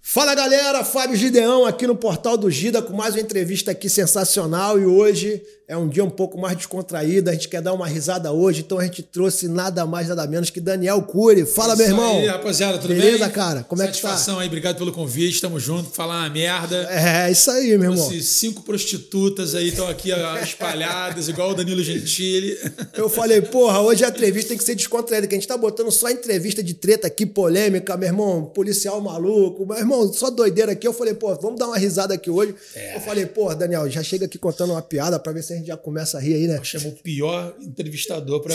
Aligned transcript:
Fala 0.00 0.34
galera, 0.34 0.84
Fábio 0.84 1.16
Gideão 1.16 1.66
aqui 1.66 1.86
no 1.86 1.96
Portal 1.96 2.36
do 2.36 2.50
Gida 2.50 2.80
com 2.80 2.92
mais 2.92 3.14
uma 3.14 3.20
entrevista 3.20 3.72
aqui 3.72 3.88
sensacional 3.88 4.78
e 4.78 4.86
hoje 4.86 5.42
é 5.68 5.76
um 5.76 5.86
dia 5.86 6.02
um 6.02 6.08
pouco 6.08 6.38
mais 6.38 6.56
descontraído, 6.56 7.28
a 7.28 7.34
gente 7.34 7.46
quer 7.46 7.60
dar 7.60 7.74
uma 7.74 7.86
risada 7.86 8.32
hoje, 8.32 8.60
então 8.60 8.78
a 8.78 8.84
gente 8.84 9.02
trouxe 9.02 9.46
nada 9.48 9.84
mais, 9.84 10.08
nada 10.08 10.26
menos 10.26 10.48
que 10.48 10.60
Daniel 10.60 11.02
Cury. 11.02 11.44
Fala, 11.44 11.76
meu 11.76 11.86
irmão. 11.86 12.16
Aí, 12.16 12.26
rapaziada, 12.26 12.78
tudo 12.78 12.94
Beleza, 12.94 13.26
bem? 13.26 13.34
cara? 13.34 13.62
Como 13.64 13.82
é 13.82 13.86
que 13.86 14.00
tá? 14.00 14.08
Satisfação 14.08 14.38
aí, 14.38 14.46
obrigado 14.46 14.78
pelo 14.78 14.90
convite, 14.92 15.42
tamo 15.42 15.60
junto, 15.60 15.90
falar 15.90 16.22
uma 16.22 16.30
merda. 16.30 16.88
É, 16.90 17.30
isso 17.30 17.50
aí, 17.50 17.76
meu 17.76 17.92
irmão. 17.92 18.10
Esses 18.10 18.28
cinco 18.28 18.62
prostitutas 18.62 19.54
aí 19.54 19.68
estão 19.68 19.86
aqui 19.86 20.10
ó, 20.10 20.38
espalhadas, 20.38 21.28
igual 21.28 21.50
o 21.50 21.54
Danilo 21.54 21.82
Gentili. 21.82 22.58
Eu 22.94 23.10
falei, 23.10 23.42
porra, 23.42 23.82
hoje 23.82 24.02
a 24.06 24.08
entrevista 24.08 24.48
tem 24.48 24.56
que 24.56 24.64
ser 24.64 24.74
descontraída, 24.74 25.26
que 25.26 25.34
a 25.34 25.38
gente 25.38 25.46
tá 25.46 25.58
botando 25.58 25.90
só 25.90 26.08
entrevista 26.08 26.62
de 26.62 26.72
treta 26.72 27.08
aqui, 27.08 27.26
polêmica, 27.26 27.94
meu 27.94 28.08
irmão, 28.08 28.46
policial 28.46 28.98
maluco, 29.02 29.66
meu 29.66 29.76
irmão, 29.76 30.10
só 30.14 30.30
doideira 30.30 30.72
aqui. 30.72 30.88
Eu 30.88 30.94
falei, 30.94 31.12
pô, 31.12 31.34
vamos 31.34 31.58
dar 31.58 31.66
uma 31.66 31.76
risada 31.76 32.14
aqui 32.14 32.30
hoje. 32.30 32.54
É. 32.74 32.96
Eu 32.96 33.00
falei, 33.02 33.26
pô, 33.26 33.54
Daniel, 33.54 33.90
já 33.90 34.02
chega 34.02 34.24
aqui 34.24 34.38
contando 34.38 34.70
uma 34.70 34.80
piada 34.80 35.18
pra 35.18 35.30
ver 35.30 35.42
se 35.42 35.57
a 35.57 35.57
gente 35.58 35.66
já 35.66 35.76
começa 35.76 36.18
a 36.18 36.20
rir 36.20 36.34
aí, 36.34 36.46
né? 36.46 36.60
Chamou 36.62 36.92
o 36.92 36.96
pior 36.96 37.56
entrevistador 37.60 38.40
para 38.40 38.54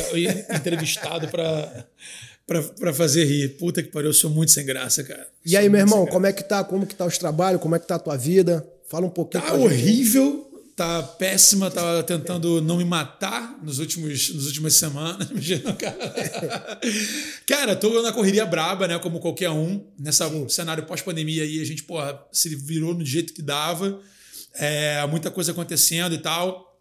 entrevistado 0.55 1.27
pra, 1.27 1.85
pra, 2.47 2.63
pra 2.63 2.93
fazer 2.93 3.25
rir. 3.25 3.49
Puta 3.57 3.83
que 3.83 3.89
pariu, 3.89 4.09
eu 4.09 4.13
sou 4.13 4.29
muito 4.29 4.51
sem 4.51 4.65
graça, 4.65 5.03
cara. 5.03 5.27
E 5.45 5.55
aí, 5.55 5.69
meu 5.69 5.81
irmão, 5.81 6.05
como 6.07 6.25
é 6.25 6.33
que 6.33 6.43
tá? 6.43 6.63
Como 6.63 6.85
que 6.85 6.95
tá 6.95 7.05
os 7.05 7.17
trabalhos? 7.17 7.61
Como 7.61 7.75
é 7.75 7.79
que 7.79 7.87
tá 7.87 7.95
a 7.95 7.99
tua 7.99 8.17
vida? 8.17 8.67
Fala 8.89 9.05
um 9.05 9.09
pouquinho. 9.09 9.43
Tá 9.43 9.49
pra 9.49 9.59
gente. 9.59 9.67
horrível, 9.67 10.51
tá 10.75 11.03
péssima, 11.03 11.69
tava 11.69 12.03
tentando 12.03 12.61
não 12.61 12.77
me 12.77 12.85
matar 12.85 13.59
nos 13.63 13.79
últimos, 13.79 14.33
nas 14.33 14.45
últimas 14.45 14.73
semanas. 14.73 15.29
Imagina, 15.31 15.73
cara. 15.73 16.79
cara, 17.47 17.75
tô 17.75 18.01
na 18.01 18.11
correria 18.11 18.45
braba, 18.45 18.87
né? 18.87 18.97
Como 18.99 19.19
qualquer 19.19 19.49
um. 19.49 19.85
Nessa 19.97 20.29
cenário 20.49 20.85
pós-pandemia 20.85 21.43
aí, 21.43 21.59
a 21.59 21.65
gente, 21.65 21.83
porra, 21.83 22.19
se 22.31 22.55
virou 22.55 22.93
no 22.93 23.05
jeito 23.05 23.33
que 23.33 23.41
dava. 23.41 23.99
É, 24.55 25.05
muita 25.07 25.31
coisa 25.31 25.51
acontecendo 25.51 26.13
e 26.13 26.19
tal. 26.19 26.72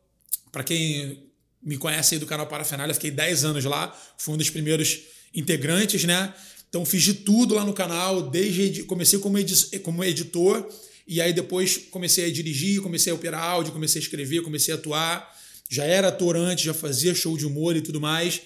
Para 0.52 0.62
quem 0.62 1.30
me 1.62 1.76
conhece 1.78 2.14
aí 2.14 2.18
do 2.20 2.26
canal 2.26 2.46
Parafernália, 2.46 2.94
fiquei 2.94 3.10
10 3.10 3.44
anos 3.44 3.64
lá, 3.64 3.96
fui 4.18 4.34
um 4.34 4.36
dos 4.36 4.50
primeiros 4.50 5.00
integrantes, 5.34 6.04
né? 6.04 6.32
Então 6.68 6.84
fiz 6.84 7.02
de 7.02 7.14
tudo 7.14 7.54
lá 7.54 7.64
no 7.64 7.72
canal, 7.72 8.30
desde 8.30 8.82
comecei 8.84 9.18
como, 9.18 9.38
edi- 9.38 9.78
como 9.80 10.04
editor 10.04 10.68
e 11.06 11.20
aí 11.20 11.32
depois 11.32 11.78
comecei 11.90 12.26
a 12.26 12.32
dirigir, 12.32 12.80
comecei 12.80 13.12
a 13.12 13.14
operar 13.14 13.42
áudio, 13.42 13.72
comecei 13.72 14.00
a 14.00 14.02
escrever, 14.04 14.42
comecei 14.42 14.72
a 14.72 14.76
atuar. 14.76 15.30
Já 15.68 15.84
era 15.84 16.08
ator 16.08 16.36
antes, 16.36 16.64
já 16.64 16.74
fazia 16.74 17.14
show 17.14 17.36
de 17.36 17.46
humor 17.46 17.76
e 17.76 17.80
tudo 17.80 18.00
mais. 18.00 18.40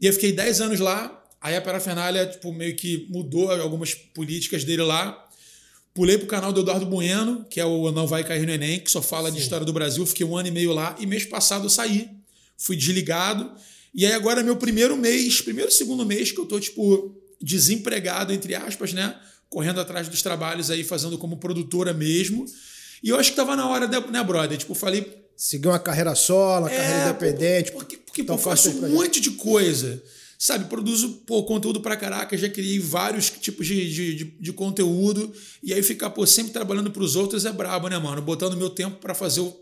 E 0.00 0.06
eu 0.06 0.12
fiquei 0.12 0.32
10 0.32 0.60
anos 0.60 0.80
lá. 0.80 1.22
Aí 1.40 1.54
a 1.54 1.60
Parafernália, 1.60 2.26
tipo, 2.26 2.52
meio 2.52 2.74
que 2.74 3.06
mudou 3.08 3.50
algumas 3.52 3.94
políticas 3.94 4.64
dele 4.64 4.82
lá. 4.82 5.25
Pulei 5.96 6.18
pro 6.18 6.26
canal 6.26 6.52
do 6.52 6.60
Eduardo 6.60 6.84
Bueno, 6.84 7.46
que 7.48 7.58
é 7.58 7.64
o 7.64 7.90
Não 7.90 8.06
Vai 8.06 8.22
Cair 8.22 8.44
no 8.44 8.52
Enem, 8.52 8.78
que 8.78 8.90
só 8.90 9.00
fala 9.00 9.32
de 9.32 9.40
história 9.40 9.64
do 9.64 9.72
Brasil. 9.72 10.04
Fiquei 10.04 10.26
um 10.26 10.36
ano 10.36 10.48
e 10.48 10.50
meio 10.50 10.74
lá 10.74 10.94
e 11.00 11.06
mês 11.06 11.24
passado 11.24 11.64
eu 11.64 11.70
saí. 11.70 12.10
Fui 12.58 12.76
desligado. 12.76 13.50
E 13.94 14.04
aí 14.04 14.12
agora 14.12 14.40
é 14.40 14.44
meu 14.44 14.56
primeiro 14.56 14.94
mês, 14.94 15.40
primeiro, 15.40 15.70
segundo 15.70 16.04
mês 16.04 16.30
que 16.30 16.38
eu 16.38 16.44
tô, 16.44 16.60
tipo, 16.60 17.16
desempregado, 17.40 18.30
entre 18.30 18.54
aspas, 18.54 18.92
né? 18.92 19.16
Correndo 19.48 19.80
atrás 19.80 20.06
dos 20.06 20.20
trabalhos 20.20 20.70
aí, 20.70 20.84
fazendo 20.84 21.16
como 21.16 21.38
produtora 21.38 21.94
mesmo. 21.94 22.44
E 23.02 23.08
eu 23.08 23.18
acho 23.18 23.30
que 23.30 23.36
tava 23.36 23.56
na 23.56 23.66
hora, 23.66 23.88
né, 23.88 23.98
né, 24.10 24.22
brother? 24.22 24.58
Tipo, 24.58 24.74
falei, 24.74 25.26
Seguir 25.34 25.68
uma 25.68 25.78
carreira 25.78 26.14
solo, 26.14 26.64
uma 26.64 26.70
carreira 26.70 26.94
é, 26.94 27.04
independente. 27.04 27.72
Porque, 27.72 27.96
porque 27.98 28.22
pô, 28.24 28.36
tocar 28.36 28.50
eu 28.50 28.56
faço 28.56 28.70
um 28.70 28.88
monte 28.88 29.20
de 29.20 29.32
coisa. 29.32 30.02
Sabe, 30.38 30.66
produzo 30.66 31.22
pô, 31.26 31.42
conteúdo 31.44 31.80
pra 31.80 31.96
caraca, 31.96 32.36
já 32.36 32.48
criei 32.48 32.78
vários 32.78 33.30
tipos 33.30 33.66
de, 33.66 33.90
de, 33.90 34.14
de, 34.14 34.24
de 34.24 34.52
conteúdo. 34.52 35.32
E 35.62 35.72
aí 35.72 35.82
ficar 35.82 36.10
pô, 36.10 36.26
sempre 36.26 36.52
trabalhando 36.52 36.90
pros 36.90 37.16
outros 37.16 37.44
é 37.46 37.52
brabo, 37.52 37.88
né, 37.88 37.98
mano? 37.98 38.20
Botando 38.20 38.56
meu 38.56 38.68
tempo 38.68 38.98
pra 38.98 39.14
fazer 39.14 39.40
o, 39.40 39.56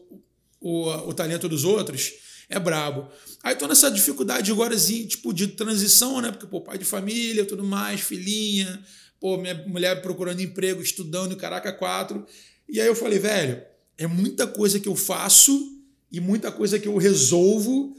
o, 0.61 0.89
o 1.09 1.15
talento 1.15 1.49
dos 1.49 1.65
outros 1.65 2.13
é 2.49 2.59
brabo. 2.59 3.09
Aí 3.43 3.55
tô 3.55 3.67
nessa 3.67 3.91
dificuldade 3.91 4.51
agora, 4.51 4.75
assim, 4.75 5.07
tipo, 5.07 5.33
de 5.33 5.49
transição, 5.49 6.21
né? 6.21 6.31
Porque, 6.31 6.47
pô, 6.47 6.61
pai 6.61 6.79
de 6.79 6.85
família, 6.85 7.45
tudo 7.45 7.63
mais, 7.63 8.01
filhinha, 8.01 8.83
pô, 9.21 9.37
minha 9.37 9.55
mulher 9.67 10.03
procurando 10.03 10.41
emprego, 10.41 10.83
estudando, 10.83 11.37
caraca, 11.37 11.73
quatro. 11.73 12.27
E 12.69 12.81
aí 12.81 12.87
eu 12.87 12.97
falei, 12.97 13.19
velho, 13.19 13.63
é 13.97 14.07
muita 14.07 14.47
coisa 14.47 14.81
que 14.81 14.89
eu 14.89 14.97
faço 14.97 15.79
e 16.11 16.21
muita 16.21 16.51
coisa 16.51 16.79
que 16.79 16.89
eu 16.89 16.97
resolvo. 16.97 17.97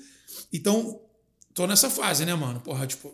Então, 0.51 1.01
tô 1.55 1.66
nessa 1.66 1.89
fase, 1.89 2.23
né, 2.25 2.35
mano? 2.35 2.59
Porra, 2.59 2.85
tipo, 2.85 3.11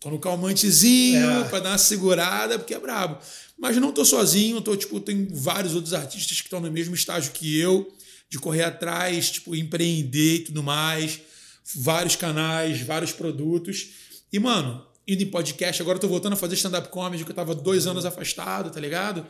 tô 0.00 0.10
no 0.10 0.18
calmantezinho 0.18 1.30
É. 1.42 1.44
pra 1.44 1.60
dar 1.60 1.70
uma 1.70 1.78
segurada, 1.78 2.58
porque 2.58 2.74
é 2.74 2.80
brabo. 2.80 3.18
Mas 3.56 3.76
não 3.76 3.92
tô 3.92 4.04
sozinho, 4.04 4.60
tô, 4.60 4.74
tipo, 4.76 4.98
tem 4.98 5.28
vários 5.30 5.74
outros 5.76 5.94
artistas 5.94 6.38
que 6.40 6.46
estão 6.48 6.58
no 6.60 6.70
mesmo 6.72 6.94
estágio 6.96 7.30
que 7.30 7.56
eu, 7.60 7.94
de 8.28 8.38
correr 8.40 8.64
atrás, 8.64 9.30
tipo, 9.30 9.54
empreender 9.54 10.36
e 10.36 10.44
tudo 10.46 10.62
mais. 10.62 11.20
Vários 11.76 12.16
canais, 12.16 12.80
vários 12.80 13.12
produtos. 13.12 13.90
E, 14.32 14.38
mano, 14.40 14.84
indo 15.06 15.22
em 15.22 15.26
podcast, 15.26 15.80
agora 15.80 15.96
eu 15.96 16.00
tô 16.00 16.08
voltando 16.08 16.32
a 16.32 16.36
fazer 16.36 16.54
stand-up 16.54 16.88
comedy, 16.88 17.24
que 17.24 17.30
eu 17.30 17.34
tava 17.36 17.54
dois 17.54 17.86
anos 17.86 18.04
afastado, 18.04 18.70
tá 18.70 18.80
ligado? 18.80 19.24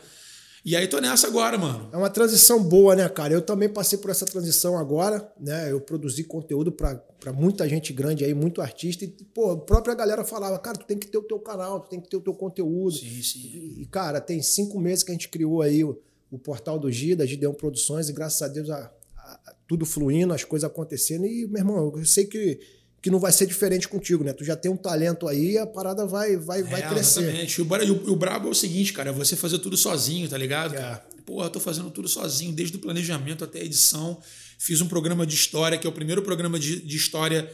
E 0.65 0.77
aí 0.77 0.87
tô 0.87 1.01
nessa 1.01 1.27
agora, 1.27 1.59
mano. 1.59 1.89
É 1.93 1.97
uma 1.97 2.09
transição 2.09 2.63
boa, 2.63 2.95
né, 2.95 3.09
cara? 3.09 3.35
Eu 3.35 3.43
também 3.43 3.69
passei 3.69 3.99
por 3.99 4.11
essa 4.13 4.25
transição 4.25 4.79
agora, 4.79 5.33
né? 5.41 5.73
Eu 5.73 5.81
produzi 5.81 6.23
conteúdo 6.25 6.71
pra 6.71 6.95
pra 7.23 7.33
muita 7.33 7.69
gente 7.69 7.93
grande 7.93 8.25
aí, 8.25 8.35
muito 8.35 8.61
artista. 8.61 9.05
E, 9.05 9.09
pô, 9.09 9.53
a 9.53 9.57
própria 9.57 9.95
galera 9.95 10.25
falava, 10.25 10.59
cara, 10.59 10.77
tu 10.77 10.85
tem 10.85 10.99
que 10.99 11.07
ter 11.07 11.19
o 11.19 11.23
teu 11.23 11.39
canal, 11.39 11.79
tu 11.79 11.89
tem 11.89 12.01
que 12.01 12.09
ter 12.11 12.17
o 12.17 12.21
teu 12.21 12.35
conteúdo. 12.35 12.97
Sim, 12.97 13.23
sim. 13.23 13.75
E, 13.79 13.87
cara, 13.87 14.21
tem 14.21 14.43
cinco 14.43 14.81
meses 14.81 15.05
que 15.05 15.13
a 15.13 15.15
gente 15.15 15.29
criou 15.29 15.63
aí 15.63 15.85
o, 15.85 15.97
o 16.33 16.37
portal 16.39 16.81
do 16.81 16.91
Gida, 16.91 17.25
Gideon 17.25 17.53
Produções, 17.55 18.09
e 18.09 18.13
graças 18.13 18.43
a 18.43 18.49
Deus 18.49 18.69
a- 18.71 18.91
a- 19.17 19.55
tudo 19.69 19.87
fluindo, 19.87 20.35
as 20.35 20.43
coisas 20.43 20.69
acontecendo. 20.69 21.25
E, 21.25 21.47
meu 21.47 21.59
irmão, 21.59 21.93
eu 21.97 22.05
sei 22.05 22.25
que, 22.25 22.59
que 23.03 23.11
não 23.11 23.19
vai 23.19 23.33
ser 23.33 23.47
diferente 23.47 23.89
contigo, 23.89 24.23
né? 24.23 24.33
Tu 24.33 24.45
já 24.45 24.55
tem 24.55 24.71
um 24.71 24.77
talento 24.77 25.27
aí, 25.27 25.59
a 25.59 25.67
parada 25.67 26.07
vai, 26.07 26.37
vai, 26.37 26.63
vai 26.63 26.83
É, 26.83 26.89
crescer. 26.89 27.23
Exatamente. 27.23 27.61
E 27.61 27.63
o, 27.91 27.95
o, 27.95 28.13
o 28.13 28.17
brabo 28.17 28.47
é 28.47 28.51
o 28.53 28.55
seguinte, 28.55 28.93
cara, 28.93 29.11
é 29.11 29.13
você 29.13 29.35
fazer 29.35 29.59
tudo 29.59 29.77
sozinho, 29.77 30.29
tá 30.29 30.39
ligado? 30.39 30.77
É. 30.77 30.79
Cara? 30.79 31.07
Porra, 31.27 31.47
eu 31.47 31.51
tô 31.51 31.59
fazendo 31.59 31.91
tudo 31.91 32.09
sozinho, 32.09 32.53
desde 32.53 32.77
o 32.77 32.79
planejamento 32.79 33.43
até 33.43 33.61
a 33.61 33.65
edição. 33.65 34.23
Fiz 34.57 34.81
um 34.81 34.87
programa 34.87 35.27
de 35.27 35.35
história, 35.35 35.77
que 35.77 35.85
é 35.85 35.91
o 35.91 35.93
primeiro 35.93 36.23
programa 36.23 36.61
de, 36.61 36.81
de 36.81 36.97
história 36.97 37.51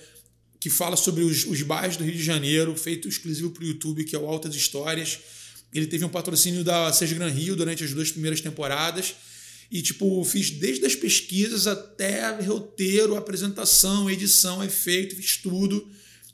que 0.60 0.68
fala 0.68 0.96
sobre 0.96 1.24
os, 1.24 1.46
os 1.46 1.62
bairros 1.62 1.96
do 1.96 2.04
Rio 2.04 2.14
de 2.14 2.22
Janeiro, 2.22 2.76
feito 2.76 3.08
exclusivo 3.08 3.50
para 3.50 3.64
o 3.64 3.66
YouTube, 3.66 4.04
que 4.04 4.14
é 4.14 4.18
o 4.18 4.26
Altas 4.26 4.54
Histórias. 4.54 5.18
Ele 5.72 5.86
teve 5.86 6.04
um 6.04 6.08
patrocínio 6.08 6.62
da 6.62 6.92
Seja 6.92 7.14
Gran 7.14 7.28
Rio 7.28 7.56
durante 7.56 7.84
as 7.84 7.92
duas 7.94 8.10
primeiras 8.10 8.40
temporadas. 8.42 9.14
E, 9.70 9.82
tipo, 9.82 10.24
fiz 10.24 10.50
desde 10.50 10.86
as 10.86 10.94
pesquisas 10.94 11.66
até 11.66 12.28
roteiro, 12.40 13.16
apresentação, 13.16 14.10
edição, 14.10 14.64
efeito, 14.64 15.14
fiz 15.14 15.36
tudo. 15.36 15.86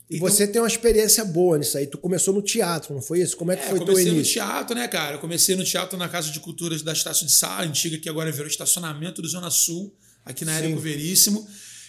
E 0.09 0.17
Então, 0.17 0.29
você 0.29 0.47
tem 0.47 0.61
uma 0.61 0.67
experiência 0.67 1.25
boa 1.25 1.57
nisso 1.57 1.77
aí. 1.77 1.87
Tu 1.87 1.97
começou 1.97 2.33
no 2.33 2.41
teatro, 2.41 2.93
não 2.93 3.01
foi 3.01 3.21
isso? 3.21 3.35
Como 3.35 3.51
é 3.51 3.55
que 3.57 3.63
É, 3.63 3.69
foi 3.69 3.73
eu 3.75 3.79
teu 3.79 3.87
comecei 3.87 4.11
no 4.11 4.17
início? 4.17 4.33
teatro, 4.33 4.75
né, 4.75 4.87
cara? 4.87 5.15
Eu 5.15 5.19
comecei 5.19 5.55
no 5.55 5.63
teatro 5.65 5.97
na 5.97 6.07
Casa 6.07 6.31
de 6.31 6.39
Culturas 6.39 6.81
da 6.81 6.93
Estácio 6.93 7.25
de 7.25 7.31
Sá, 7.33 7.61
antiga, 7.61 7.97
que 7.97 8.07
agora 8.07 8.31
virou 8.31 8.47
estacionamento 8.47 9.21
do 9.21 9.27
Zona 9.27 9.49
Sul, 9.49 9.93
aqui 10.23 10.45
na. 10.45 10.57
Érico 10.57 10.79
Veríssimo. 10.79 11.45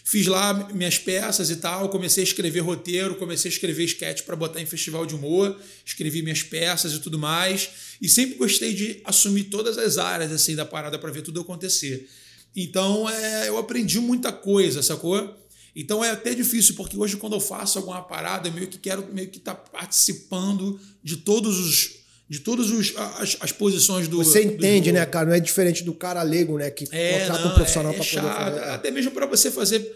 Fiz 0.08 0.28
lá 0.28 0.54
minhas 0.72 1.00
peças 1.00 1.50
e 1.50 1.56
tal, 1.56 1.88
comecei 1.88 2.22
a 2.22 2.26
escrever 2.26 2.60
roteiro, 2.60 3.16
comecei 3.16 3.50
a 3.50 3.52
escrever 3.52 3.82
sketch 3.86 4.22
para 4.22 4.36
botar 4.36 4.60
em 4.60 4.66
festival 4.66 5.04
de 5.04 5.16
humor, 5.16 5.60
escrevi 5.84 6.22
minhas 6.22 6.44
peças 6.44 6.92
e 6.92 7.00
tudo 7.00 7.18
mais. 7.18 7.70
E 8.00 8.08
sempre 8.08 8.36
gostei 8.36 8.72
de 8.72 9.00
assumir 9.04 9.44
todas 9.44 9.76
as 9.76 9.98
áreas 9.98 10.30
assim 10.30 10.54
da 10.54 10.64
parada 10.64 10.96
para 10.96 11.10
ver 11.10 11.22
tudo 11.22 11.40
acontecer. 11.40 12.08
Então, 12.54 13.10
é, 13.10 13.48
eu 13.48 13.58
aprendi 13.58 13.98
muita 13.98 14.30
coisa, 14.30 14.80
sacou? 14.80 15.36
Então 15.74 16.04
é 16.04 16.12
até 16.12 16.32
difícil, 16.32 16.76
porque 16.76 16.96
hoje, 16.96 17.16
quando 17.16 17.32
eu 17.32 17.40
faço 17.40 17.76
alguma 17.76 18.00
parada, 18.00 18.46
eu 18.46 18.52
meio 18.52 18.68
que 18.68 18.78
quero 18.78 19.12
meio 19.12 19.28
que 19.28 19.38
estar 19.38 19.56
participando 19.56 20.78
de 21.02 21.16
todos 21.16 21.58
os. 21.58 22.05
De 22.28 22.40
todas 22.40 22.70
as, 22.96 23.36
as 23.40 23.52
posições 23.52 24.08
do. 24.08 24.18
Você 24.18 24.44
do 24.44 24.54
entende, 24.54 24.86
jogo. 24.88 24.98
né, 24.98 25.06
cara? 25.06 25.26
Não 25.28 25.34
é 25.34 25.40
diferente 25.40 25.84
do 25.84 25.94
cara 25.94 26.22
leigo, 26.22 26.58
né? 26.58 26.70
Que 26.70 26.84
É, 26.90 27.20
contrata 27.20 27.44
não, 27.44 27.50
um 27.52 27.54
profissional 27.54 27.92
é, 27.92 27.94
é 27.94 27.98
pra 27.98 28.06
poder 28.06 28.34
fazer. 28.34 28.70
Até 28.70 28.90
mesmo 28.90 29.10
para 29.12 29.26
você 29.26 29.50
fazer. 29.50 29.94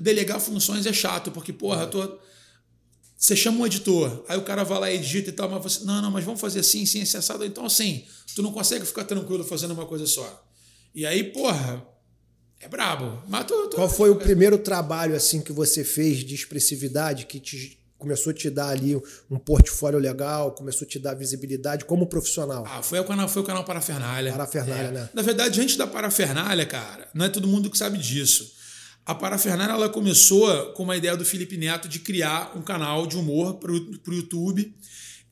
Delegar 0.00 0.40
funções 0.40 0.86
é 0.86 0.92
chato, 0.92 1.30
porque, 1.30 1.52
porra, 1.52 1.82
eu 1.82 1.86
tô. 1.90 2.18
Você 3.16 3.36
chama 3.36 3.60
um 3.60 3.66
editor, 3.66 4.24
aí 4.28 4.36
o 4.36 4.42
cara 4.42 4.64
vai 4.64 4.80
lá 4.80 4.90
e 4.90 4.96
edita 4.96 5.28
e 5.30 5.32
tal, 5.32 5.48
mas 5.48 5.62
você. 5.62 5.84
Não, 5.84 6.02
não, 6.02 6.10
mas 6.10 6.24
vamos 6.24 6.40
fazer 6.40 6.60
assim, 6.60 6.82
assim, 6.82 7.02
assim, 7.02 7.16
assado. 7.18 7.44
Então, 7.44 7.64
assim, 7.66 8.04
tu 8.34 8.42
não 8.42 8.50
consegue 8.52 8.84
ficar 8.84 9.04
tranquilo 9.04 9.44
fazendo 9.44 9.72
uma 9.72 9.86
coisa 9.86 10.06
só. 10.06 10.44
E 10.94 11.06
aí, 11.06 11.24
porra, 11.24 11.86
é 12.58 12.66
brabo. 12.68 13.22
Mas 13.28 13.44
tu, 13.44 13.68
tu- 13.68 13.76
Qual 13.76 13.88
foi 13.88 14.10
o 14.10 14.16
primeiro 14.16 14.58
trabalho 14.58 15.14
assim 15.14 15.40
que 15.40 15.52
você 15.52 15.84
fez 15.84 16.18
de 16.24 16.34
expressividade 16.34 17.26
que 17.26 17.38
te 17.38 17.78
começou 18.02 18.30
a 18.30 18.34
te 18.34 18.50
dar 18.50 18.68
ali 18.68 18.94
um 19.30 19.38
portfólio 19.38 19.98
legal, 19.98 20.52
começou 20.52 20.84
a 20.84 20.88
te 20.88 20.98
dar 20.98 21.14
visibilidade 21.14 21.84
como 21.84 22.06
profissional? 22.06 22.64
Ah, 22.66 22.82
foi 22.82 22.98
o 22.98 23.04
canal, 23.04 23.28
foi 23.28 23.42
o 23.42 23.44
canal 23.44 23.64
Parafernália. 23.64 24.32
Parafernália, 24.32 24.88
É. 24.88 24.90
né? 24.92 25.08
Na 25.14 25.22
verdade, 25.22 25.60
antes 25.60 25.76
da 25.76 25.86
Parafernália, 25.86 26.66
cara, 26.66 27.08
não 27.14 27.24
é 27.24 27.28
todo 27.28 27.46
mundo 27.48 27.70
que 27.70 27.78
sabe 27.78 27.96
disso. 27.98 28.52
A 29.06 29.14
Parafernália 29.14 29.72
ela 29.74 29.88
começou 29.88 30.72
com 30.74 30.82
uma 30.82 30.96
ideia 30.96 31.16
do 31.16 31.24
Felipe 31.24 31.56
Neto 31.56 31.88
de 31.88 31.98
criar 32.00 32.56
um 32.56 32.62
canal 32.62 33.06
de 33.06 33.16
humor 33.16 33.54
para 33.54 33.72
o 33.72 34.14
YouTube. 34.14 34.74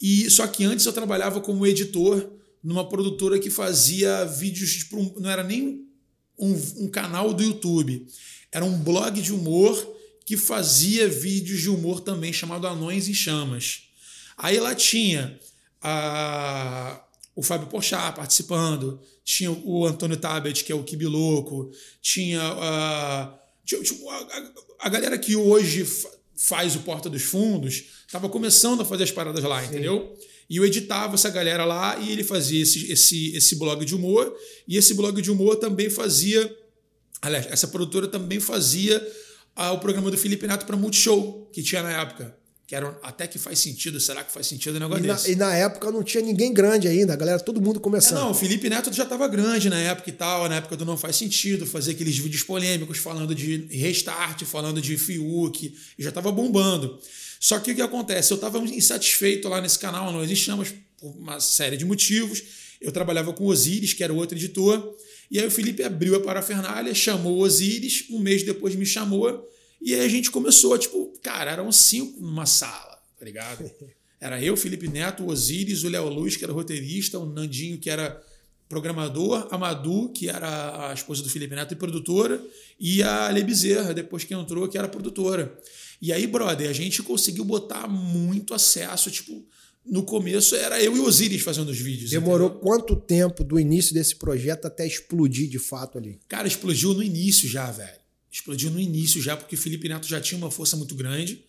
E 0.00 0.30
só 0.30 0.46
que 0.46 0.64
antes 0.64 0.86
eu 0.86 0.92
trabalhava 0.92 1.40
como 1.40 1.66
editor 1.66 2.30
numa 2.62 2.88
produtora 2.88 3.38
que 3.38 3.50
fazia 3.50 4.24
vídeos, 4.24 4.72
tipo, 4.76 5.20
não 5.20 5.28
era 5.30 5.42
nem 5.42 5.84
um, 6.38 6.52
um 6.84 6.88
canal 6.88 7.32
do 7.34 7.42
YouTube, 7.42 8.06
era 8.52 8.64
um 8.64 8.78
blog 8.78 9.20
de 9.20 9.32
humor 9.32 9.76
que 10.30 10.36
fazia 10.36 11.08
vídeos 11.08 11.60
de 11.60 11.68
humor 11.68 11.98
também 11.98 12.32
chamado 12.32 12.64
Anões 12.64 13.08
em 13.08 13.12
Chamas. 13.12 13.88
Aí 14.38 14.60
lá 14.60 14.76
tinha 14.76 15.36
a, 15.82 17.04
o 17.34 17.42
Fábio 17.42 17.66
Pochá 17.66 18.12
participando, 18.12 19.00
tinha 19.24 19.50
o 19.50 19.84
Antônio 19.84 20.16
Tabet, 20.16 20.62
que 20.62 20.70
é 20.70 20.74
o 20.76 20.84
Kibiloco, 20.84 21.72
tinha 22.00 22.40
a, 22.40 23.40
tipo, 23.64 24.08
a, 24.08 24.52
a, 24.78 24.88
galera 24.88 25.18
que 25.18 25.34
hoje 25.34 25.84
faz 26.36 26.76
o 26.76 26.80
Porta 26.82 27.10
dos 27.10 27.22
Fundos, 27.22 27.86
estava 28.06 28.28
começando 28.28 28.82
a 28.82 28.84
fazer 28.84 29.02
as 29.02 29.10
paradas 29.10 29.42
lá, 29.42 29.60
Sim. 29.60 29.66
entendeu? 29.70 30.16
E 30.48 30.58
eu 30.58 30.64
editava 30.64 31.16
essa 31.16 31.28
galera 31.28 31.64
lá 31.64 31.98
e 31.98 32.12
ele 32.12 32.22
fazia 32.22 32.62
esse, 32.62 32.92
esse, 32.92 33.34
esse 33.34 33.56
blog 33.56 33.84
de 33.84 33.96
humor. 33.96 34.32
E 34.68 34.76
esse 34.76 34.94
blog 34.94 35.20
de 35.20 35.30
humor 35.32 35.56
também 35.56 35.90
fazia. 35.90 36.56
Aliás, 37.20 37.46
essa 37.50 37.66
produtora 37.66 38.06
também 38.06 38.38
fazia 38.38 39.04
ah, 39.60 39.72
o 39.72 39.78
programa 39.78 40.10
do 40.10 40.16
Felipe 40.16 40.46
Neto 40.46 40.64
para 40.64 40.74
Multishow, 40.74 41.50
que 41.52 41.62
tinha 41.62 41.82
na 41.82 41.90
época. 42.00 42.34
Que 42.66 42.74
era 42.74 42.96
até 43.02 43.26
que 43.26 43.38
faz 43.38 43.58
sentido, 43.58 44.00
será 44.00 44.22
que 44.24 44.32
faz 44.32 44.46
sentido 44.46 44.76
o 44.76 44.78
negócio 44.78 45.04
e 45.04 45.06
na, 45.06 45.14
desse? 45.14 45.32
E 45.32 45.36
na 45.36 45.54
época 45.54 45.90
não 45.90 46.02
tinha 46.02 46.22
ninguém 46.22 46.50
grande 46.54 46.88
ainda, 46.88 47.12
a 47.12 47.16
galera, 47.16 47.38
todo 47.40 47.60
mundo 47.60 47.78
começando. 47.78 48.18
É, 48.18 48.20
não, 48.20 48.30
o 48.30 48.34
Felipe 48.34 48.70
Neto 48.70 48.90
já 48.92 49.02
estava 49.02 49.28
grande 49.28 49.68
na 49.68 49.78
época 49.78 50.08
e 50.08 50.12
tal, 50.12 50.48
na 50.48 50.54
época 50.54 50.76
do 50.76 50.84
Não 50.86 50.96
Faz 50.96 51.16
Sentido, 51.16 51.66
fazer 51.66 51.90
aqueles 51.90 52.16
vídeos 52.16 52.42
polêmicos 52.42 52.98
falando 52.98 53.34
de 53.34 53.66
restart, 53.70 54.44
falando 54.44 54.80
de 54.80 54.96
Fiuk, 54.96 55.76
e 55.98 56.02
já 56.02 56.08
estava 56.08 56.32
bombando. 56.32 56.98
Só 57.38 57.58
que 57.58 57.72
o 57.72 57.74
que 57.74 57.82
acontece? 57.82 58.32
Eu 58.32 58.36
estava 58.36 58.58
insatisfeito 58.60 59.48
lá 59.48 59.60
nesse 59.60 59.78
canal, 59.78 60.10
nós 60.12 60.24
existimos 60.24 60.72
por 60.96 61.10
uma 61.18 61.38
série 61.40 61.76
de 61.76 61.84
motivos. 61.84 62.42
Eu 62.80 62.92
trabalhava 62.92 63.32
com 63.32 63.44
o 63.44 63.48
Osiris, 63.48 63.92
que 63.92 64.02
era 64.02 64.12
o 64.12 64.16
outro 64.16 64.38
editor, 64.38 64.96
e 65.30 65.38
aí 65.38 65.46
o 65.46 65.50
Felipe 65.50 65.82
abriu 65.82 66.16
a 66.16 66.20
parafernália, 66.20 66.94
chamou 66.94 67.38
o 67.38 67.40
Osiris, 67.40 68.06
um 68.10 68.18
mês 68.18 68.42
depois 68.42 68.74
me 68.74 68.84
chamou, 68.84 69.48
e 69.80 69.94
aí 69.94 70.04
a 70.04 70.08
gente 70.08 70.30
começou, 70.30 70.76
tipo, 70.76 71.12
cara, 71.22 71.52
eram 71.52 71.70
cinco 71.70 72.20
numa 72.20 72.46
sala, 72.46 73.00
tá 73.18 73.24
ligado? 73.24 73.70
Era 74.20 74.42
eu, 74.44 74.54
Felipe 74.54 74.86
Neto, 74.86 75.22
o 75.22 75.30
Osiris, 75.30 75.82
o 75.82 75.88
Léo 75.88 76.06
Luz, 76.10 76.36
que 76.36 76.44
era 76.44 76.52
roteirista, 76.52 77.18
o 77.18 77.24
Nandinho, 77.24 77.78
que 77.78 77.88
era 77.88 78.22
programador, 78.68 79.48
a 79.50 79.56
Madu, 79.56 80.10
que 80.10 80.28
era 80.28 80.90
a 80.90 80.92
esposa 80.92 81.22
do 81.22 81.30
Felipe 81.30 81.54
Neto 81.54 81.72
e 81.72 81.76
produtora, 81.76 82.38
e 82.78 83.02
a 83.02 83.28
Ale 83.28 83.42
Bezerra, 83.42 83.94
depois 83.94 84.22
que 84.22 84.34
entrou, 84.34 84.68
que 84.68 84.76
era 84.76 84.86
produtora. 84.86 85.58
E 86.02 86.12
aí, 86.12 86.26
brother, 86.26 86.68
a 86.68 86.72
gente 86.74 87.02
conseguiu 87.02 87.44
botar 87.46 87.88
muito 87.88 88.52
acesso, 88.52 89.10
tipo, 89.10 89.42
no 89.86 90.02
começo 90.02 90.54
era 90.54 90.82
eu 90.82 90.96
e 90.96 91.00
o 91.00 91.06
Osiris 91.06 91.42
fazendo 91.42 91.70
os 91.70 91.78
vídeos. 91.78 92.10
Demorou 92.10 92.48
entendeu? 92.48 92.62
quanto 92.62 92.96
tempo 92.96 93.42
do 93.42 93.58
início 93.58 93.94
desse 93.94 94.16
projeto 94.16 94.66
até 94.66 94.86
explodir 94.86 95.48
de 95.48 95.58
fato 95.58 95.98
ali? 95.98 96.20
Cara, 96.28 96.46
explodiu 96.46 96.94
no 96.94 97.02
início 97.02 97.48
já, 97.48 97.70
velho. 97.70 97.98
Explodiu 98.30 98.70
no 98.70 98.78
início 98.78 99.20
já, 99.20 99.36
porque 99.36 99.54
o 99.54 99.58
Felipe 99.58 99.88
Neto 99.88 100.06
já 100.06 100.20
tinha 100.20 100.38
uma 100.38 100.50
força 100.50 100.76
muito 100.76 100.94
grande. 100.94 101.42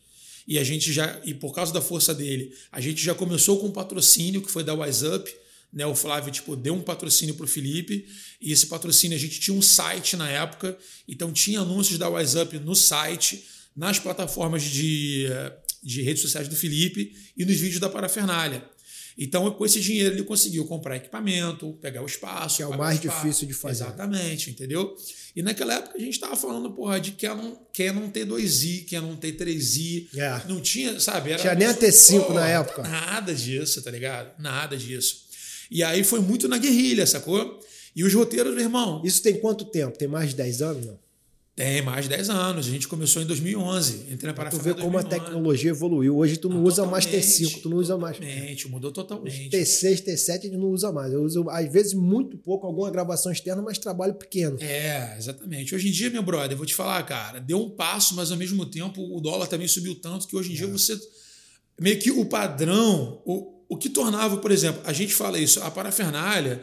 E 0.48 0.58
a 0.58 0.64
gente 0.64 0.92
já, 0.92 1.22
e 1.24 1.34
por 1.34 1.54
causa 1.54 1.72
da 1.72 1.82
força 1.82 2.16
dele, 2.16 2.54
a 2.72 2.82
gente 2.82 3.04
já 3.04 3.14
começou 3.14 3.60
com 3.60 3.68
um 3.68 3.72
patrocínio 3.72 4.42
que 4.42 4.52
foi 4.52 4.64
da 4.64 4.74
Wise 4.74 5.06
Up. 5.06 5.32
Né, 5.72 5.86
o 5.86 5.96
Flávio 5.96 6.34
tipo, 6.34 6.54
deu 6.54 6.74
um 6.74 6.82
patrocínio 6.82 7.34
para 7.34 7.46
o 7.46 7.48
Felipe, 7.48 8.06
e 8.42 8.52
esse 8.52 8.68
patrocínio 8.68 9.16
a 9.16 9.20
gente 9.20 9.40
tinha 9.40 9.56
um 9.56 9.62
site 9.62 10.18
na 10.18 10.30
época, 10.30 10.78
então 11.08 11.32
tinha 11.32 11.62
anúncios 11.62 11.98
da 11.98 12.10
Wise 12.10 12.38
Up 12.40 12.60
no 12.60 12.76
site 12.76 13.46
nas 13.74 13.98
plataformas 13.98 14.64
de, 14.64 15.28
de 15.84 16.02
redes 16.02 16.22
sociais 16.22 16.48
do 16.48 16.56
Felipe 16.56 17.14
e 17.38 17.46
nos 17.46 17.56
vídeos 17.58 17.80
da 17.80 17.90
parafernália. 17.90 18.64
Então, 19.18 19.50
com 19.52 19.66
esse 19.66 19.80
dinheiro, 19.80 20.16
ele 20.16 20.24
conseguiu 20.24 20.66
comprar 20.66 20.96
equipamento, 20.96 21.74
pegar 21.82 22.02
o 22.02 22.06
espaço. 22.06 22.58
Que 22.58 22.64
é 22.64 22.68
o 22.68 22.78
mais 22.78 23.00
difícil 23.00 23.48
de 23.48 23.54
fazer. 23.54 23.84
Exatamente, 23.84 24.50
entendeu? 24.50 24.96
E 25.36 25.42
naquela 25.42 25.76
época 25.76 25.98
a 25.98 26.00
gente 26.00 26.14
estava 26.14 26.36
falando, 26.36 26.72
porra, 26.72 27.00
de 27.00 27.12
Canon, 27.12 27.56
Canon 27.74 28.10
T2i, 28.10 28.90
Canon 28.90 29.16
T3i. 29.18 30.08
É. 30.16 30.48
Não 30.48 30.62
tinha, 30.62 31.00
sabe? 31.00 31.32
Era 31.32 31.42
tinha 31.42 31.56
nem 31.56 31.68
a 31.68 31.74
T5 31.74 32.22
porra, 32.22 32.40
na 32.42 32.48
época. 32.48 32.84
Nada 32.84 33.34
disso, 33.34 33.82
tá 33.82 33.92
ligado? 33.92 34.32
Nada 34.42 34.78
disso. 34.78 35.26
E 35.70 35.84
aí 35.84 36.04
foi 36.04 36.20
muito 36.20 36.48
na 36.48 36.58
guerrilha, 36.58 37.06
sacou? 37.06 37.60
E 37.96 38.04
os 38.04 38.14
roteiros, 38.14 38.54
meu 38.54 38.64
irmão. 38.64 39.02
Isso 39.06 39.22
tem 39.22 39.40
quanto 39.40 39.66
tempo? 39.66 39.98
Tem 39.98 40.08
mais 40.08 40.30
de 40.30 40.36
10 40.36 40.62
anos, 40.62 40.86
não? 40.86 41.00
Tem 41.54 41.82
mais 41.82 42.06
de 42.06 42.10
10 42.10 42.30
anos. 42.30 42.68
A 42.68 42.70
gente 42.70 42.88
começou 42.88 43.22
em 43.22 43.26
2011. 43.26 44.12
Entrei 44.12 44.28
na 44.28 44.34
parafernália. 44.34 44.74
Tu 44.74 44.78
vê 44.78 44.82
como 44.82 44.98
a 44.98 45.04
tecnologia 45.04 45.72
evoluiu. 45.72 46.18
Hoje 46.18 46.38
tu 46.38 46.48
não 46.48 46.60
ah, 46.60 46.64
usa 46.64 46.86
mais 46.86 47.06
T5, 47.06 47.62
tu 47.62 47.70
não 47.70 47.78
usa 47.78 47.98
mais. 47.98 48.18
Totalmente, 48.18 48.68
mudou 48.70 48.92
totalmente. 48.92 49.50
T6, 49.50 50.06
T7 50.06 50.30
a 50.30 50.42
gente 50.44 50.58
não 50.58 50.70
usa 50.70 50.94
mais. 50.94 51.12
Eu 51.12 51.22
uso, 51.22 51.50
às 51.50 51.72
vezes, 51.72 51.94
muito 51.94 52.38
pouco, 52.38 52.66
alguma 52.66 52.90
gravação 52.90 53.32
externa, 53.32 53.62
mas 53.62 53.78
trabalho 53.78 54.14
pequeno. 54.14 54.58
É, 54.62 55.16
exatamente. 55.18 55.76
Hoje 55.76 55.90
em 55.90 55.92
dia, 55.92 56.10
meu 56.10 56.24
brother, 56.24 56.56
vou 56.56 56.66
te 56.66 56.74
falar, 56.74 57.04
cara, 57.04 57.40
deu 57.40 57.60
um 57.62 57.70
passo, 57.70 58.16
mas 58.16 58.32
ao 58.32 58.38
mesmo 58.38 58.66
tempo 58.66 59.02
o 59.16 59.20
dólar 59.20 59.48
também 59.48 59.68
subiu 59.68 59.96
tanto 59.96 60.28
que 60.28 60.36
hoje 60.36 60.54
em 60.54 60.56
dia 60.56 60.68
é. 60.68 60.70
você. 60.70 60.98
Meio 61.80 62.00
que 62.00 62.12
o 62.12 62.26
padrão, 62.26 63.22
o, 63.26 63.66
o 63.68 63.78
que 63.78 63.90
tornava, 63.90 64.38
por 64.38 64.52
exemplo, 64.52 64.82
a 64.86 64.94
gente 64.94 65.14
fala 65.14 65.38
isso, 65.38 65.62
a 65.62 65.70
parafernália, 65.70 66.62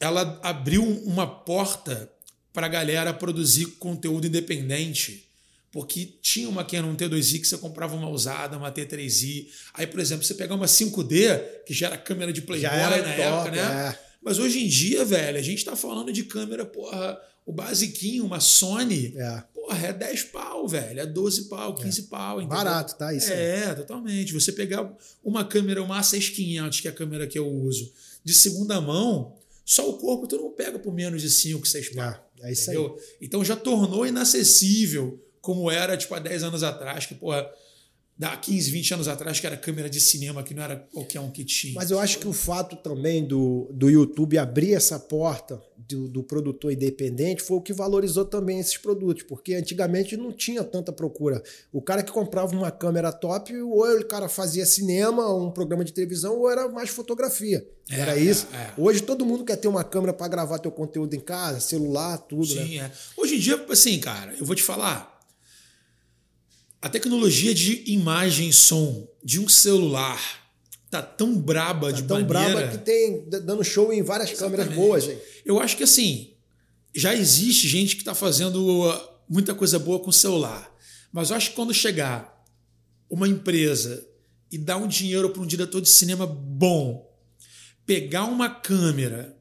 ela 0.00 0.40
abriu 0.42 0.82
uma 0.82 1.26
porta 1.26 2.10
para 2.54 2.66
a 2.66 2.70
galera 2.70 3.12
produzir 3.12 3.66
conteúdo 3.78 4.28
independente. 4.28 5.28
Porque 5.72 6.06
tinha 6.22 6.48
uma 6.48 6.64
Canon 6.64 6.94
T2i 6.94 7.40
que 7.40 7.48
você 7.48 7.58
comprava 7.58 7.96
uma 7.96 8.08
usada, 8.08 8.56
uma 8.56 8.70
T3i. 8.70 9.48
Aí, 9.74 9.88
por 9.88 9.98
exemplo, 9.98 10.24
você 10.24 10.34
pegar 10.34 10.54
uma 10.54 10.66
5D, 10.66 11.64
que 11.66 11.74
já 11.74 11.88
era 11.88 11.98
câmera 11.98 12.32
de 12.32 12.40
Playboy 12.42 12.70
na 12.70 12.88
top, 12.90 13.20
época, 13.20 13.50
né? 13.50 13.88
É. 13.88 13.98
Mas 14.22 14.38
hoje 14.38 14.64
em 14.64 14.68
dia, 14.68 15.04
velho, 15.04 15.36
a 15.36 15.42
gente 15.42 15.58
está 15.58 15.74
falando 15.74 16.12
de 16.12 16.22
câmera, 16.22 16.64
porra, 16.64 17.20
o 17.44 17.52
basiquinho, 17.52 18.24
uma 18.24 18.38
Sony, 18.38 19.14
é. 19.16 19.42
porra, 19.52 19.88
é 19.88 19.92
10 19.92 20.22
pau, 20.24 20.68
velho, 20.68 21.00
é 21.00 21.06
12 21.06 21.48
pau, 21.48 21.74
15 21.74 22.00
é. 22.00 22.04
pau. 22.04 22.40
Entendeu? 22.40 22.56
Barato, 22.56 22.94
tá? 22.94 23.12
Isso 23.12 23.32
é, 23.32 23.64
é, 23.64 23.74
totalmente. 23.74 24.32
Você 24.32 24.52
pegar 24.52 24.88
uma 25.24 25.44
câmera, 25.44 25.82
uma 25.82 26.00
A6500, 26.00 26.80
que 26.80 26.86
é 26.86 26.90
a 26.92 26.94
câmera 26.94 27.26
que 27.26 27.38
eu 27.38 27.48
uso, 27.48 27.92
de 28.22 28.32
segunda 28.32 28.80
mão, 28.80 29.36
só 29.64 29.90
o 29.90 29.98
corpo 29.98 30.28
tu 30.28 30.36
não 30.36 30.52
pega 30.52 30.78
por 30.78 30.94
menos 30.94 31.20
de 31.20 31.30
5, 31.30 31.66
6 31.66 31.88
pau. 31.90 32.30
É 32.44 32.52
isso 32.52 32.70
entendeu? 32.70 32.96
aí. 32.96 33.16
Então 33.22 33.44
já 33.44 33.56
tornou 33.56 34.06
inacessível 34.06 35.20
como 35.40 35.70
era 35.70 35.96
tipo 35.96 36.14
há 36.14 36.18
10 36.18 36.44
anos 36.44 36.62
atrás, 36.62 37.06
que 37.06 37.14
porra, 37.14 37.50
há 38.22 38.36
15, 38.36 38.70
20 38.70 38.94
anos 38.94 39.08
atrás, 39.08 39.40
que 39.40 39.46
era 39.46 39.56
câmera 39.56 39.90
de 39.90 40.00
cinema, 40.00 40.42
que 40.42 40.54
não 40.54 40.62
era 40.62 40.76
qualquer 40.76 41.20
um 41.20 41.30
que 41.30 41.44
tinha. 41.44 41.74
Mas 41.74 41.90
eu 41.90 41.98
acho 41.98 42.18
que 42.18 42.28
o 42.28 42.32
fato 42.32 42.76
também 42.76 43.24
do, 43.24 43.68
do 43.72 43.90
YouTube 43.90 44.38
abrir 44.38 44.74
essa 44.74 44.98
porta 44.98 45.60
do, 45.88 46.08
do, 46.08 46.22
produtor 46.22 46.72
independente 46.72 47.42
foi 47.42 47.58
o 47.58 47.60
que 47.60 47.72
valorizou 47.72 48.24
também 48.24 48.58
esses 48.58 48.78
produtos, 48.78 49.24
porque 49.24 49.54
antigamente 49.54 50.16
não 50.16 50.32
tinha 50.32 50.62
tanta 50.62 50.92
procura. 50.92 51.42
O 51.72 51.82
cara 51.82 52.02
que 52.02 52.12
comprava 52.12 52.54
uma 52.54 52.70
câmera 52.70 53.12
top, 53.12 53.54
ou 53.60 53.84
o 53.84 54.04
cara 54.06 54.28
fazia 54.28 54.64
cinema, 54.64 55.34
um 55.34 55.50
programa 55.50 55.84
de 55.84 55.92
televisão, 55.92 56.38
ou 56.38 56.50
era 56.50 56.68
mais 56.68 56.90
fotografia. 56.90 57.66
É, 57.90 58.00
era 58.00 58.16
isso. 58.16 58.46
É, 58.52 58.56
é. 58.56 58.72
Hoje 58.78 59.02
todo 59.02 59.26
mundo 59.26 59.44
quer 59.44 59.56
ter 59.56 59.68
uma 59.68 59.84
câmera 59.84 60.12
para 60.12 60.28
gravar 60.28 60.58
teu 60.58 60.70
conteúdo 60.70 61.14
em 61.14 61.20
casa, 61.20 61.60
celular, 61.60 62.16
tudo. 62.18 62.54
Né? 62.54 62.64
Sim, 62.64 62.78
né? 62.78 62.90
é. 62.94 63.20
Hoje 63.20 63.36
em 63.36 63.38
dia, 63.38 63.62
assim, 63.68 63.98
cara, 63.98 64.34
eu 64.38 64.46
vou 64.46 64.54
te 64.54 64.62
falar. 64.62 65.13
A 66.84 66.88
tecnologia 66.90 67.54
de 67.54 67.82
imagem 67.86 68.50
e 68.50 68.52
som 68.52 69.08
de 69.24 69.40
um 69.40 69.48
celular 69.48 70.20
tá 70.90 71.00
tão 71.00 71.34
braba 71.34 71.90
tá 71.90 71.96
de 71.98 72.02
tão 72.02 72.20
maneira... 72.20 72.56
braba 72.56 72.68
que 72.72 72.84
tem 72.84 73.24
dando 73.26 73.64
show 73.64 73.90
em 73.90 74.02
várias 74.02 74.30
Exatamente. 74.30 74.68
câmeras 74.68 74.76
boas. 74.76 75.08
Hein? 75.08 75.18
Eu 75.46 75.58
acho 75.58 75.78
que 75.78 75.82
assim, 75.82 76.34
já 76.94 77.14
existe 77.14 77.66
gente 77.66 77.96
que 77.96 78.02
está 78.02 78.14
fazendo 78.14 78.86
uh, 78.86 79.00
muita 79.26 79.54
coisa 79.54 79.78
boa 79.78 79.98
com 79.98 80.12
celular. 80.12 80.70
Mas 81.10 81.30
eu 81.30 81.36
acho 81.36 81.50
que 81.50 81.56
quando 81.56 81.72
chegar 81.72 82.44
uma 83.08 83.26
empresa 83.26 84.06
e 84.52 84.58
dar 84.58 84.76
um 84.76 84.86
dinheiro 84.86 85.30
para 85.30 85.40
um 85.40 85.46
diretor 85.46 85.80
de 85.80 85.88
cinema 85.88 86.26
bom, 86.26 87.10
pegar 87.86 88.24
uma 88.24 88.50
câmera 88.50 89.34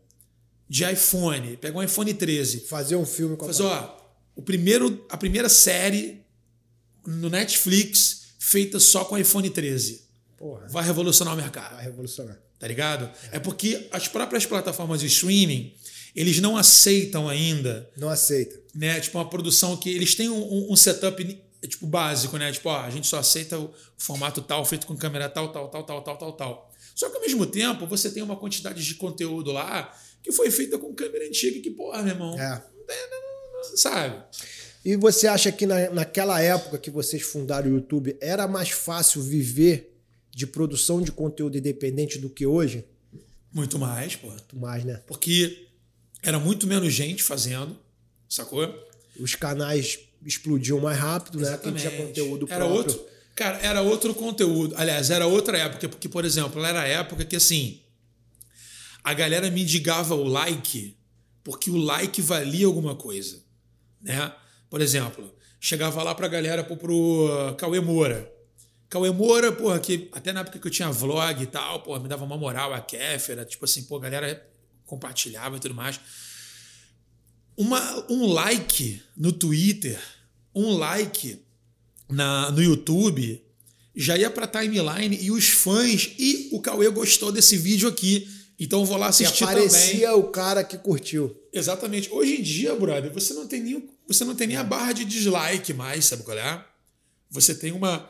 de 0.70 0.90
iPhone, 0.90 1.58
pegar 1.58 1.78
um 1.78 1.84
iPhone 1.84 2.14
13, 2.14 2.62
fazer 2.62 2.96
um 2.96 3.06
filme 3.06 3.36
com 3.36 3.44
a 3.44 3.48
fazer, 3.50 3.64
ó, 3.64 3.98
o 4.34 4.42
primeiro, 4.42 5.06
a 5.10 5.18
primeira 5.18 5.50
série 5.50 6.23
no 7.06 7.30
Netflix 7.30 8.24
feita 8.40 8.80
só 8.80 9.06
com 9.06 9.18
iPhone 9.18 9.50
13. 9.50 10.04
Porra. 10.38 10.68
Vai 10.70 10.84
revolucionar 10.84 11.34
o 11.34 11.38
mercado. 11.38 11.76
Vai 11.76 11.84
revolucionar. 11.86 12.40
Tá 12.60 12.68
ligado? 12.68 13.10
É. 13.32 13.38
é 13.38 13.40
porque 13.40 13.88
as 13.92 14.08
próprias 14.08 14.46
plataformas 14.46 15.02
de 15.02 15.08
streaming, 15.08 15.74
eles 16.16 16.40
não 16.40 16.56
aceitam 16.58 17.28
ainda. 17.28 17.90
Não 17.98 18.10
aceita. 18.10 18.60
Né? 18.74 19.00
Tipo, 19.00 19.18
uma 19.18 19.30
produção 19.30 19.78
que 19.78 19.90
eles 19.90 20.16
têm 20.16 20.30
um, 20.30 20.72
um 20.72 20.76
setup 20.76 21.24
tipo 21.68 21.88
básico, 21.88 22.38
né? 22.38 22.52
Tipo, 22.52 22.70
ó, 22.70 22.82
a 22.82 22.90
gente 22.90 23.08
só 23.08 23.20
aceita 23.20 23.58
o 23.58 23.74
formato 23.98 24.42
tal, 24.42 24.66
feito 24.66 24.86
com 24.86 24.96
câmera 24.96 25.30
tal, 25.30 25.52
tal, 25.52 25.70
tal, 25.70 25.84
tal, 25.84 26.02
tal, 26.02 26.18
tal, 26.18 26.34
tal. 26.34 26.74
Só 26.96 27.10
que 27.10 27.16
ao 27.16 27.22
mesmo 27.22 27.46
tempo, 27.46 27.88
você 27.88 28.10
tem 28.12 28.22
uma 28.22 28.36
quantidade 28.36 28.84
de 28.84 28.96
conteúdo 28.96 29.52
lá 29.52 29.94
que 30.22 30.32
foi 30.32 30.52
feita 30.52 30.78
com 30.78 30.94
câmera 30.94 31.26
antiga 31.26 31.60
que, 31.60 31.72
porra, 31.72 32.02
meu 32.02 32.14
irmão. 32.14 32.40
É. 32.40 32.64
Sabe? 33.76 34.22
E 34.84 34.96
você 34.96 35.28
acha 35.28 35.52
que 35.52 35.66
na, 35.66 35.90
naquela 35.92 36.42
época 36.42 36.78
que 36.78 36.92
vocês 36.92 37.22
fundaram 37.22 37.70
o 37.70 37.76
YouTube 37.76 38.18
era 38.20 38.48
mais 38.48 38.72
fácil 38.72 39.22
viver 39.22 39.98
de 40.30 40.46
produção 40.46 41.02
de 41.02 41.12
conteúdo 41.12 41.58
independente 41.58 42.18
do 42.18 42.30
que 42.30 42.46
hoje? 42.46 42.86
Muito 43.52 43.78
mais, 43.78 44.16
pô. 44.16 44.28
Muito 44.28 44.58
mais, 44.58 44.84
né? 44.84 45.02
Porque 45.08 45.68
era 46.22 46.40
muito 46.40 46.66
menos 46.68 46.92
gente 46.94 47.24
fazendo, 47.24 47.78
sacou? 48.28 48.68
Os 49.20 49.36
canais 49.36 50.00
explodiam 50.26 50.80
mais 50.80 50.98
rápido, 50.98 51.40
Exatamente. 51.40 51.84
né? 51.84 51.92
Quem 51.92 51.92
tinha 51.92 52.08
conteúdo 52.08 52.48
era 52.50 52.66
próprio. 52.66 52.78
outro, 52.78 53.06
cara, 53.36 53.60
era 53.60 53.82
outro 53.82 54.14
conteúdo. 54.14 54.76
Aliás, 54.76 55.10
era 55.10 55.28
outra 55.28 55.58
época, 55.58 55.88
porque 55.88 56.10
por 56.10 56.26
exemplo, 56.26 56.64
era 56.64 56.82
a 56.82 56.88
época 56.88 57.24
que 57.24 57.36
assim, 57.36 57.82
a 59.04 59.14
galera 59.14 59.50
mendigava 59.52 60.16
o 60.16 60.24
like 60.24 60.98
porque 61.44 61.70
o 61.70 61.78
like 61.78 62.22
valia 62.22 62.66
alguma 62.66 62.96
coisa, 62.96 63.44
né? 64.02 64.34
Por 64.74 64.82
exemplo, 64.82 65.32
chegava 65.60 66.02
lá 66.02 66.16
pra 66.16 66.28
galera 66.28 66.64
pro, 66.64 66.76
pro 66.76 67.52
uh, 67.52 67.54
Cauê 67.54 67.80
Moura. 67.80 68.28
Cauê 68.90 69.12
Moura, 69.12 69.52
porra, 69.52 69.80
que 69.80 70.10
até 70.12 70.34
na 70.34 70.40
época 70.40 70.58
que 70.58 70.66
eu 70.66 70.72
tinha 70.72 70.90
vlog 70.90 71.44
e 71.44 71.46
tal, 71.46 71.84
porra, 71.84 72.00
me 72.00 72.10
dava 72.10 72.26
uma 72.26 72.36
moral 72.36 72.74
a 72.74 72.82
Kéfera, 72.82 73.46
tipo 73.46 73.66
assim, 73.66 73.84
pô, 73.84 73.98
a 73.98 74.00
galera 74.00 74.50
compartilhava 74.84 75.58
e 75.58 75.60
tudo 75.60 75.76
mais. 75.76 76.00
Uma, 77.56 78.12
um 78.12 78.26
like 78.26 79.00
no 79.16 79.32
Twitter, 79.32 80.02
um 80.56 80.76
like 80.76 81.40
na, 82.10 82.50
no 82.50 82.64
YouTube, 82.64 83.46
já 83.96 84.18
ia 84.18 84.32
pra 84.32 84.48
timeline 84.48 85.20
e 85.22 85.30
os 85.30 85.50
fãs, 85.50 86.16
e 86.18 86.50
o 86.52 86.60
Cauê 86.60 86.90
gostou 86.90 87.32
desse 87.32 87.58
vídeo 87.58 87.88
aqui, 87.88 88.28
então 88.60 88.80
eu 88.80 88.86
vou 88.88 88.98
lá 88.98 89.10
assistir 89.10 89.46
também. 89.46 89.68
aparecia 89.68 90.16
o 90.16 90.32
cara 90.32 90.64
que 90.64 90.80
curtiu. 90.80 91.43
Exatamente. 91.54 92.12
Hoje 92.12 92.38
em 92.38 92.42
dia, 92.42 92.76
brother, 92.76 93.12
você 93.14 93.34
não 93.34 93.48
tem 93.48 93.62
nem, 93.62 93.90
você 94.08 94.26
não 94.26 94.36
tem 94.36 94.48
nem 94.48 94.58
a 94.58 94.64
barra 94.64 94.92
de 94.92 95.06
dislike 95.06 95.72
mais, 95.74 96.06
sabe 96.06 96.24
qual 96.24 96.38
é? 96.38 96.66
Você 97.30 97.54
tem 97.54 97.72
uma, 97.72 98.10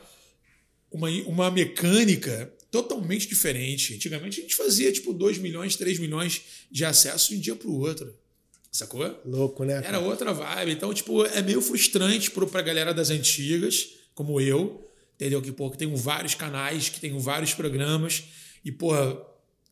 uma, 0.90 1.10
uma 1.28 1.52
mecânica 1.52 2.54
totalmente 2.72 3.28
diferente. 3.28 3.94
Antigamente 3.94 4.40
a 4.40 4.44
gente 4.44 4.56
fazia 4.56 4.92
tipo 4.92 5.14
2 5.14 5.38
milhões, 5.38 5.76
3 5.76 6.00
milhões 6.00 6.42
de 6.72 6.86
acessos 6.86 7.28
de 7.28 7.36
um 7.36 7.40
dia 7.40 7.56
para 7.56 7.68
o 7.68 7.80
outro. 7.80 8.16
Sacou? 8.72 9.22
Louco, 9.24 9.64
né? 9.64 9.74
Era 9.74 9.84
cara? 9.84 10.00
outra 10.00 10.34
vibe. 10.34 10.72
Então, 10.72 10.92
tipo, 10.92 11.24
é 11.26 11.42
meio 11.44 11.62
frustrante 11.62 12.32
pro, 12.32 12.48
pra 12.48 12.62
galera 12.64 12.92
das 12.92 13.12
antigas, 13.12 13.90
como 14.16 14.42
eu, 14.42 14.90
entendeu? 15.16 15.42
Que, 15.42 15.52
pô, 15.52 15.70
que 15.70 15.78
tenho 15.78 15.96
vários 15.96 16.34
canais, 16.34 16.90
que 16.90 17.00
tenho 17.00 17.20
vários 17.20 17.54
programas, 17.54 18.24
e, 18.66 18.72
porra, 18.72 19.16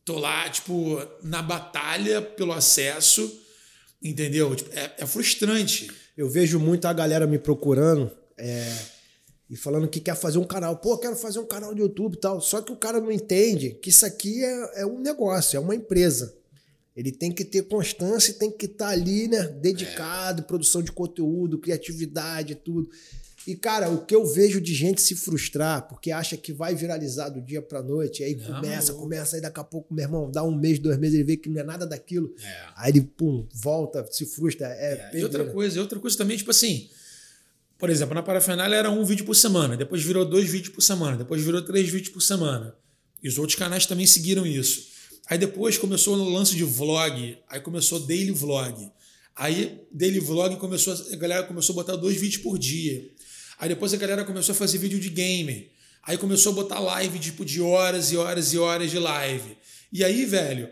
tô 0.05 0.19
lá, 0.19 0.47
tipo, 0.49 1.01
na 1.23 1.41
batalha 1.41 2.21
pelo 2.21 2.51
acesso, 2.51 3.41
entendeu? 4.01 4.55
Tipo, 4.55 4.69
é, 4.73 4.95
é 4.99 5.05
frustrante. 5.05 5.91
Eu 6.17 6.29
vejo 6.29 6.59
muito 6.59 6.85
a 6.85 6.93
galera 6.93 7.27
me 7.27 7.37
procurando 7.37 8.11
é, 8.37 8.75
e 9.49 9.55
falando 9.55 9.87
que 9.87 9.99
quer 9.99 10.15
fazer 10.15 10.37
um 10.37 10.43
canal. 10.43 10.77
Pô, 10.77 10.97
quero 10.97 11.15
fazer 11.15 11.39
um 11.39 11.45
canal 11.45 11.73
de 11.73 11.81
YouTube 11.81 12.15
e 12.15 12.19
tal. 12.19 12.41
Só 12.41 12.61
que 12.61 12.71
o 12.71 12.77
cara 12.77 12.99
não 12.99 13.11
entende 13.11 13.71
que 13.81 13.89
isso 13.89 14.05
aqui 14.05 14.43
é, 14.43 14.81
é 14.81 14.85
um 14.85 14.99
negócio, 14.99 15.57
é 15.57 15.59
uma 15.59 15.75
empresa. 15.75 16.35
Ele 16.95 17.11
tem 17.11 17.31
que 17.31 17.45
ter 17.45 17.63
constância 17.63 18.31
e 18.31 18.35
tem 18.35 18.51
que 18.51 18.65
estar 18.65 18.89
ali, 18.89 19.27
né? 19.27 19.47
Dedicado, 19.47 20.43
produção 20.43 20.81
de 20.81 20.91
conteúdo, 20.91 21.57
criatividade, 21.57 22.55
tudo. 22.55 22.89
E, 23.47 23.55
cara, 23.55 23.89
o 23.89 24.05
que 24.05 24.13
eu 24.13 24.25
vejo 24.25 24.61
de 24.61 24.73
gente 24.73 25.01
se 25.01 25.15
frustrar 25.15 25.87
porque 25.87 26.11
acha 26.11 26.37
que 26.37 26.53
vai 26.53 26.75
viralizar 26.75 27.29
do 27.29 27.41
dia 27.41 27.61
pra 27.61 27.81
noite, 27.81 28.23
aí 28.23 28.35
Não, 28.35 28.45
começa, 28.45 28.91
maluco. 28.91 29.03
começa, 29.03 29.35
aí 29.35 29.41
daqui 29.41 29.59
a 29.59 29.63
pouco, 29.63 29.93
meu 29.93 30.03
irmão, 30.03 30.29
dá 30.31 30.43
um 30.43 30.55
mês, 30.55 30.77
dois 30.77 30.97
meses, 30.97 31.15
ele 31.15 31.23
vê 31.23 31.37
que 31.37 31.49
não 31.49 31.59
é 31.59 31.63
nada 31.63 31.85
daquilo. 31.85 32.33
É. 32.43 32.63
Aí 32.75 32.91
ele, 32.91 33.01
pum, 33.01 33.47
volta, 33.53 34.05
se 34.11 34.25
frustra. 34.25 34.67
É, 34.67 35.09
É, 35.13 35.19
e 35.19 35.23
outra 35.23 35.45
coisa, 35.45 35.77
e 35.77 35.81
outra 35.81 35.99
coisa 35.99 36.17
também, 36.17 36.37
tipo 36.37 36.51
assim, 36.51 36.89
por 37.77 37.89
exemplo, 37.89 38.13
na 38.13 38.21
parafernália 38.21 38.75
era 38.75 38.91
um 38.91 39.03
vídeo 39.03 39.25
por 39.25 39.35
semana, 39.35 39.75
depois 39.75 40.03
virou 40.03 40.23
dois 40.23 40.47
vídeos 40.47 40.73
por 40.73 40.81
semana, 40.81 41.17
depois 41.17 41.41
virou 41.41 41.63
três 41.63 41.89
vídeos 41.89 42.09
por 42.13 42.21
semana. 42.21 42.75
E 43.23 43.27
os 43.27 43.37
outros 43.39 43.57
canais 43.57 43.85
também 43.87 44.05
seguiram 44.05 44.45
isso. 44.45 44.91
Aí 45.27 45.37
depois 45.37 45.77
começou 45.77 46.15
no 46.17 46.29
lance 46.29 46.55
de 46.55 46.63
vlog, 46.63 47.37
aí 47.47 47.59
começou 47.59 47.99
daily 47.99 48.31
vlog. 48.31 48.91
Aí 49.35 49.81
daily 49.91 50.19
vlog 50.19 50.57
começou, 50.57 50.93
a 50.93 51.15
galera 51.15 51.43
começou 51.43 51.73
a 51.73 51.75
botar 51.77 51.95
dois 51.95 52.17
vídeos 52.17 52.43
por 52.43 52.59
dia. 52.59 53.09
Aí 53.61 53.69
depois 53.69 53.93
a 53.93 53.97
galera 53.97 54.25
começou 54.25 54.53
a 54.53 54.55
fazer 54.55 54.79
vídeo 54.79 54.99
de 54.99 55.07
gamer. 55.07 55.69
Aí 56.01 56.17
começou 56.17 56.51
a 56.51 56.55
botar 56.55 56.79
live 56.79 57.19
tipo 57.19 57.45
de 57.45 57.61
horas 57.61 58.11
e 58.11 58.17
horas 58.17 58.51
e 58.53 58.57
horas 58.57 58.89
de 58.89 58.97
live. 58.97 59.55
E 59.93 60.03
aí, 60.03 60.25
velho, 60.25 60.67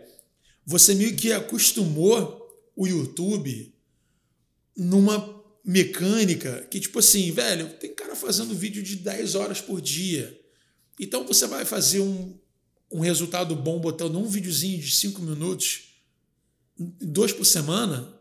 você 0.66 0.92
meio 0.92 1.14
que 1.14 1.32
acostumou 1.32 2.50
o 2.74 2.88
YouTube 2.88 3.72
numa 4.76 5.40
mecânica 5.64 6.66
que, 6.68 6.80
tipo 6.80 6.98
assim, 6.98 7.30
velho, 7.30 7.68
tem 7.74 7.94
cara 7.94 8.16
fazendo 8.16 8.56
vídeo 8.56 8.82
de 8.82 8.96
10 8.96 9.36
horas 9.36 9.60
por 9.60 9.80
dia. 9.80 10.36
Então 10.98 11.24
você 11.24 11.46
vai 11.46 11.64
fazer 11.64 12.00
um, 12.00 12.36
um 12.90 12.98
resultado 12.98 13.54
bom 13.54 13.78
botando 13.78 14.18
um 14.18 14.26
videozinho 14.26 14.80
de 14.80 14.90
5 14.90 15.22
minutos, 15.22 15.94
dois 16.76 17.32
por 17.32 17.44
semana, 17.44 18.20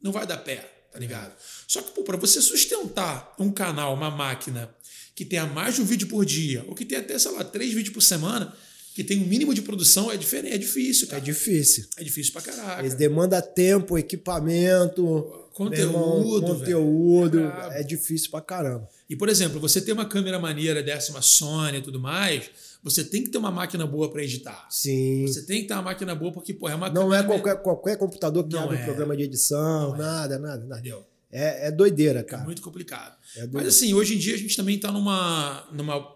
não 0.00 0.12
vai 0.12 0.26
dar 0.26 0.38
pé, 0.38 0.71
tá 0.92 0.98
ligado? 0.98 1.32
Só 1.66 1.80
que, 1.82 1.90
pô, 1.92 2.02
pra 2.02 2.16
você 2.16 2.40
sustentar 2.40 3.34
um 3.38 3.50
canal, 3.50 3.94
uma 3.94 4.10
máquina 4.10 4.72
que 5.14 5.24
tenha 5.24 5.46
mais 5.46 5.74
de 5.76 5.82
um 5.82 5.84
vídeo 5.84 6.06
por 6.08 6.24
dia, 6.24 6.64
ou 6.68 6.74
que 6.74 6.84
tenha 6.84 7.00
até, 7.00 7.18
sei 7.18 7.30
lá, 7.32 7.44
três 7.44 7.72
vídeos 7.72 7.94
por 7.94 8.00
semana, 8.02 8.52
que 8.94 9.02
tem 9.02 9.22
um 9.22 9.26
mínimo 9.26 9.54
de 9.54 9.62
produção, 9.62 10.10
é 10.10 10.16
diferente, 10.16 10.54
é 10.54 10.58
difícil, 10.58 11.06
É 11.06 11.10
cara. 11.10 11.22
difícil. 11.22 11.86
É 11.96 12.04
difícil 12.04 12.32
pra 12.32 12.42
caraca. 12.42 12.80
Eles 12.82 12.94
demanda 12.94 13.40
tempo, 13.40 13.96
equipamento, 13.98 15.38
Conteúdo, 15.52 15.82
irmão, 15.82 16.40
conteúdo. 16.40 17.40
É. 17.70 17.80
É 17.80 17.82
difícil 17.82 18.30
pra 18.30 18.40
caramba. 18.40 18.88
E, 19.08 19.14
por 19.16 19.28
exemplo, 19.28 19.60
você 19.60 19.80
ter 19.80 19.92
uma 19.92 20.06
câmera 20.06 20.38
maneira 20.38 20.82
dessa, 20.82 21.10
uma 21.12 21.22
Sony 21.22 21.78
e 21.78 21.82
tudo 21.82 22.00
mais, 22.00 22.50
você 22.82 23.04
tem 23.04 23.22
que 23.22 23.30
ter 23.30 23.38
uma 23.38 23.50
máquina 23.50 23.86
boa 23.86 24.10
para 24.10 24.22
editar. 24.24 24.66
Sim. 24.70 25.26
Você 25.26 25.46
tem 25.46 25.62
que 25.62 25.68
ter 25.68 25.74
uma 25.74 25.82
máquina 25.82 26.14
boa 26.14 26.32
porque, 26.32 26.52
pô, 26.52 26.68
é 26.68 26.74
uma 26.74 26.90
Não 26.90 27.14
é 27.14 27.22
qualquer, 27.22 27.56
qualquer 27.62 27.96
computador 27.96 28.44
que 28.44 28.52
Não 28.54 28.64
abre 28.64 28.76
é. 28.76 28.80
um 28.80 28.84
programa 28.84 29.16
de 29.16 29.22
edição, 29.22 29.90
Não 29.90 29.94
é. 29.94 29.98
nada, 29.98 30.38
nada, 30.38 30.64
nada. 30.64 30.80
Entendeu? 30.80 31.06
É, 31.30 31.68
é 31.68 31.70
doideira, 31.70 32.20
É 32.20 32.22
cara. 32.24 32.44
muito 32.44 32.60
complicado. 32.60 33.16
É 33.36 33.46
Mas 33.46 33.68
assim, 33.68 33.94
hoje 33.94 34.14
em 34.16 34.18
dia 34.18 34.34
a 34.34 34.38
gente 34.38 34.56
também 34.56 34.78
tá 34.78 34.90
numa. 34.92 35.66
numa. 35.72 36.14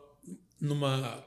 numa. 0.61 1.25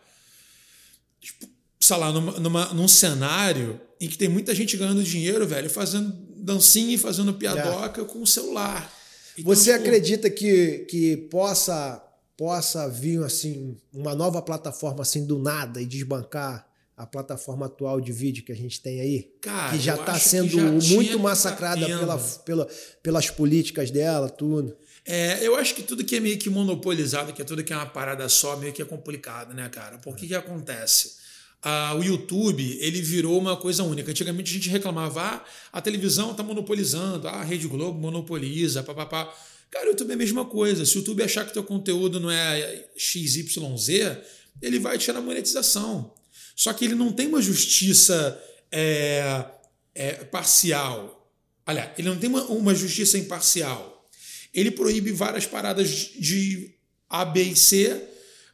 Tipo, 1.21 1.47
sei 1.79 1.97
lá, 1.97 2.11
numa, 2.11 2.39
numa- 2.39 2.73
num 2.73 2.87
cenário 2.87 3.79
em 3.99 4.07
que 4.07 4.17
tem 4.17 4.29
muita 4.29 4.53
gente 4.53 4.77
ganhando 4.77 5.03
dinheiro, 5.03 5.47
velho, 5.47 5.69
fazendo 5.69 6.11
dancinha 6.35 6.93
e 6.95 6.97
fazendo 6.97 7.33
piadoca 7.33 8.05
com 8.05 8.21
o 8.21 8.27
celular. 8.27 8.91
Então, 9.37 9.53
Você 9.55 9.71
tipo, 9.73 9.83
acredita 9.85 10.29
que, 10.29 10.79
que 10.89 11.17
possa, 11.29 12.01
possa 12.39 12.87
vir 12.87 13.21
assim 13.21 13.75
uma 13.91 14.15
nova 14.15 14.41
plataforma 14.41 15.01
assim 15.01 15.25
do 15.25 15.37
nada 15.37 15.81
e 15.81 15.85
desbancar 15.85 16.65
a 16.95 17.05
plataforma 17.05 17.65
atual 17.65 17.99
de 17.99 18.13
vídeo 18.13 18.45
que 18.45 18.51
a 18.53 18.55
gente 18.55 18.81
tem 18.81 19.01
aí? 19.01 19.29
Cara, 19.41 19.71
que 19.71 19.83
já 19.83 19.95
está 19.95 20.17
sendo 20.17 20.79
já 20.79 20.95
muito 20.95 21.17
tá 21.17 21.23
massacrada 21.23 21.85
pela, 21.85 22.17
pela, 22.17 22.67
pelas 23.03 23.29
políticas 23.29 23.91
dela, 23.91 24.29
tudo. 24.29 24.73
É, 25.05 25.45
eu 25.45 25.57
acho 25.57 25.75
que 25.75 25.83
tudo 25.83 26.01
que 26.05 26.15
é 26.15 26.21
meio 26.21 26.37
que 26.37 26.49
monopolizado, 26.49 27.33
que 27.33 27.41
é 27.41 27.45
tudo 27.45 27.61
que 27.61 27.73
é 27.73 27.75
uma 27.75 27.85
parada 27.85 28.29
só, 28.29 28.55
meio 28.55 28.71
que 28.71 28.81
é 28.81 28.85
complicado, 28.85 29.53
né, 29.53 29.67
cara? 29.67 29.97
Por 29.97 30.15
que 30.15 30.25
que 30.25 30.35
acontece? 30.35 31.15
Ah, 31.61 31.93
o 31.93 32.01
YouTube, 32.01 32.77
ele 32.79 33.01
virou 33.01 33.37
uma 33.37 33.57
coisa 33.57 33.83
única. 33.83 34.11
Antigamente 34.11 34.51
a 34.51 34.53
gente 34.53 34.69
reclamava, 34.69 35.21
ah, 35.21 35.45
a 35.73 35.81
televisão 35.81 36.33
tá 36.33 36.41
monopolizando, 36.41 37.27
ah, 37.27 37.41
a 37.41 37.43
Rede 37.43 37.67
Globo 37.67 37.99
monopoliza, 37.99 38.81
papapá. 38.81 39.33
Cara, 39.71 39.85
o 39.85 39.89
YouTube 39.89 40.11
é 40.11 40.13
a 40.13 40.17
mesma 40.17 40.45
coisa. 40.45 40.85
Se 40.85 40.95
o 40.95 40.99
YouTube 40.99 41.23
achar 41.23 41.45
que 41.45 41.53
teu 41.53 41.63
conteúdo 41.63 42.19
não 42.19 42.31
é 42.31 42.89
XYZ, 42.97 44.17
ele 44.61 44.79
vai 44.79 44.97
tirar 44.97 45.19
a 45.19 45.21
monetização. 45.21 46.13
Só 46.55 46.73
que 46.73 46.85
ele 46.85 46.95
não 46.95 47.11
tem 47.11 47.27
uma 47.27 47.41
justiça 47.41 48.41
é, 48.71 49.45
é, 49.93 50.11
parcial. 50.25 51.31
Aliás, 51.65 51.91
ele 51.97 52.09
não 52.09 52.17
tem 52.17 52.29
uma, 52.29 52.43
uma 52.45 52.73
justiça 52.73 53.17
imparcial. 53.17 54.09
Ele 54.53 54.71
proíbe 54.71 55.11
várias 55.11 55.45
paradas 55.45 55.89
de 55.89 56.73
A, 57.07 57.23
B 57.23 57.43
e 57.43 57.55
C, 57.55 58.09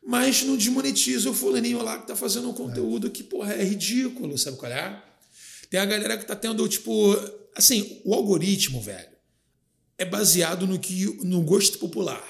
mas 0.06 0.44
não 0.44 0.58
desmonetiza 0.58 1.30
o 1.30 1.34
fulaninho 1.34 1.82
lá 1.82 2.00
que 2.00 2.08
tá 2.08 2.16
fazendo 2.16 2.50
um 2.50 2.54
conteúdo 2.54 3.10
que, 3.10 3.24
porra, 3.24 3.54
é 3.54 3.64
ridículo, 3.64 4.38
sabe 4.38 4.58
qual 4.58 4.72
é? 4.72 5.02
Tem 5.70 5.80
a 5.80 5.86
galera 5.86 6.18
que 6.18 6.26
tá 6.26 6.36
tendo, 6.36 6.68
tipo. 6.68 7.16
Assim, 7.56 8.02
o 8.04 8.14
algoritmo, 8.14 8.82
velho, 8.82 9.15
é 9.98 10.06
baseado 10.06 10.68
no, 10.68 10.78
que, 10.80 11.06
no 11.24 11.42
gosto 11.42 11.78
popular. 11.80 12.24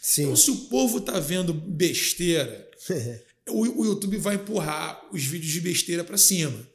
Sim. 0.00 0.22
Então, 0.24 0.36
se 0.36 0.50
o 0.50 0.56
povo 0.68 1.00
tá 1.00 1.18
vendo 1.20 1.52
besteira, 1.52 2.68
o, 3.48 3.82
o 3.82 3.84
YouTube 3.86 4.16
vai 4.18 4.34
empurrar 4.36 5.00
os 5.12 5.24
vídeos 5.24 5.52
de 5.52 5.60
besteira 5.60 6.04
para 6.04 6.16
cima. 6.16 6.66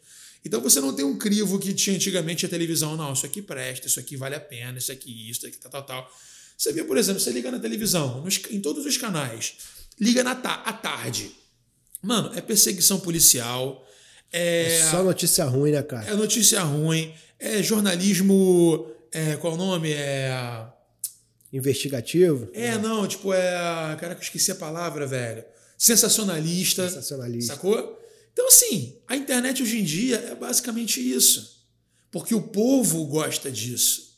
Então 0.45 0.59
você 0.59 0.81
não 0.81 0.93
tem 0.93 1.05
um 1.05 1.17
crivo 1.17 1.57
que 1.57 1.73
tinha 1.73 1.95
antigamente 1.95 2.45
a 2.45 2.49
televisão, 2.49 2.97
não, 2.97 3.13
isso 3.13 3.25
aqui 3.25 3.41
presta, 3.41 3.87
isso 3.87 3.97
aqui 3.99 4.17
vale 4.17 4.35
a 4.35 4.41
pena, 4.41 4.77
isso 4.77 4.91
aqui, 4.91 5.29
isso 5.29 5.47
aqui, 5.47 5.57
tal, 5.57 5.71
tal, 5.71 5.83
tal. 5.83 6.11
Você 6.57 6.73
vê, 6.73 6.83
por 6.83 6.97
exemplo, 6.97 7.21
você 7.21 7.31
liga 7.31 7.49
na 7.49 7.59
televisão, 7.59 8.21
nos- 8.21 8.41
em 8.51 8.59
todos 8.59 8.85
os 8.85 8.97
canais, 8.97 9.53
liga 9.99 10.21
na 10.23 10.35
ta 10.35 10.55
à 10.65 10.73
tarde. 10.73 11.31
Mano, 12.01 12.31
é 12.35 12.41
perseguição 12.41 12.99
policial, 12.99 13.87
é, 14.33 14.85
Só 14.91 15.01
notícia 15.01 15.45
ruim, 15.45 15.71
né, 15.71 15.81
cara? 15.81 16.09
é 16.11 16.13
notícia 16.15 16.61
ruim, 16.61 17.13
é 17.39 17.63
jornalismo. 17.63 18.91
É, 19.13 19.37
qual 19.37 19.53
o 19.53 19.57
nome? 19.57 19.91
É. 19.91 20.65
investigativo. 21.51 22.49
É, 22.53 22.77
não, 22.77 23.07
tipo, 23.07 23.33
é. 23.33 23.51
Caraca, 23.99 24.19
eu 24.19 24.23
esqueci 24.23 24.51
a 24.51 24.55
palavra, 24.55 25.05
velho. 25.05 25.45
Sensacionalista. 25.77 26.87
Sensacionalista. 26.89 27.53
Sacou? 27.53 27.99
Então, 28.31 28.47
assim, 28.47 28.97
a 29.07 29.15
internet 29.15 29.61
hoje 29.61 29.79
em 29.79 29.83
dia 29.83 30.15
é 30.15 30.35
basicamente 30.35 30.99
isso. 30.99 31.63
Porque 32.11 32.33
o 32.33 32.41
povo 32.41 33.05
gosta 33.05 33.51
disso. 33.51 34.17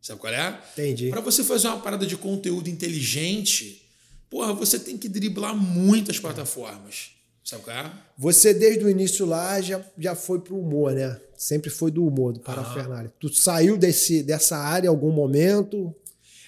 Sabe 0.00 0.20
qual 0.20 0.32
é? 0.32 0.62
Entendi. 0.72 1.10
Para 1.10 1.20
você 1.20 1.42
fazer 1.42 1.66
uma 1.66 1.80
parada 1.80 2.06
de 2.06 2.16
conteúdo 2.16 2.68
inteligente, 2.68 3.82
porra, 4.30 4.52
você 4.52 4.78
tem 4.78 4.96
que 4.96 5.08
driblar 5.08 5.56
muitas 5.56 6.20
plataformas. 6.20 7.15
Sabe 7.46 7.62
qual 7.62 7.76
é? 7.76 7.92
Você, 8.18 8.52
desde 8.52 8.84
o 8.84 8.90
início 8.90 9.24
lá, 9.24 9.60
já, 9.60 9.80
já 9.96 10.16
foi 10.16 10.40
pro 10.40 10.58
humor, 10.58 10.92
né? 10.92 11.16
Sempre 11.38 11.70
foi 11.70 11.92
do 11.92 12.04
humor, 12.04 12.32
do 12.32 12.40
parafernália. 12.40 13.12
Tu 13.20 13.32
saiu 13.32 13.76
desse, 13.76 14.20
dessa 14.20 14.56
área 14.56 14.88
em 14.88 14.90
algum 14.90 15.12
momento? 15.12 15.94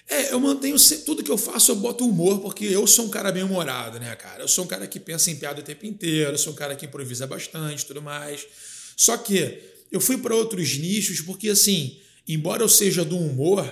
É, 0.09 0.33
eu 0.33 0.39
mantenho 0.41 0.75
tudo 1.05 1.23
que 1.23 1.31
eu 1.31 1.37
faço, 1.37 1.71
eu 1.71 1.77
boto 1.77 2.05
humor, 2.05 2.41
porque 2.41 2.65
eu 2.65 2.85
sou 2.85 3.05
um 3.05 3.09
cara 3.09 3.31
bem 3.31 3.43
humorado, 3.43 3.97
né, 3.97 4.13
cara? 4.17 4.43
Eu 4.43 4.47
sou 4.49 4.65
um 4.65 4.67
cara 4.67 4.85
que 4.87 4.99
pensa 4.99 5.31
em 5.31 5.37
piada 5.37 5.61
o 5.61 5.63
tempo 5.63 5.85
inteiro, 5.85 6.31
eu 6.31 6.37
sou 6.37 6.51
um 6.51 6.55
cara 6.55 6.75
que 6.75 6.85
improvisa 6.85 7.25
bastante 7.25 7.85
tudo 7.85 8.01
mais. 8.01 8.45
Só 8.97 9.15
que 9.15 9.57
eu 9.89 10.01
fui 10.01 10.17
para 10.17 10.35
outros 10.35 10.77
nichos, 10.77 11.21
porque 11.21 11.47
assim, 11.47 11.97
embora 12.27 12.61
eu 12.61 12.67
seja 12.67 13.05
do 13.05 13.17
humor, 13.17 13.63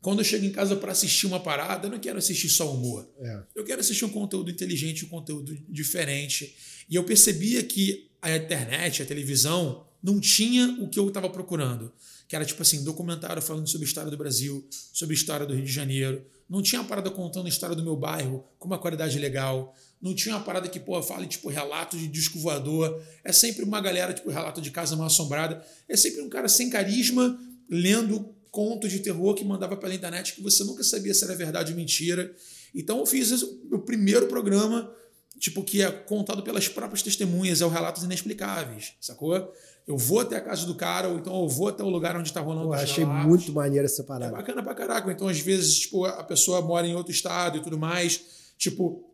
quando 0.00 0.20
eu 0.20 0.24
chego 0.24 0.46
em 0.46 0.50
casa 0.50 0.76
para 0.76 0.92
assistir 0.92 1.26
uma 1.26 1.40
parada, 1.40 1.86
eu 1.86 1.90
não 1.90 1.98
quero 1.98 2.18
assistir 2.18 2.48
só 2.48 2.72
humor. 2.72 3.08
É. 3.20 3.42
Eu 3.54 3.64
quero 3.64 3.80
assistir 3.80 4.04
um 4.04 4.10
conteúdo 4.10 4.50
inteligente, 4.50 5.04
um 5.04 5.08
conteúdo 5.08 5.56
diferente. 5.68 6.54
E 6.88 6.94
eu 6.94 7.04
percebia 7.04 7.62
que 7.62 8.10
a 8.22 8.34
internet, 8.34 9.02
a 9.02 9.06
televisão, 9.06 9.86
não 10.02 10.18
tinha 10.18 10.76
o 10.80 10.88
que 10.88 10.98
eu 10.98 11.08
estava 11.08 11.28
procurando 11.28 11.92
que 12.30 12.36
era 12.36 12.44
tipo 12.44 12.62
assim, 12.62 12.84
documentário 12.84 13.42
falando 13.42 13.66
sobre 13.66 13.84
a 13.84 13.88
história 13.88 14.08
do 14.08 14.16
Brasil, 14.16 14.64
sobre 14.92 15.16
a 15.16 15.18
história 15.18 15.44
do 15.44 15.52
Rio 15.52 15.64
de 15.64 15.72
Janeiro. 15.72 16.24
Não 16.48 16.62
tinha 16.62 16.80
uma 16.80 16.86
parada 16.86 17.10
contando 17.10 17.46
a 17.46 17.48
história 17.48 17.74
do 17.74 17.82
meu 17.82 17.96
bairro 17.96 18.44
com 18.56 18.68
uma 18.68 18.78
qualidade 18.78 19.18
legal. 19.18 19.74
Não 20.00 20.14
tinha 20.14 20.36
uma 20.36 20.44
parada 20.44 20.68
que, 20.68 20.78
pô, 20.78 21.02
fale, 21.02 21.26
tipo, 21.26 21.48
relato 21.48 21.98
de 21.98 22.06
disco 22.06 22.38
voador. 22.38 23.02
É 23.24 23.32
sempre 23.32 23.64
uma 23.64 23.80
galera, 23.80 24.14
tipo, 24.14 24.30
relato 24.30 24.60
de 24.60 24.70
casa 24.70 24.94
mal 24.94 25.08
assombrada. 25.08 25.60
É 25.88 25.96
sempre 25.96 26.22
um 26.22 26.28
cara 26.28 26.48
sem 26.48 26.70
carisma, 26.70 27.36
lendo 27.68 28.32
contos 28.50 28.90
de 28.90 29.00
terror 29.00 29.34
que 29.34 29.44
mandava 29.44 29.76
pela 29.76 29.94
internet 29.94 30.34
que 30.34 30.42
você 30.42 30.64
nunca 30.64 30.82
sabia 30.82 31.14
se 31.14 31.24
era 31.24 31.34
verdade 31.34 31.72
ou 31.72 31.76
mentira. 31.76 32.34
Então 32.74 32.98
eu 32.98 33.06
fiz 33.06 33.42
o 33.42 33.78
primeiro 33.80 34.26
programa, 34.26 34.92
tipo, 35.38 35.62
que 35.62 35.82
é 35.82 35.90
contado 35.90 36.42
pelas 36.42 36.68
próprias 36.68 37.02
testemunhas, 37.02 37.60
é 37.60 37.66
o 37.66 37.68
Relatos 37.68 38.02
Inexplicáveis, 38.02 38.94
sacou? 39.00 39.52
eu 39.90 39.96
vou 39.96 40.20
até 40.20 40.36
a 40.36 40.40
casa 40.40 40.66
do 40.66 40.74
cara, 40.76 41.08
ou 41.08 41.18
então 41.18 41.42
eu 41.42 41.48
vou 41.48 41.66
até 41.66 41.82
o 41.82 41.88
lugar 41.88 42.16
onde 42.16 42.28
está 42.28 42.40
rolando 42.40 42.68
Eu 42.68 42.74
achei 42.74 43.04
muito 43.04 43.52
maneiro 43.52 43.86
essa 43.86 44.04
parada. 44.04 44.32
É 44.32 44.36
bacana 44.36 44.62
pra 44.62 44.72
caraca. 44.72 45.10
Então, 45.10 45.26
às 45.26 45.40
vezes, 45.40 45.80
tipo, 45.80 46.04
a 46.04 46.22
pessoa 46.22 46.62
mora 46.62 46.86
em 46.86 46.94
outro 46.94 47.10
estado 47.10 47.58
e 47.58 47.60
tudo 47.60 47.76
mais. 47.76 48.52
Tipo, 48.56 49.04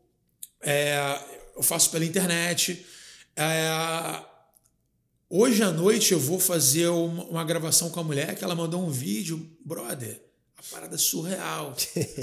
é, 0.61 1.19
eu 1.57 1.63
faço 1.63 1.91
pela 1.91 2.05
internet. 2.05 2.85
É, 3.35 3.71
hoje 5.29 5.63
à 5.63 5.73
noite 5.73 6.13
eu 6.13 6.21
vou 6.21 6.39
fazer 6.39 6.89
uma, 6.89 7.25
uma, 7.25 7.45
gravação 7.45 7.91
com 7.91 8.01
a 8.01 8.05
mulher 8.05 8.37
que 8.37 8.45
ela 8.45 8.55
mandou 8.55 8.85
um 8.85 8.91
vídeo. 8.91 9.51
Brother, 9.65 10.23
a 10.57 10.63
parada 10.63 10.95
é 10.95 10.99
surreal. 10.99 11.77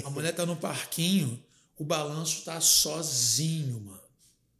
a 0.03 0.09
mulher 0.11 0.33
tá 0.33 0.45
no 0.45 0.55
parquinho, 0.55 1.41
o 1.77 1.83
balanço 1.83 2.43
tá 2.43 2.59
sozinho, 2.61 3.81
mano. 3.81 4.03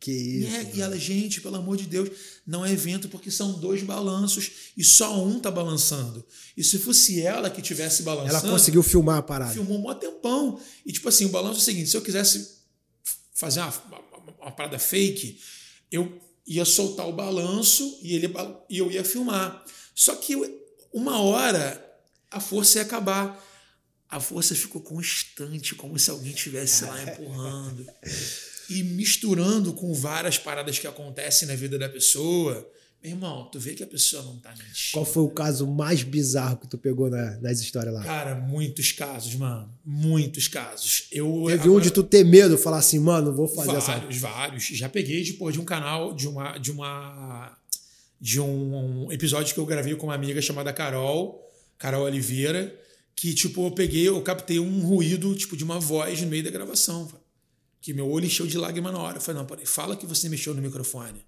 Que 0.03 0.11
isso. 0.11 0.49
E, 0.49 0.55
é, 0.55 0.71
e, 0.75 0.81
ela, 0.81 0.99
gente, 0.99 1.39
pelo 1.39 1.55
amor 1.55 1.77
de 1.77 1.85
Deus, 1.85 2.09
não 2.45 2.65
é 2.65 2.71
evento 2.73 3.07
porque 3.07 3.31
são 3.31 3.53
dois 3.53 3.83
balanços 3.83 4.51
e 4.75 4.83
só 4.83 5.23
um 5.23 5.39
tá 5.39 5.49
balançando. 5.49 6.25
E 6.57 6.63
se 6.63 6.77
fosse 6.77 7.21
ela 7.21 7.49
que 7.49 7.61
tivesse 7.61 8.03
balançando. 8.03 8.45
Ela 8.45 8.51
conseguiu 8.51 8.83
filmar 8.83 9.19
a 9.19 9.21
parada. 9.21 9.53
Filmou 9.53 9.89
um 9.89 9.95
tempão. 9.95 10.59
E 10.85 10.91
tipo 10.91 11.07
assim, 11.07 11.23
o 11.23 11.29
balanço 11.29 11.59
é 11.59 11.61
o 11.61 11.63
seguinte: 11.63 11.89
se 11.89 11.95
eu 11.95 12.01
quisesse 12.01 12.57
fazer 13.33 13.61
uma, 13.61 13.73
uma, 13.87 14.33
uma 14.41 14.51
parada 14.51 14.77
fake, 14.77 15.39
eu 15.89 16.19
ia 16.45 16.65
soltar 16.65 17.07
o 17.07 17.13
balanço 17.13 17.99
e, 18.01 18.15
ele, 18.15 18.31
e 18.69 18.77
eu 18.77 18.91
ia 18.91 19.03
filmar. 19.03 19.63
Só 19.95 20.15
que 20.15 20.35
uma 20.91 21.19
hora 21.21 21.83
a 22.29 22.39
força 22.39 22.79
ia 22.79 22.83
acabar. 22.83 23.41
A 24.09 24.19
força 24.19 24.53
ficou 24.53 24.81
constante, 24.81 25.73
como 25.73 25.97
se 25.97 26.11
alguém 26.11 26.33
estivesse 26.33 26.85
lá 26.85 27.01
empurrando 27.03 27.85
e 28.69 28.83
misturando 28.83 29.73
com 29.73 29.93
várias 29.93 30.37
paradas 30.37 30.77
que 30.77 30.85
acontecem 30.85 31.47
na 31.47 31.55
vida 31.55 31.79
da 31.79 31.89
pessoa. 31.89 32.69
Meu 33.03 33.11
irmão, 33.11 33.49
tu 33.51 33.59
vê 33.59 33.73
que 33.73 33.83
a 33.83 33.87
pessoa 33.87 34.23
não 34.23 34.37
tá 34.37 34.51
mentindo. 34.51 34.93
Qual 34.93 35.03
foi 35.03 35.23
o 35.23 35.29
caso 35.29 35.67
mais 35.67 36.03
bizarro 36.03 36.55
que 36.55 36.67
tu 36.67 36.77
pegou 36.77 37.09
na, 37.09 37.37
nas 37.41 37.59
histórias 37.59 37.93
lá? 37.93 38.01
Cara, 38.01 38.35
muitos 38.35 38.93
casos, 38.93 39.35
mano. 39.35 39.69
Muitos 39.83 40.47
casos. 40.47 41.07
Eu, 41.11 41.43
Teve 41.47 41.63
agora, 41.63 41.71
um 41.71 41.79
de 41.81 41.91
tu 41.91 42.01
ter 42.01 42.23
medo, 42.23 42.57
falar 42.57 42.77
assim, 42.77 42.99
mano, 42.99 43.35
vou 43.35 43.45
fazer 43.47 43.67
vários, 43.67 43.83
essa. 43.83 43.99
Vários, 43.99 44.17
vários. 44.17 44.63
Já 44.63 44.87
peguei 44.87 45.21
tipo, 45.21 45.51
de 45.51 45.59
um 45.59 45.65
canal, 45.65 46.13
de 46.13 46.27
uma. 46.29 46.57
De 46.57 46.71
uma 46.71 47.57
de 48.21 48.39
um 48.39 49.11
episódio 49.11 49.53
que 49.53 49.59
eu 49.59 49.65
gravei 49.65 49.95
com 49.95 50.07
uma 50.07 50.15
amiga 50.15 50.41
chamada 50.41 50.71
Carol, 50.71 51.45
Carol 51.77 52.03
Oliveira, 52.03 52.73
que, 53.13 53.33
tipo, 53.33 53.67
eu 53.67 53.71
peguei, 53.71 54.07
eu 54.07 54.21
captei 54.21 54.61
um 54.61 54.79
ruído, 54.79 55.35
tipo, 55.35 55.57
de 55.57 55.63
uma 55.65 55.77
voz 55.77 56.21
no 56.21 56.29
meio 56.29 56.41
da 56.41 56.49
gravação 56.49 57.11
que 57.81 57.93
meu 57.93 58.09
olho 58.09 58.25
encheu 58.25 58.47
de 58.47 58.57
lágrima 58.57 58.93
na 58.93 58.97
hora. 58.97 59.17
Eu 59.17 59.21
falei, 59.21 59.41
não, 59.41 59.45
peraí, 59.45 59.65
fala 59.65 59.97
que 59.97 60.07
você 60.07 60.29
mexeu 60.29 60.53
no 60.53 60.61
microfone. 60.61 61.25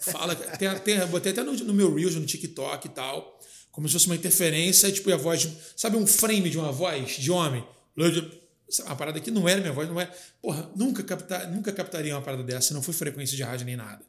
Fala, 0.00 0.34
tem, 0.34 0.68
tem, 0.80 1.06
botei 1.06 1.32
até 1.32 1.42
no, 1.42 1.52
no, 1.52 1.74
meu 1.74 1.94
Reels, 1.94 2.14
no 2.14 2.26
TikTok 2.26 2.86
e 2.86 2.90
tal, 2.90 3.40
como 3.70 3.88
se 3.88 3.92
fosse 3.92 4.06
uma 4.06 4.16
interferência, 4.16 4.90
tipo, 4.92 5.12
a 5.12 5.16
voz, 5.16 5.48
sabe 5.76 5.96
um 5.96 6.06
frame 6.06 6.48
de 6.48 6.58
uma 6.58 6.70
voz 6.70 7.12
de 7.12 7.30
homem? 7.30 7.64
Uma 7.96 8.96
parada 8.96 9.20
que 9.20 9.30
não 9.30 9.48
era 9.48 9.60
minha 9.60 9.72
voz, 9.72 9.88
não 9.88 10.00
é. 10.00 10.10
Porra, 10.40 10.70
nunca, 10.76 11.02
captar, 11.02 11.50
nunca 11.50 11.72
captaria 11.72 12.14
uma 12.14 12.22
parada 12.22 12.42
dessa, 12.42 12.72
não 12.74 12.82
foi 12.82 12.94
frequência 12.94 13.36
de 13.36 13.42
rádio 13.42 13.66
nem 13.66 13.76
nada. 13.76 14.04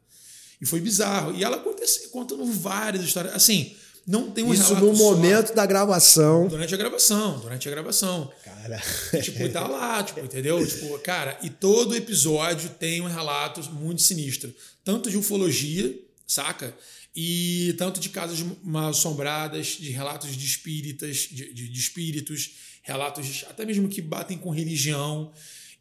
E 0.60 0.66
foi 0.66 0.80
bizarro. 0.80 1.34
E 1.36 1.44
ela 1.44 1.56
aconteceu, 1.56 2.08
contando 2.10 2.44
várias 2.46 3.04
histórias. 3.04 3.34
Assim, 3.34 3.76
não 4.06 4.30
tem 4.30 4.44
um 4.44 4.54
Isso 4.54 4.76
no 4.76 4.92
momento 4.92 5.52
da 5.52 5.66
gravação. 5.66 6.46
Durante 6.46 6.72
a 6.72 6.76
gravação, 6.76 7.40
durante 7.40 7.66
a 7.66 7.70
gravação. 7.72 8.30
Cara. 8.44 8.80
Tipo, 9.20 9.48
tá 9.48 9.66
lá, 9.66 10.02
tipo, 10.02 10.20
entendeu? 10.20 10.64
Tipo, 10.64 10.96
cara, 11.00 11.36
e 11.42 11.50
todo 11.50 11.96
episódio 11.96 12.70
tem 12.70 13.00
um 13.00 13.08
relato 13.08 13.60
muito 13.72 14.02
sinistro. 14.02 14.54
Tanto 14.84 15.10
de 15.10 15.16
ufologia, 15.16 15.92
saca? 16.26 16.72
E 17.14 17.74
tanto 17.78 17.98
de 17.98 18.08
casas 18.08 18.44
mal 18.62 18.90
assombradas, 18.90 19.68
de 19.68 19.90
relatos 19.90 20.36
de 20.36 20.46
espíritas, 20.46 21.28
de, 21.30 21.52
de, 21.52 21.68
de 21.68 21.78
espíritos, 21.78 22.52
relatos 22.82 23.44
até 23.48 23.64
mesmo 23.64 23.88
que 23.88 24.00
batem 24.00 24.38
com 24.38 24.50
religião. 24.50 25.32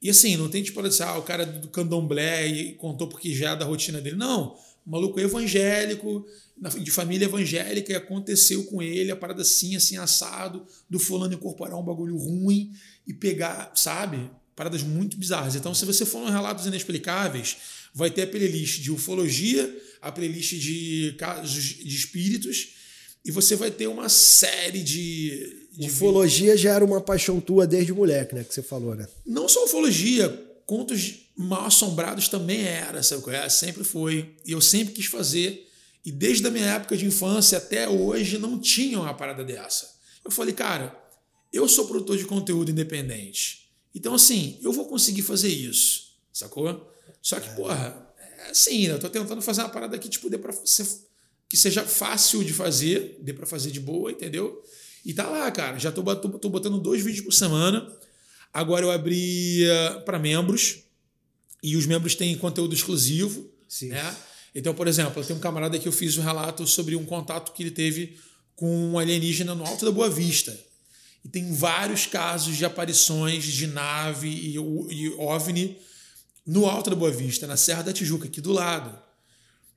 E 0.01 0.09
assim, 0.09 0.35
não 0.35 0.49
tem 0.49 0.63
tipo 0.63 0.79
assim, 0.81 1.03
ah, 1.03 1.17
o 1.17 1.23
cara 1.23 1.45
do 1.45 1.67
candomblé 1.67 2.47
e 2.47 2.73
contou 2.73 3.07
porque 3.07 3.33
já 3.35 3.51
é 3.51 3.55
da 3.55 3.65
rotina 3.65 4.01
dele. 4.01 4.15
Não, 4.15 4.55
o 4.85 4.89
maluco 4.89 5.19
é 5.19 5.23
evangélico, 5.23 6.25
de 6.81 6.89
família 6.89 7.25
evangélica 7.25 7.91
e 7.91 7.95
aconteceu 7.95 8.63
com 8.63 8.81
ele 8.81 9.11
a 9.11 9.15
parada 9.15 9.41
assim, 9.41 9.75
assim, 9.75 9.97
assado, 9.97 10.65
do 10.89 10.97
fulano 10.97 11.33
incorporar 11.33 11.77
um 11.77 11.83
bagulho 11.83 12.15
ruim 12.15 12.71
e 13.05 13.13
pegar, 13.13 13.71
sabe? 13.75 14.29
Paradas 14.55 14.81
muito 14.81 15.17
bizarras. 15.17 15.55
Então, 15.55 15.73
se 15.73 15.85
você 15.85 16.05
for 16.05 16.21
no 16.21 16.31
Relatos 16.31 16.65
Inexplicáveis, 16.65 17.57
vai 17.93 18.09
ter 18.09 18.23
a 18.23 18.27
playlist 18.27 18.81
de 18.81 18.91
ufologia, 18.91 19.83
a 20.01 20.11
playlist 20.11 20.53
de 20.55 21.15
casos 21.17 21.63
de 21.63 21.95
espíritos, 21.95 22.75
e 23.23 23.31
você 23.31 23.55
vai 23.55 23.71
ter 23.71 23.87
uma 23.87 24.07
série 24.07 24.81
de. 24.81 25.67
de 25.71 25.87
ufologia 25.87 26.55
já 26.55 26.73
era 26.73 26.85
uma 26.85 27.01
paixão 27.01 27.41
tua 27.41 27.65
desde 27.65 27.91
moleque, 27.91 28.35
né? 28.35 28.43
Que 28.43 28.53
você 28.53 28.61
falou, 28.61 28.95
né? 28.95 29.07
Não 29.25 29.49
só 29.49 29.65
ufologia, 29.65 30.29
contos 30.65 31.25
mal 31.35 31.65
assombrados 31.65 32.29
também 32.29 32.61
era, 32.61 33.01
sabe? 33.01 33.35
É? 33.35 33.49
Sempre 33.49 33.83
foi. 33.83 34.35
E 34.45 34.51
eu 34.51 34.61
sempre 34.61 34.93
quis 34.93 35.07
fazer 35.07 35.64
e 36.05 36.11
desde 36.11 36.45
a 36.45 36.51
minha 36.51 36.67
época 36.67 36.95
de 36.95 37.05
infância 37.05 37.57
até 37.57 37.89
hoje 37.89 38.37
não 38.37 38.59
tinham 38.59 39.01
uma 39.01 39.13
parada 39.13 39.43
dessa. 39.43 39.89
Eu 40.23 40.29
falei, 40.29 40.53
cara, 40.53 40.95
eu 41.51 41.67
sou 41.67 41.87
produtor 41.87 42.17
de 42.17 42.25
conteúdo 42.25 42.69
independente. 42.69 43.71
Então, 43.93 44.13
assim, 44.13 44.59
eu 44.61 44.71
vou 44.71 44.85
conseguir 44.85 45.23
fazer 45.23 45.49
isso, 45.49 46.15
sacou? 46.31 46.93
Só 47.21 47.39
que, 47.39 47.49
porra, 47.55 48.13
é 48.19 48.51
assim, 48.51 48.87
né? 48.87 48.93
eu 48.93 48.99
tô 48.99 49.09
tentando 49.09 49.41
fazer 49.41 49.61
uma 49.61 49.69
parada 49.69 49.97
que, 49.97 50.07
tipo, 50.07 50.29
dê 50.29 50.37
pra 50.37 50.53
ser, 50.53 50.85
que 51.49 51.57
seja 51.57 51.83
fácil 51.83 52.43
de 52.43 52.53
fazer, 52.53 53.17
dê 53.21 53.33
pra 53.33 53.47
fazer 53.47 53.71
de 53.71 53.79
boa, 53.79 54.11
entendeu? 54.11 54.61
E 55.03 55.13
tá 55.13 55.27
lá, 55.27 55.49
cara. 55.51 55.79
Já 55.79 55.91
tô, 55.91 56.03
tô, 56.15 56.29
tô 56.37 56.49
botando 56.49 56.79
dois 56.79 57.03
vídeos 57.03 57.25
por 57.25 57.31
semana. 57.31 57.91
Agora 58.53 58.85
eu 58.85 58.91
abri 58.91 59.63
uh, 59.65 60.01
para 60.01 60.19
membros. 60.19 60.83
E 61.63 61.75
os 61.75 61.85
membros 61.85 62.15
têm 62.15 62.37
conteúdo 62.37 62.75
exclusivo. 62.75 63.49
Sim. 63.67 63.89
Né? 63.89 64.15
Então, 64.55 64.73
por 64.73 64.87
exemplo, 64.87 65.21
eu 65.21 65.25
tenho 65.25 65.37
um 65.37 65.41
camarada 65.41 65.77
que 65.77 65.85
eu 65.85 65.91
fiz 65.91 66.17
um 66.17 66.21
relato 66.21 66.65
sobre 66.65 66.95
um 66.95 67.03
contato 67.05 67.51
que 67.51 67.61
ele 67.61 67.71
teve 67.71 68.17
com 68.55 68.73
um 68.91 68.97
alienígena 68.97 69.53
no 69.53 69.65
Alto 69.65 69.83
da 69.83 69.91
Boa 69.91 70.09
Vista. 70.09 70.57
E 71.25 71.27
tem 71.27 71.51
vários 71.53 72.05
casos 72.05 72.55
de 72.55 72.63
aparições 72.63 73.43
de 73.43 73.67
nave 73.67 74.29
e, 74.29 74.55
e 74.55 75.09
OVNI 75.17 75.77
no 76.45 76.65
Alto 76.65 76.89
da 76.89 76.95
Boa 76.95 77.11
Vista, 77.11 77.45
na 77.45 77.57
Serra 77.57 77.81
da 77.81 77.91
Tijuca, 77.91 78.27
aqui 78.27 78.39
do 78.39 78.53
lado. 78.53 78.97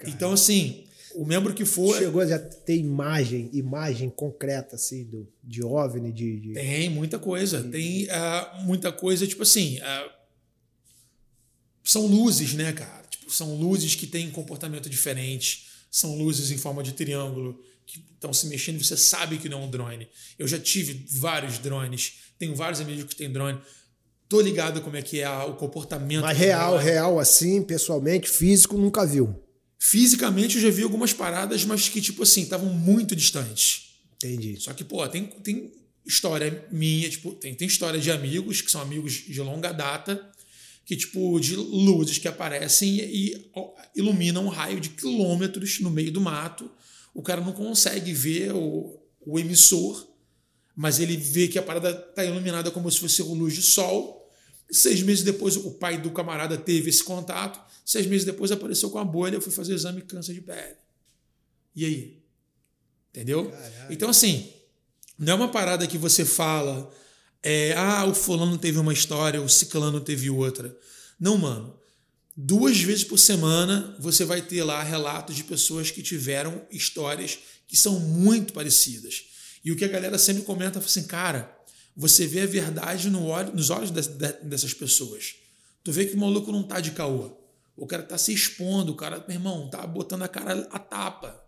Então, 0.06 0.32
assim, 0.32 0.84
o 1.14 1.24
membro 1.24 1.52
que 1.52 1.64
for. 1.64 1.98
Chegou 1.98 2.20
a 2.20 2.38
ter 2.38 2.76
imagem, 2.76 3.50
imagem 3.52 4.08
concreta, 4.08 4.76
assim, 4.76 5.04
do, 5.04 5.26
de 5.42 5.64
OVNI, 5.64 6.12
de. 6.12 6.38
de... 6.38 6.52
Tem 6.52 6.88
muita 6.88 7.18
coisa. 7.18 7.62
De... 7.62 7.70
Tem 7.70 8.04
uh, 8.04 8.62
muita 8.62 8.92
coisa, 8.92 9.26
tipo 9.26 9.42
assim. 9.42 9.78
Uh, 9.78 10.10
são 11.82 12.06
luzes, 12.06 12.54
né, 12.54 12.72
cara? 12.72 13.07
São 13.28 13.54
luzes 13.54 13.94
que 13.94 14.06
têm 14.06 14.30
comportamento 14.30 14.88
diferente. 14.88 15.66
São 15.90 16.16
luzes 16.16 16.50
em 16.50 16.58
forma 16.58 16.82
de 16.82 16.92
triângulo 16.92 17.60
que 17.86 18.04
estão 18.14 18.32
se 18.32 18.46
mexendo. 18.46 18.82
Você 18.82 18.96
sabe 18.96 19.38
que 19.38 19.48
não 19.48 19.62
é 19.62 19.64
um 19.64 19.70
drone. 19.70 20.08
Eu 20.38 20.46
já 20.46 20.58
tive 20.58 21.06
vários 21.10 21.58
drones. 21.58 22.14
Tenho 22.38 22.54
vários 22.54 22.80
amigos 22.80 23.04
que 23.04 23.16
têm 23.16 23.32
drone. 23.32 23.58
Tô 24.28 24.40
ligado 24.40 24.82
como 24.82 24.96
é 24.96 25.02
que 25.02 25.20
é 25.20 25.30
o 25.30 25.54
comportamento. 25.54 26.22
Mas 26.22 26.36
real, 26.36 26.76
real, 26.76 27.18
assim, 27.18 27.62
pessoalmente, 27.62 28.28
físico, 28.28 28.76
nunca 28.76 29.06
viu. 29.06 29.42
Fisicamente 29.78 30.56
eu 30.56 30.62
já 30.62 30.70
vi 30.70 30.82
algumas 30.82 31.12
paradas, 31.12 31.64
mas 31.64 31.88
que, 31.88 32.00
tipo 32.00 32.22
assim, 32.22 32.42
estavam 32.42 32.72
muito 32.72 33.16
distantes. 33.16 34.00
Entendi. 34.16 34.60
Só 34.60 34.74
que, 34.74 34.84
pô, 34.84 35.06
tem, 35.08 35.24
tem 35.24 35.72
história 36.04 36.66
minha, 36.70 37.08
tipo, 37.08 37.32
tem, 37.32 37.54
tem 37.54 37.66
história 37.68 38.00
de 38.00 38.10
amigos, 38.10 38.60
que 38.60 38.70
são 38.70 38.80
amigos 38.80 39.12
de 39.12 39.40
longa 39.40 39.72
data, 39.72 40.20
que, 40.88 40.96
tipo, 40.96 41.38
de 41.38 41.54
luzes 41.54 42.16
que 42.16 42.26
aparecem 42.26 42.96
e, 42.98 43.52
iluminam 43.94 44.46
um 44.46 44.48
raio 44.48 44.80
de 44.80 44.88
quilômetros 44.88 45.80
no 45.80 45.90
meio 45.90 46.10
do 46.10 46.18
mato. 46.18 46.70
O 47.12 47.20
cara 47.20 47.42
não 47.42 47.52
consegue 47.52 48.10
ver 48.14 48.52
o, 48.54 48.98
o 49.20 49.38
emissor, 49.38 50.08
mas 50.74 50.98
ele 50.98 51.14
vê 51.14 51.46
que 51.46 51.58
a 51.58 51.62
parada 51.62 51.90
está 51.90 52.24
iluminada 52.24 52.70
como 52.70 52.90
se 52.90 53.00
fosse 53.00 53.20
luz 53.20 53.52
de 53.52 53.60
sol. 53.60 54.32
Seis 54.70 55.02
meses 55.02 55.22
depois, 55.22 55.56
o 55.56 55.72
pai 55.72 56.00
do 56.00 56.10
camarada 56.10 56.56
teve 56.56 56.88
esse 56.88 57.04
contato 57.04 57.68
Seis 57.84 58.06
meses 58.06 58.26
depois 58.26 58.50
apareceu 58.50 58.90
com 58.90 58.98
a 58.98 59.04
bolha, 59.04 59.34
eu 59.36 59.40
fui 59.40 59.50
fazer 59.52 59.72
o 59.72 59.74
exame 59.74 60.02
câncer 60.02 60.32
de 60.34 60.42
pele. 60.42 60.76
E 61.74 61.84
aí? 61.86 62.22
Entendeu? 63.10 63.50
Caralho. 63.50 63.92
Então, 63.92 64.10
assim, 64.10 64.52
não 65.18 65.32
é 65.32 65.36
uma 65.36 65.50
parada 65.50 65.86
que 65.86 65.96
você 65.96 66.22
fala, 66.22 66.90
é, 67.42 67.74
ah, 67.74 68.04
o 68.04 68.14
fulano 68.14 68.58
teve 68.58 68.78
uma 68.78 68.92
história, 68.92 69.40
o 69.40 69.48
ciclano 69.48 70.00
teve 70.00 70.30
outra. 70.30 70.76
Não, 71.18 71.38
mano. 71.38 71.78
Duas 72.36 72.80
vezes 72.80 73.02
por 73.02 73.18
semana 73.18 73.96
você 73.98 74.24
vai 74.24 74.40
ter 74.40 74.62
lá 74.62 74.80
relatos 74.82 75.34
de 75.34 75.42
pessoas 75.42 75.90
que 75.90 76.02
tiveram 76.02 76.64
histórias 76.70 77.38
que 77.66 77.76
são 77.76 77.98
muito 77.98 78.52
parecidas. 78.52 79.24
E 79.64 79.72
o 79.72 79.76
que 79.76 79.84
a 79.84 79.88
galera 79.88 80.16
sempre 80.18 80.44
comenta 80.44 80.78
assim, 80.78 81.02
cara, 81.02 81.52
você 81.96 82.28
vê 82.28 82.42
a 82.42 82.46
verdade 82.46 83.10
no 83.10 83.26
olho, 83.26 83.52
nos 83.52 83.70
olhos 83.70 83.90
dessas 83.90 84.72
pessoas. 84.72 85.34
Tu 85.82 85.90
vê 85.90 86.06
que 86.06 86.14
o 86.14 86.18
maluco 86.18 86.52
não 86.52 86.62
tá 86.62 86.80
de 86.80 86.92
caô. 86.92 87.36
O 87.76 87.86
cara 87.86 88.02
tá 88.02 88.16
se 88.16 88.32
expondo, 88.32 88.92
o 88.92 88.96
cara, 88.96 89.24
meu 89.26 89.36
irmão, 89.36 89.68
tá 89.68 89.86
botando 89.86 90.22
a 90.22 90.28
cara 90.28 90.68
a 90.70 90.78
tapa, 90.78 91.44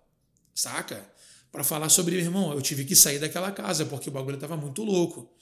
saca? 0.55 1.09
Para 1.53 1.62
falar 1.62 1.88
sobre, 1.88 2.16
meu 2.16 2.24
irmão, 2.24 2.53
eu 2.53 2.61
tive 2.61 2.85
que 2.85 2.96
sair 2.96 3.18
daquela 3.18 3.50
casa 3.53 3.85
porque 3.87 4.09
o 4.09 4.12
bagulho 4.12 4.38
tava 4.38 4.57
muito 4.57 4.83
louco. 4.83 5.33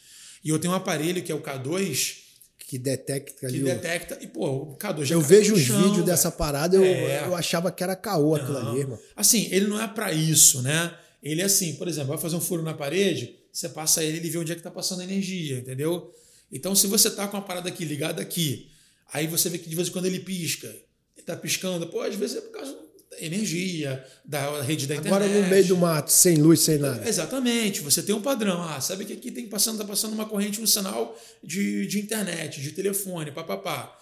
E 0.44 0.51
eu 0.51 0.59
tenho 0.59 0.72
um 0.72 0.77
aparelho 0.77 1.22
que 1.22 1.33
é 1.33 1.35
o 1.35 1.40
K2 1.40 2.27
que 2.59 2.79
detecta 2.79 3.46
que 3.48 3.61
detecta 3.61 4.18
e 4.20 4.27
pô, 4.27 4.46
o 4.46 4.77
K2 4.77 5.05
já 5.05 5.14
Eu 5.14 5.22
vejo 5.22 5.55
os 5.55 5.62
vídeos 5.62 6.05
dessa 6.05 6.31
parada, 6.31 6.77
eu, 6.77 6.85
é. 6.85 7.27
eu 7.27 7.35
achava 7.35 7.72
que 7.72 7.83
era 7.83 7.96
caô 7.96 8.35
aquilo 8.35 8.59
ali, 8.59 8.81
irmão. 8.81 8.98
Assim, 9.16 9.48
ele 9.51 9.66
não 9.66 9.81
é 9.81 9.88
para 9.88 10.12
isso, 10.12 10.61
né? 10.61 10.94
Ele 11.22 11.40
é 11.40 11.46
assim, 11.46 11.77
por 11.77 11.88
exemplo, 11.88 12.09
vai 12.09 12.18
fazer 12.18 12.37
um 12.37 12.40
furo 12.40 12.62
na 12.62 12.74
parede, 12.74 13.37
você 13.51 13.70
passa 13.70 14.05
ele, 14.05 14.18
ele 14.18 14.29
vê 14.29 14.37
onde 14.37 14.53
é 14.53 14.55
que 14.55 14.62
tá 14.62 14.70
passando 14.70 15.01
a 15.01 15.05
energia, 15.05 15.59
entendeu? 15.59 16.12
Então, 16.53 16.74
se 16.74 16.87
você 16.87 17.11
tá 17.11 17.27
com 17.27 17.38
a 17.38 17.40
parada 17.40 17.70
aqui 17.70 17.87
ligada 17.87 18.20
aqui, 18.20 18.70
Aí 19.12 19.27
você 19.27 19.48
vê 19.48 19.59
que 19.59 19.68
de 19.68 19.77
vez 19.77 19.88
em 19.88 19.92
quando 19.92 20.07
ele 20.07 20.20
pisca. 20.20 20.66
Ele 20.66 20.83
está 21.16 21.37
piscando. 21.37 21.87
Pô, 21.87 22.01
às 22.01 22.14
vezes 22.14 22.37
é 22.37 22.40
por 22.40 22.53
causa 22.53 22.77
energia, 23.18 24.05
da 24.25 24.62
rede 24.62 24.87
da 24.87 24.94
internet. 24.94 25.14
Agora 25.14 25.42
no 25.42 25.49
meio 25.49 25.64
do 25.66 25.77
mato, 25.77 26.11
sem 26.12 26.37
luz, 26.37 26.61
sem 26.61 26.79
nada. 26.79 27.09
Exatamente. 27.09 27.81
Você 27.81 28.03
tem 28.03 28.14
um 28.14 28.23
padrão. 28.23 28.62
Ah, 28.62 28.81
sabe 28.81 29.05
que 29.05 29.12
aqui 29.12 29.31
tem 29.31 29.49
passando, 29.49 29.79
tá 29.79 29.85
passando 29.85 30.12
uma 30.12 30.27
corrente, 30.27 30.61
um 30.61 30.66
sinal 30.66 31.18
de, 31.42 31.87
de 31.87 31.99
internet, 32.01 32.61
de 32.61 32.73
telefone, 32.73 33.33
papapá. 33.33 33.97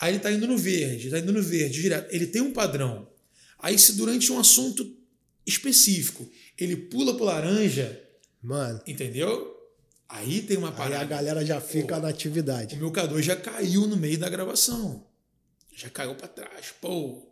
Aí 0.00 0.10
ele 0.10 0.18
está 0.18 0.30
indo 0.30 0.46
no 0.46 0.56
verde, 0.56 1.06
está 1.06 1.18
indo 1.18 1.32
no 1.32 1.42
verde 1.42 1.80
direto. 1.80 2.14
Ele 2.14 2.26
tem 2.26 2.42
um 2.42 2.52
padrão. 2.52 3.08
Aí 3.58 3.78
se 3.78 3.94
durante 3.94 4.30
um 4.32 4.38
assunto 4.38 4.96
específico 5.46 6.30
ele 6.56 6.76
pula 6.76 7.14
pro 7.14 7.24
laranja, 7.24 8.00
Mano. 8.42 8.80
Entendeu? 8.86 9.56
Aí 10.08 10.42
tem 10.42 10.56
uma 10.56 10.72
parada. 10.72 10.96
Aí 10.96 11.02
a 11.02 11.04
galera 11.04 11.44
já 11.44 11.60
fica 11.60 11.96
pô, 11.96 12.02
na 12.02 12.08
atividade. 12.08 12.76
O 12.76 12.78
meu 12.78 12.92
K2 12.92 13.22
já 13.22 13.36
caiu 13.36 13.86
no 13.86 13.96
meio 13.96 14.18
da 14.18 14.28
gravação. 14.28 15.06
Já 15.74 15.90
caiu 15.90 16.14
para 16.14 16.28
trás. 16.28 16.72
Pô. 16.80 17.27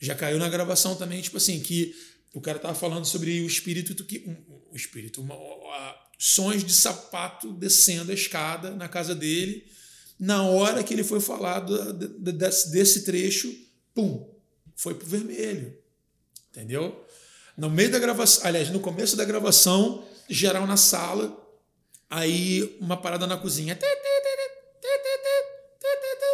Já 0.00 0.14
caiu 0.14 0.38
na 0.38 0.48
gravação 0.48 0.94
também, 0.94 1.20
tipo 1.20 1.36
assim, 1.36 1.60
que 1.60 1.94
o 2.34 2.40
cara 2.40 2.58
tava 2.58 2.74
falando 2.74 3.04
sobre 3.04 3.40
o 3.40 3.46
espírito 3.46 3.94
do 3.94 4.04
que. 4.04 4.24
Um, 4.26 4.58
o 4.70 4.76
espírito, 4.76 5.22
uma, 5.22 5.34
sons 6.18 6.62
de 6.62 6.74
sapato 6.74 7.52
descendo 7.52 8.10
a 8.10 8.14
escada 8.14 8.70
na 8.70 8.88
casa 8.88 9.14
dele. 9.14 9.66
Na 10.18 10.42
hora 10.42 10.82
que 10.82 10.92
ele 10.92 11.04
foi 11.04 11.20
falar 11.20 11.60
do, 11.60 11.92
desse, 12.32 12.70
desse 12.70 13.04
trecho, 13.04 13.54
pum, 13.94 14.28
foi 14.76 14.94
pro 14.94 15.06
vermelho. 15.06 15.76
Entendeu? 16.50 17.04
No 17.56 17.70
meio 17.70 17.90
da 17.90 17.98
gravação, 17.98 18.46
aliás, 18.46 18.70
no 18.70 18.80
começo 18.80 19.16
da 19.16 19.24
gravação, 19.24 20.06
geral 20.28 20.66
na 20.66 20.76
sala, 20.76 21.48
Aí 22.10 22.76
uma 22.80 22.96
parada 22.96 23.26
na 23.26 23.36
cozinha. 23.36 23.78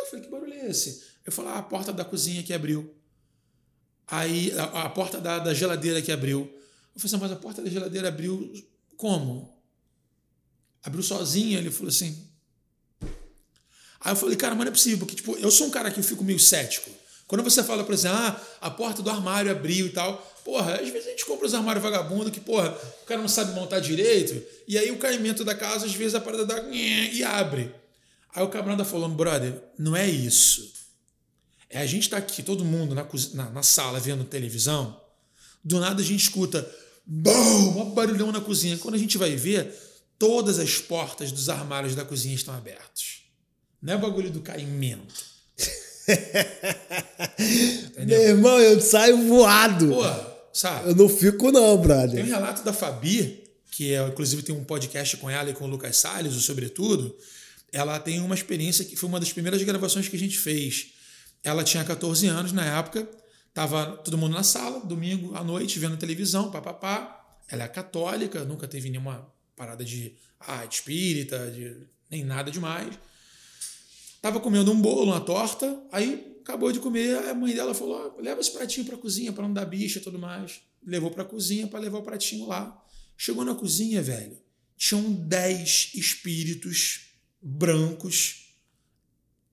Eu 0.00 0.06
falei, 0.06 0.24
que 0.24 0.30
barulho 0.30 0.52
é 0.52 0.70
esse? 0.70 1.02
Eu 1.26 1.32
falei, 1.32 1.52
ah, 1.52 1.58
a 1.58 1.62
porta 1.62 1.92
da 1.92 2.04
cozinha 2.04 2.42
que 2.42 2.52
abriu. 2.52 2.94
Aí 4.06 4.52
a, 4.58 4.84
a 4.84 4.88
porta 4.88 5.20
da, 5.20 5.38
da, 5.38 5.54
geladeira 5.54 6.00
que 6.02 6.12
abriu. 6.12 6.40
Eu 6.94 7.00
falei 7.00 7.14
assim, 7.14 7.16
mas 7.16 7.32
a 7.32 7.36
porta 7.36 7.62
da 7.62 7.70
geladeira 7.70 8.08
abriu 8.08 8.52
como? 8.96 9.52
Abriu 10.82 11.02
sozinha? 11.02 11.58
Ele 11.58 11.70
falou 11.70 11.88
assim. 11.88 12.28
Aí 14.00 14.12
eu 14.12 14.16
falei, 14.16 14.36
cara, 14.36 14.54
mas 14.54 14.64
não 14.64 14.70
é 14.70 14.74
possível, 14.74 14.98
porque 14.98 15.16
tipo, 15.16 15.34
eu 15.36 15.50
sou 15.50 15.66
um 15.66 15.70
cara 15.70 15.90
que 15.90 15.98
eu 15.98 16.04
fico 16.04 16.22
meio 16.22 16.38
cético. 16.38 16.90
Quando 17.26 17.42
você 17.42 17.64
fala, 17.64 17.82
por 17.82 17.94
exemplo, 17.94 18.18
ah, 18.18 18.40
a 18.60 18.70
porta 18.70 19.02
do 19.02 19.08
armário 19.08 19.50
abriu 19.50 19.86
e 19.86 19.90
tal, 19.90 20.18
porra, 20.44 20.74
às 20.74 20.88
vezes 20.90 21.08
a 21.08 21.10
gente 21.10 21.24
compra 21.24 21.46
os 21.46 21.54
armários 21.54 21.82
vagabundo 21.82 22.30
que, 22.30 22.38
porra, 22.38 22.76
o 23.02 23.06
cara 23.06 23.20
não 23.20 23.28
sabe 23.28 23.54
montar 23.54 23.80
direito, 23.80 24.40
e 24.68 24.76
aí 24.76 24.90
o 24.90 24.98
caimento 24.98 25.42
da 25.42 25.54
casa, 25.54 25.86
às 25.86 25.94
vezes 25.94 26.14
a 26.14 26.20
parada 26.20 26.44
dá 26.44 26.62
e 26.70 27.24
abre. 27.24 27.74
Aí 28.34 28.42
o 28.42 28.48
camarada 28.48 28.84
falou, 28.84 29.08
brother, 29.08 29.54
não 29.78 29.96
é 29.96 30.08
isso. 30.08 30.70
É 31.74 31.80
a 31.80 31.86
gente 31.86 32.08
tá 32.08 32.18
aqui, 32.18 32.40
todo 32.40 32.64
mundo 32.64 32.94
na, 32.94 33.04
na, 33.34 33.50
na 33.50 33.62
sala 33.64 33.98
vendo 33.98 34.22
televisão, 34.22 34.96
do 35.64 35.80
nada 35.80 36.00
a 36.00 36.04
gente 36.04 36.20
escuta, 36.20 36.64
bom, 37.04 37.82
um 37.82 37.90
barulhão 37.90 38.30
na 38.30 38.40
cozinha. 38.40 38.78
Quando 38.78 38.94
a 38.94 38.98
gente 38.98 39.18
vai 39.18 39.34
ver, 39.34 39.74
todas 40.16 40.60
as 40.60 40.78
portas 40.78 41.32
dos 41.32 41.48
armários 41.48 41.96
da 41.96 42.04
cozinha 42.04 42.36
estão 42.36 42.54
abertas. 42.54 43.22
Não 43.82 43.94
é 43.94 43.96
o 43.96 43.98
bagulho 43.98 44.30
do 44.30 44.40
caimento. 44.40 45.12
Meu 48.06 48.22
irmão, 48.22 48.60
eu 48.60 48.80
saio 48.80 49.26
voado. 49.26 49.88
Pô, 49.88 50.04
sabe? 50.52 50.90
Eu 50.90 50.94
não 50.94 51.08
fico, 51.08 51.50
não, 51.50 51.76
brother. 51.76 52.22
Tem 52.22 52.22
um 52.22 52.36
relato 52.36 52.62
da 52.62 52.72
Fabi, 52.72 53.42
que 53.72 53.92
é, 53.92 54.06
inclusive 54.06 54.44
tem 54.44 54.54
um 54.54 54.62
podcast 54.62 55.16
com 55.16 55.28
ela 55.28 55.50
e 55.50 55.54
com 55.54 55.64
o 55.64 55.68
Lucas 55.68 55.96
Salles, 55.96 56.36
o 56.36 56.40
Sobretudo. 56.40 57.16
Ela 57.72 57.98
tem 57.98 58.20
uma 58.20 58.36
experiência 58.36 58.84
que 58.84 58.94
foi 58.94 59.08
uma 59.08 59.18
das 59.18 59.32
primeiras 59.32 59.60
gravações 59.64 60.06
que 60.06 60.14
a 60.14 60.20
gente 60.20 60.38
fez. 60.38 60.93
Ela 61.44 61.62
tinha 61.62 61.84
14 61.84 62.26
anos 62.26 62.52
na 62.52 62.64
época, 62.78 63.06
tava 63.52 63.98
todo 63.98 64.16
mundo 64.16 64.32
na 64.32 64.42
sala, 64.42 64.80
domingo 64.80 65.36
à 65.36 65.44
noite, 65.44 65.78
vendo 65.78 65.98
televisão, 65.98 66.50
papapá. 66.50 67.20
Ela 67.46 67.64
é 67.64 67.68
católica, 67.68 68.42
nunca 68.44 68.66
teve 68.66 68.88
nenhuma 68.88 69.30
parada 69.54 69.84
de, 69.84 70.16
ah, 70.40 70.64
de 70.64 70.76
espírita, 70.76 71.50
de, 71.50 71.86
nem 72.10 72.24
nada 72.24 72.50
demais. 72.50 72.98
Tava 74.22 74.40
comendo 74.40 74.72
um 74.72 74.80
bolo, 74.80 75.12
uma 75.12 75.20
torta, 75.20 75.82
aí 75.92 76.34
acabou 76.40 76.72
de 76.72 76.80
comer, 76.80 77.18
a 77.28 77.34
mãe 77.34 77.54
dela 77.54 77.74
falou: 77.74 78.16
leva 78.18 78.40
esse 78.40 78.50
pratinho 78.50 78.86
para 78.86 78.96
a 78.96 78.98
cozinha 78.98 79.30
para 79.30 79.42
não 79.46 79.52
dar 79.52 79.66
bicha 79.66 79.98
e 79.98 80.02
tudo 80.02 80.18
mais. 80.18 80.62
Levou 80.82 81.10
para 81.10 81.24
a 81.24 81.26
cozinha 81.26 81.66
para 81.66 81.78
levar 81.78 81.98
o 81.98 82.02
pratinho 82.02 82.46
lá. 82.46 82.82
Chegou 83.18 83.44
na 83.44 83.54
cozinha, 83.54 84.02
velho, 84.02 84.38
tinham 84.78 85.12
10 85.12 85.92
espíritos 85.94 87.10
brancos 87.40 88.56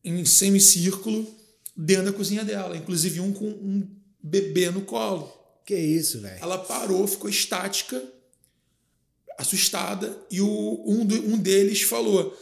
em 0.03 0.23
semicírculo 0.23 1.40
dentro 1.75 2.05
da 2.05 2.13
cozinha 2.13 2.43
dela, 2.43 2.77
inclusive 2.77 3.19
um 3.19 3.33
com 3.33 3.47
um 3.47 3.87
bebê 4.21 4.69
no 4.69 4.81
colo. 4.81 5.31
Que 5.65 5.75
isso, 5.75 6.21
velho? 6.21 6.41
Ela 6.41 6.57
parou, 6.57 7.07
ficou 7.07 7.29
estática, 7.29 8.01
assustada, 9.37 10.25
e 10.29 10.41
o, 10.41 10.83
um, 10.85 11.05
do, 11.05 11.15
um 11.15 11.37
deles 11.37 11.81
falou: 11.81 12.37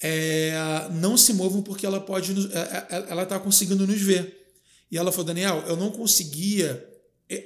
é, 0.00 0.52
não 0.92 1.16
se 1.16 1.32
movam 1.34 1.62
porque 1.62 1.84
ela 1.84 2.00
pode 2.00 2.32
é, 2.52 2.58
é, 2.58 3.06
ela 3.10 3.24
está 3.24 3.38
conseguindo 3.38 3.86
nos 3.86 4.00
ver. 4.00 4.38
E 4.90 4.98
ela 4.98 5.12
falou, 5.12 5.26
Daniel, 5.26 5.62
eu 5.68 5.76
não 5.76 5.90
conseguia, 5.92 6.84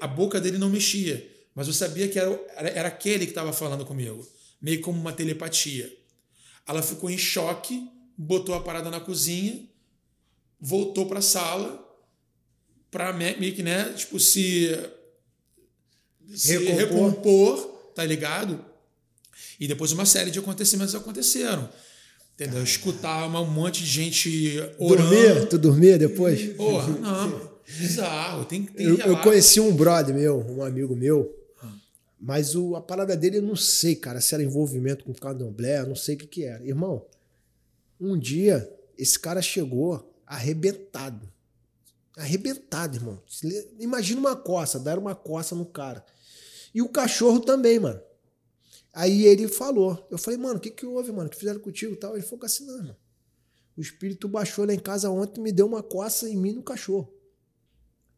a 0.01 0.07
boca 0.07 0.41
dele 0.41 0.57
não 0.57 0.71
mexia, 0.71 1.31
mas 1.55 1.67
eu 1.67 1.75
sabia 1.75 2.09
que 2.09 2.19
era, 2.19 2.41
era 2.57 2.89
aquele 2.89 3.27
que 3.27 3.33
estava 3.33 3.53
falando 3.53 3.85
comigo, 3.85 4.27
meio 4.63 4.81
como 4.81 4.99
uma 4.99 5.13
telepatia. 5.13 5.93
Ela 6.67 6.81
ficou 6.81 7.11
em 7.11 7.19
choque, 7.19 7.87
botou 8.17 8.55
a 8.55 8.63
parada 8.63 8.91
na 8.91 8.99
cozinha, 8.99 9.69
voltou 10.65 11.05
para 11.05 11.19
a 11.19 11.23
sala, 11.23 11.79
para 12.91 13.13
meio 13.13 13.55
que, 13.55 13.63
né, 13.63 13.93
tipo, 13.95 14.19
se 14.19 14.71
se 16.35 16.57
recompor. 16.57 16.77
recompor, 16.77 17.93
tá 17.95 18.03
ligado? 18.03 18.65
E 19.61 19.69
depois 19.69 19.93
uma 19.93 20.07
série 20.07 20.31
de 20.31 20.39
acontecimentos 20.39 20.95
aconteceram. 20.95 21.69
Entendeu? 22.33 22.65
Escutar 22.65 23.27
um 23.29 23.45
monte 23.45 23.83
de 23.83 23.87
gente 23.87 24.59
orando. 24.79 25.11
Dormir? 25.11 25.49
Tu 25.49 25.59
dormia 25.59 25.99
depois? 25.99 26.55
Porra, 26.55 26.89
não. 26.99 27.55
Bizarro. 27.79 28.45
Tem, 28.47 28.65
tem 28.65 28.87
eu, 28.87 28.97
eu 28.97 29.19
conheci 29.19 29.61
um 29.61 29.75
brother 29.75 30.15
meu, 30.15 30.41
um 30.49 30.63
amigo 30.63 30.97
meu, 30.97 31.31
mas 32.19 32.57
o, 32.57 32.75
a 32.75 32.81
parada 32.81 33.15
dele 33.17 33.37
eu 33.37 33.43
não 33.43 33.55
sei, 33.55 33.95
cara, 33.95 34.21
se 34.21 34.35
era 34.35 34.43
envolvimento 34.43 35.05
com 35.05 35.13
candomblé, 35.13 35.85
não 35.87 35.95
sei 35.95 36.15
o 36.15 36.19
que 36.19 36.27
que 36.27 36.45
era. 36.45 36.65
Irmão, 36.67 37.05
um 38.01 38.19
dia 38.19 38.69
esse 38.97 39.19
cara 39.19 39.43
chegou 39.43 40.14
arrebentado. 40.35 41.33
Arrebentado, 42.17 42.97
irmão. 42.97 43.23
Imagina 43.79 44.21
uma 44.21 44.37
coça, 44.37 44.79
dar 44.79 44.99
uma 44.99 45.15
coça 45.15 45.55
no 45.55 45.67
cara. 45.67 46.05
E 46.75 46.83
o 46.83 46.89
cachorro 46.89 47.41
também, 47.41 47.79
mano. 47.79 48.01
Aí 48.93 49.25
ele 49.27 49.49
falou. 49.49 50.07
Eu 50.11 50.19
falei, 50.19 50.39
mano, 50.39 50.59
o 50.59 50.61
que, 50.61 50.71
que 50.71 50.87
houve, 50.87 51.11
mano? 51.11 51.27
O 51.27 51.31
que 51.31 51.37
fizeram 51.37 51.61
contigo 51.61 51.95
e 51.95 51.97
tal? 51.97 52.15
Ele 52.17 52.25
falou 52.25 52.45
assim, 52.45 52.67
não, 52.67 52.79
mano. 52.79 52.97
O 53.77 53.81
espírito 53.81 54.29
baixou 54.29 54.65
lá 54.65 54.73
em 54.73 54.79
casa 54.79 55.11
ontem 55.11 55.41
e 55.41 55.43
me 55.43 55.53
deu 55.53 55.67
uma 55.67 55.83
coça 55.83 56.29
em 56.29 56.37
mim 56.37 56.53
no 56.53 56.63
cachorro. 56.63 57.13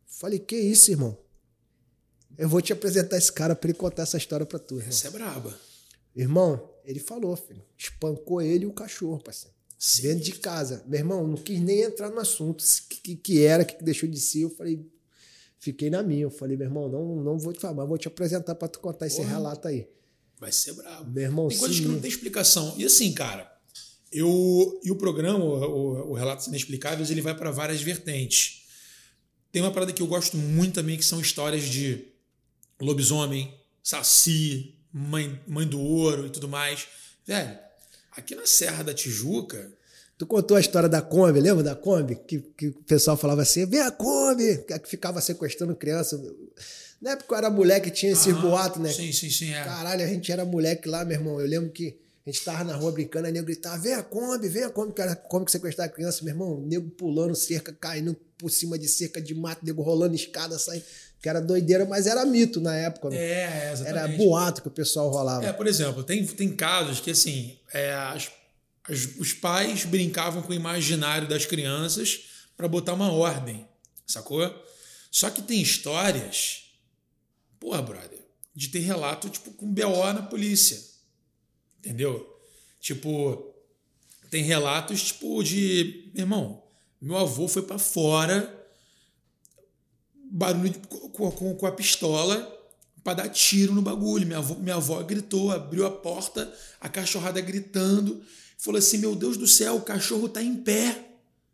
Falei, 0.04 0.38
que 0.38 0.56
isso, 0.56 0.90
irmão? 0.90 1.16
Eu 2.36 2.48
vou 2.48 2.60
te 2.60 2.72
apresentar 2.72 3.16
esse 3.16 3.32
cara 3.32 3.56
para 3.56 3.70
ele 3.70 3.78
contar 3.78 4.02
essa 4.02 4.18
história 4.18 4.44
para 4.44 4.58
tu. 4.58 4.74
Irmão. 4.74 4.88
Essa 4.88 5.08
é 5.08 5.10
braba. 5.10 5.58
Irmão, 6.14 6.70
ele 6.84 7.00
falou, 7.00 7.34
filho. 7.36 7.62
Espancou 7.76 8.42
ele 8.42 8.64
e 8.64 8.66
o 8.66 8.72
cachorro, 8.72 9.22
parceiro. 9.22 9.55
Sim. 9.78 10.02
Dentro 10.02 10.24
de 10.24 10.32
casa. 10.32 10.84
Meu 10.86 11.00
irmão, 11.00 11.26
não 11.26 11.36
quis 11.36 11.60
nem 11.60 11.82
entrar 11.82 12.10
no 12.10 12.18
assunto. 12.18 12.64
Que, 12.88 13.14
que 13.16 13.44
era, 13.44 13.64
que 13.64 13.82
deixou 13.84 14.08
de 14.08 14.18
ser. 14.18 14.44
Eu 14.44 14.50
falei, 14.50 14.84
fiquei 15.58 15.90
na 15.90 16.02
minha. 16.02 16.22
Eu 16.22 16.30
falei, 16.30 16.56
meu 16.56 16.66
irmão, 16.66 16.88
não, 16.88 17.16
não 17.16 17.38
vou 17.38 17.52
te 17.52 17.60
falar, 17.60 17.74
mas 17.74 17.88
vou 17.88 17.98
te 17.98 18.08
apresentar 18.08 18.54
para 18.54 18.68
tu 18.68 18.80
contar 18.80 19.06
esse 19.06 19.22
relato 19.22 19.68
aí. 19.68 19.88
Vai 20.38 20.52
ser 20.52 20.72
brabo. 20.74 21.10
Meu 21.10 21.24
irmão, 21.24 21.48
tem 21.48 21.58
coisas 21.58 21.76
sim. 21.76 21.82
que 21.82 21.88
não 21.88 22.00
tem 22.00 22.10
explicação. 22.10 22.74
E 22.76 22.84
assim, 22.84 23.12
cara, 23.12 23.50
eu 24.12 24.80
e 24.82 24.90
o 24.90 24.96
programa, 24.96 25.44
o, 25.44 26.10
o 26.10 26.14
Relatos 26.14 26.46
Inexplicáveis, 26.46 27.10
ele 27.10 27.22
vai 27.22 27.34
para 27.36 27.50
várias 27.50 27.80
vertentes. 27.82 28.66
Tem 29.50 29.62
uma 29.62 29.72
parada 29.72 29.92
que 29.92 30.02
eu 30.02 30.06
gosto 30.06 30.36
muito 30.36 30.74
também, 30.74 30.96
que 30.96 31.04
são 31.04 31.20
histórias 31.20 31.64
de 31.64 32.08
lobisomem, 32.80 33.54
saci, 33.82 34.74
mãe, 34.92 35.40
mãe 35.46 35.66
do 35.66 35.80
ouro 35.80 36.26
e 36.26 36.30
tudo 36.30 36.48
mais. 36.48 36.86
Velho, 37.26 37.58
aqui 38.16 38.34
na 38.34 38.46
Serra 38.46 38.82
da 38.82 38.94
Tijuca. 38.94 39.70
Tu 40.18 40.26
contou 40.26 40.56
a 40.56 40.60
história 40.60 40.88
da 40.88 41.02
Kombi, 41.02 41.40
lembra 41.40 41.62
da 41.62 41.74
Kombi? 41.74 42.16
Que, 42.16 42.38
que 42.56 42.68
o 42.68 42.72
pessoal 42.84 43.16
falava 43.16 43.42
assim: 43.42 43.66
vem 43.66 43.80
a 43.80 43.90
Kombi! 43.90 44.64
Que 44.64 44.88
ficava 44.88 45.20
sequestrando 45.20 45.76
criança. 45.76 46.20
Na 47.00 47.10
época 47.10 47.34
eu 47.34 47.38
era 47.38 47.50
moleque, 47.50 47.90
tinha 47.90 48.12
esse 48.12 48.32
boato, 48.32 48.80
né? 48.80 48.90
Sim, 48.90 49.12
sim, 49.12 49.28
sim. 49.28 49.52
É. 49.52 49.62
Caralho, 49.62 50.02
a 50.02 50.06
gente 50.06 50.32
era 50.32 50.44
moleque 50.44 50.88
lá, 50.88 51.04
meu 51.04 51.18
irmão. 51.18 51.38
Eu 51.38 51.46
lembro 51.46 51.70
que 51.70 51.98
a 52.26 52.30
gente 52.30 52.42
tava 52.42 52.64
na 52.64 52.74
rua 52.74 52.90
brincando, 52.92 53.26
aí 53.26 53.32
nego 53.32 53.44
gritava: 53.44 53.76
vem 53.76 53.92
a 53.92 54.02
Kombi, 54.02 54.48
vem 54.48 54.64
a 54.64 54.70
Kombi, 54.70 54.94
cara, 54.94 55.14
Kombi 55.14 55.44
que 55.44 55.52
sequestrar 55.52 55.86
a 55.86 55.90
criança, 55.90 56.24
meu 56.24 56.32
irmão. 56.32 56.62
Nego 56.66 56.88
pulando 56.90 57.34
cerca, 57.34 57.70
caindo 57.78 58.16
por 58.38 58.50
cima 58.50 58.78
de 58.78 58.88
cerca 58.88 59.20
de 59.20 59.34
mato, 59.34 59.66
nego 59.66 59.82
rolando 59.82 60.14
escada, 60.14 60.58
saindo. 60.58 60.84
Que 61.26 61.30
era 61.30 61.40
doideira, 61.40 61.84
mas 61.84 62.06
era 62.06 62.24
mito 62.24 62.60
na 62.60 62.76
época. 62.76 63.10
Né? 63.10 63.16
É, 63.16 63.72
exatamente. 63.72 63.98
Era 63.98 64.16
boato 64.16 64.62
que 64.62 64.68
o 64.68 64.70
pessoal 64.70 65.10
rolava. 65.10 65.44
É, 65.44 65.52
por 65.52 65.66
exemplo, 65.66 66.04
tem, 66.04 66.24
tem 66.24 66.54
casos 66.54 67.00
que, 67.00 67.10
assim, 67.10 67.58
é, 67.72 67.92
as, 67.92 68.30
as, 68.88 69.08
os 69.18 69.32
pais 69.32 69.84
brincavam 69.84 70.40
com 70.40 70.52
o 70.52 70.54
imaginário 70.54 71.26
das 71.26 71.44
crianças 71.44 72.20
para 72.56 72.68
botar 72.68 72.94
uma 72.94 73.10
ordem, 73.10 73.66
sacou? 74.06 74.40
Só 75.10 75.28
que 75.28 75.42
tem 75.42 75.60
histórias 75.60 76.66
Porra, 77.58 77.82
brother, 77.82 78.20
de 78.54 78.68
ter 78.68 78.78
relato, 78.78 79.28
tipo, 79.28 79.50
com 79.50 79.66
BO 79.66 80.12
na 80.12 80.22
polícia. 80.22 80.80
Entendeu? 81.80 82.38
Tipo, 82.80 83.52
tem 84.30 84.44
relatos, 84.44 85.02
tipo, 85.02 85.42
de. 85.42 86.12
Irmão, 86.14 86.62
meu 87.00 87.16
avô 87.16 87.48
foi 87.48 87.62
para 87.62 87.78
fora, 87.78 88.55
barulho 90.30 90.74
com, 90.88 91.30
com, 91.30 91.54
com, 91.54 91.66
a 91.66 91.72
pistola, 91.72 92.52
para 93.02 93.14
dar 93.14 93.28
tiro 93.28 93.74
no 93.74 93.82
bagulho. 93.82 94.26
Minha 94.26 94.38
avó, 94.38 94.54
minha 94.54 94.76
avó 94.76 95.02
gritou, 95.02 95.50
abriu 95.50 95.86
a 95.86 95.90
porta, 95.90 96.52
a 96.80 96.88
cachorrada 96.88 97.40
gritando, 97.40 98.22
falou 98.58 98.78
assim: 98.78 98.98
Meu 98.98 99.14
Deus 99.14 99.36
do 99.36 99.46
céu, 99.46 99.76
o 99.76 99.82
cachorro 99.82 100.28
tá 100.28 100.42
em 100.42 100.56
pé. 100.56 101.04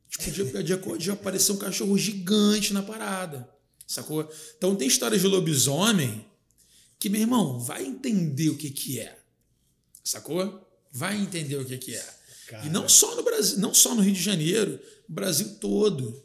Tipo, 0.09 0.53
podia, 0.53 0.77
podia 0.77 1.13
aparecer 1.15 1.53
um 1.53 1.57
cachorro 1.57 1.97
gigante 1.97 2.73
na 2.73 2.83
parada. 2.83 3.49
Sacou? 3.87 4.29
Então 4.57 4.77
tem 4.77 4.89
histórias 4.89 5.21
de 5.21 5.27
lobisomem 5.27 6.25
que, 6.99 7.09
meu 7.09 7.21
irmão, 7.21 7.59
vai 7.59 7.85
entender 7.85 8.49
o 8.49 8.57
que, 8.57 8.71
que 8.71 9.01
é. 9.01 9.19
Sacou? 10.05 10.67
Vai 10.91 11.17
entender 11.21 11.57
o 11.57 11.65
que, 11.65 11.79
que 11.79 11.95
é. 11.95 12.15
Cara. 12.47 12.67
E 12.67 12.71
não 12.71 12.89
só 12.89 13.17
no 13.17 13.23
Brasil, 13.23 13.59
não 13.59 13.73
só 13.73 13.95
no 13.95 14.03
Rio 14.03 14.13
de 14.13 14.23
Janeiro, 14.23 14.79
Brasil 15.09 15.57
todo. 15.61 16.23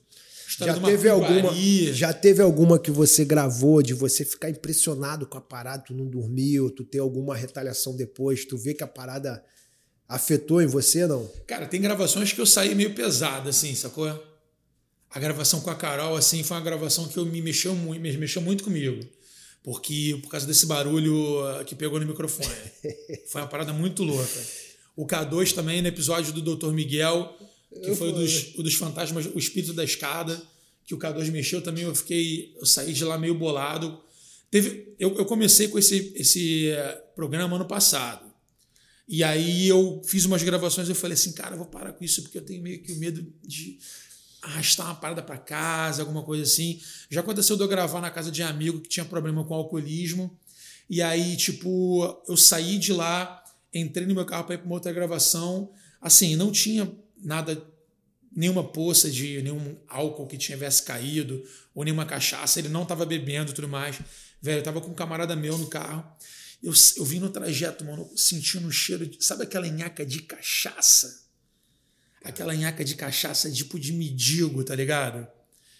Já 0.47 0.79
teve, 0.79 1.09
alguma, 1.09 1.53
já 1.91 2.13
teve 2.13 2.41
alguma 2.41 2.79
que 2.79 2.89
você 2.89 3.25
gravou 3.25 3.83
de 3.83 3.93
você 3.93 4.23
ficar 4.23 4.49
impressionado 4.49 5.25
com 5.25 5.37
a 5.37 5.41
parada, 5.41 5.83
tu 5.83 5.93
não 5.93 6.05
dormiu, 6.05 6.69
tu 6.69 6.85
ter 6.85 6.99
alguma 6.99 7.35
retaliação 7.35 7.95
depois, 7.95 8.45
tu 8.45 8.57
vê 8.57 8.73
que 8.73 8.83
a 8.83 8.87
parada 8.87 9.43
afetou 10.07 10.61
em 10.61 10.67
você, 10.67 11.05
não? 11.05 11.29
Cara, 11.45 11.67
tem 11.67 11.81
gravações 11.81 12.31
que 12.31 12.39
eu 12.39 12.45
saí 12.45 12.73
meio 12.73 12.95
pesado, 12.95 13.49
assim, 13.49 13.75
sacou? 13.75 14.07
a 15.09 15.19
gravação 15.19 15.61
com 15.61 15.69
a 15.69 15.75
Carol, 15.75 16.15
assim, 16.15 16.43
foi 16.43 16.57
uma 16.57 16.63
gravação 16.63 17.07
que 17.07 17.17
eu 17.17 17.25
me 17.25 17.41
mexeu 17.41 17.73
muito, 17.75 18.01
me 18.01 18.17
mexeu 18.17 18.41
muito 18.41 18.63
comigo. 18.63 19.05
Porque, 19.63 20.17
por 20.21 20.29
causa 20.29 20.45
desse 20.45 20.65
barulho 20.65 21.43
ah, 21.45 21.63
que 21.63 21.75
pegou 21.75 21.99
no 21.99 22.05
microfone. 22.05 22.49
foi 23.27 23.41
uma 23.41 23.47
parada 23.47 23.73
muito 23.73 24.03
louca. 24.03 24.39
O 24.95 25.05
K2 25.05 25.53
também, 25.53 25.81
no 25.81 25.87
episódio 25.87 26.31
do 26.31 26.55
Dr. 26.55 26.71
Miguel, 26.71 27.35
que 27.69 27.89
eu 27.89 27.95
foi 27.95 28.09
o 28.09 28.11
dos, 28.13 28.55
o 28.55 28.63
dos 28.63 28.75
fantasmas, 28.75 29.25
o 29.25 29.37
espírito 29.37 29.73
da 29.73 29.83
escada, 29.83 30.41
que 30.85 30.95
o 30.95 30.97
K2 30.97 31.29
mexeu 31.31 31.61
também, 31.61 31.83
eu 31.83 31.93
fiquei, 31.93 32.55
eu 32.57 32.65
saí 32.65 32.93
de 32.93 33.03
lá 33.03 33.17
meio 33.17 33.35
bolado. 33.35 34.01
Teve, 34.49 34.95
eu, 34.97 35.13
eu 35.15 35.25
comecei 35.25 35.67
com 35.67 35.77
esse, 35.77 36.13
esse 36.15 36.69
eh, 36.69 37.03
programa 37.13 37.57
ano 37.57 37.65
passado. 37.65 38.25
E 39.07 39.23
aí 39.23 39.67
eu 39.67 40.01
fiz 40.05 40.25
umas 40.25 40.43
gravações 40.43 40.87
e 40.87 40.91
eu 40.91 40.95
falei 40.95 41.15
assim, 41.15 41.33
cara, 41.33 41.55
eu 41.55 41.57
vou 41.57 41.67
parar 41.67 41.93
com 41.93 42.03
isso 42.03 42.21
porque 42.23 42.37
eu 42.37 42.41
tenho 42.41 42.61
meio 42.61 42.81
que 42.81 42.93
o 42.93 42.97
medo 42.97 43.25
de 43.43 43.77
arrastar 44.41 44.85
uma 44.85 44.95
parada 44.95 45.21
para 45.21 45.37
casa, 45.37 46.01
alguma 46.01 46.23
coisa 46.23 46.43
assim. 46.43 46.79
Já 47.09 47.19
aconteceu 47.21 47.57
de 47.57 47.63
eu 47.63 47.67
gravar 47.67 47.99
na 47.99 48.09
casa 48.09 48.31
de 48.31 48.41
um 48.41 48.47
amigo 48.47 48.79
que 48.79 48.89
tinha 48.89 49.05
problema 49.05 49.43
com 49.43 49.53
alcoolismo. 49.53 50.37
E 50.89 51.01
aí, 51.01 51.35
tipo, 51.35 52.23
eu 52.27 52.37
saí 52.37 52.77
de 52.77 52.93
lá, 52.93 53.43
entrei 53.73 54.05
no 54.05 54.15
meu 54.15 54.25
carro 54.25 54.45
para 54.45 54.55
ir 54.55 54.59
para 54.59 54.65
uma 54.65 54.75
outra 54.75 54.93
gravação. 54.93 55.69
Assim, 56.01 56.35
não 56.35 56.51
tinha 56.51 56.89
nada, 57.23 57.61
nenhuma 58.35 58.63
poça 58.63 59.09
de 59.09 59.41
nenhum 59.41 59.77
álcool 59.87 60.27
que 60.27 60.37
tivesse 60.37 60.83
caído, 60.83 61.43
ou 61.73 61.83
nenhuma 61.83 62.05
cachaça. 62.05 62.59
Ele 62.59 62.69
não 62.69 62.83
estava 62.83 63.05
bebendo 63.05 63.51
e 63.51 63.53
tudo 63.53 63.67
mais. 63.67 63.99
Velho, 64.41 64.59
eu 64.59 64.63
tava 64.63 64.81
com 64.81 64.91
um 64.91 64.95
camarada 64.95 65.35
meu 65.35 65.57
no 65.57 65.67
carro. 65.67 66.05
Eu, 66.61 66.73
eu 66.97 67.05
vim 67.05 67.19
no 67.19 67.29
trajeto, 67.29 67.85
mano, 67.85 68.09
sentindo 68.15 68.67
um 68.67 68.71
cheiro 68.71 69.05
de. 69.05 69.23
Sabe 69.23 69.43
aquela 69.43 69.67
nhaca 69.67 70.05
de 70.05 70.21
cachaça? 70.21 71.27
aquela 72.27 72.53
nhaca 72.53 72.83
de 72.83 72.95
cachaça 72.95 73.51
tipo 73.51 73.79
de 73.79 73.93
medigo, 73.93 74.63
tá 74.63 74.75
ligado? 74.75 75.27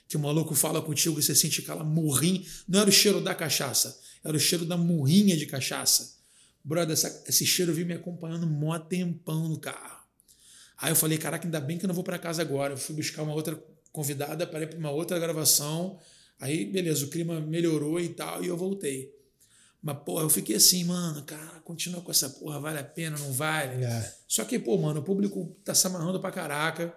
Que 0.08 0.16
o 0.16 0.20
maluco 0.20 0.56
fala 0.56 0.82
contigo 0.82 1.20
e 1.20 1.24
você 1.24 1.36
sente 1.36 1.62
aquela 1.62 1.84
murrinha. 1.84 2.46
Não 2.68 2.80
era 2.80 2.90
o 2.90 2.94
cheiro 2.94 3.20
da 3.20 3.36
cachaça, 3.36 4.00
era 4.24 4.36
o 4.36 4.40
cheiro 4.40 4.66
da 4.66 4.78
murrinha 4.78 5.36
de 5.36 5.46
cachaça. 5.46 6.18
Brother, 6.64 6.94
essa, 6.94 7.24
esse 7.28 7.46
cheiro 7.46 7.74
veio 7.74 7.88
me 7.88 7.94
acompanhando 7.94 8.48
mó 8.48 8.78
tempão 8.80 9.50
no 9.50 9.60
carro. 9.60 9.97
Aí 10.80 10.92
eu 10.92 10.96
falei, 10.96 11.18
caraca, 11.18 11.46
ainda 11.46 11.60
bem 11.60 11.78
que 11.78 11.86
eu 11.86 11.88
não 11.88 11.96
vou 11.96 12.04
para 12.04 12.20
casa 12.20 12.42
agora. 12.42 12.74
Eu 12.74 12.78
fui 12.78 12.96
buscar 12.96 13.24
uma 13.24 13.34
outra 13.34 13.62
convidada 13.92 14.46
para 14.46 14.62
ir 14.62 14.68
para 14.68 14.78
uma 14.78 14.92
outra 14.92 15.18
gravação. 15.18 16.00
Aí, 16.40 16.66
beleza, 16.66 17.06
o 17.06 17.10
clima 17.10 17.40
melhorou 17.42 18.00
e 18.00 18.10
tal, 18.10 18.44
e 18.44 18.48
eu 18.48 18.56
voltei. 18.56 19.12
Mas, 19.82 19.98
porra, 20.06 20.24
eu 20.24 20.30
fiquei 20.30 20.56
assim, 20.56 20.84
mano, 20.84 21.24
cara, 21.24 21.60
continua 21.64 22.02
com 22.02 22.12
essa 22.12 22.30
porra, 22.30 22.60
vale 22.60 22.80
a 22.80 22.84
pena, 22.84 23.18
não 23.18 23.32
vale? 23.32 23.84
É. 23.84 24.14
Só 24.28 24.46
que, 24.46 24.60
pô, 24.60 24.78
mano, 24.78 25.00
o 25.00 25.04
público 25.04 25.56
tá 25.64 25.74
se 25.74 25.88
amarrando 25.88 26.20
pra 26.20 26.32
caraca 26.32 26.94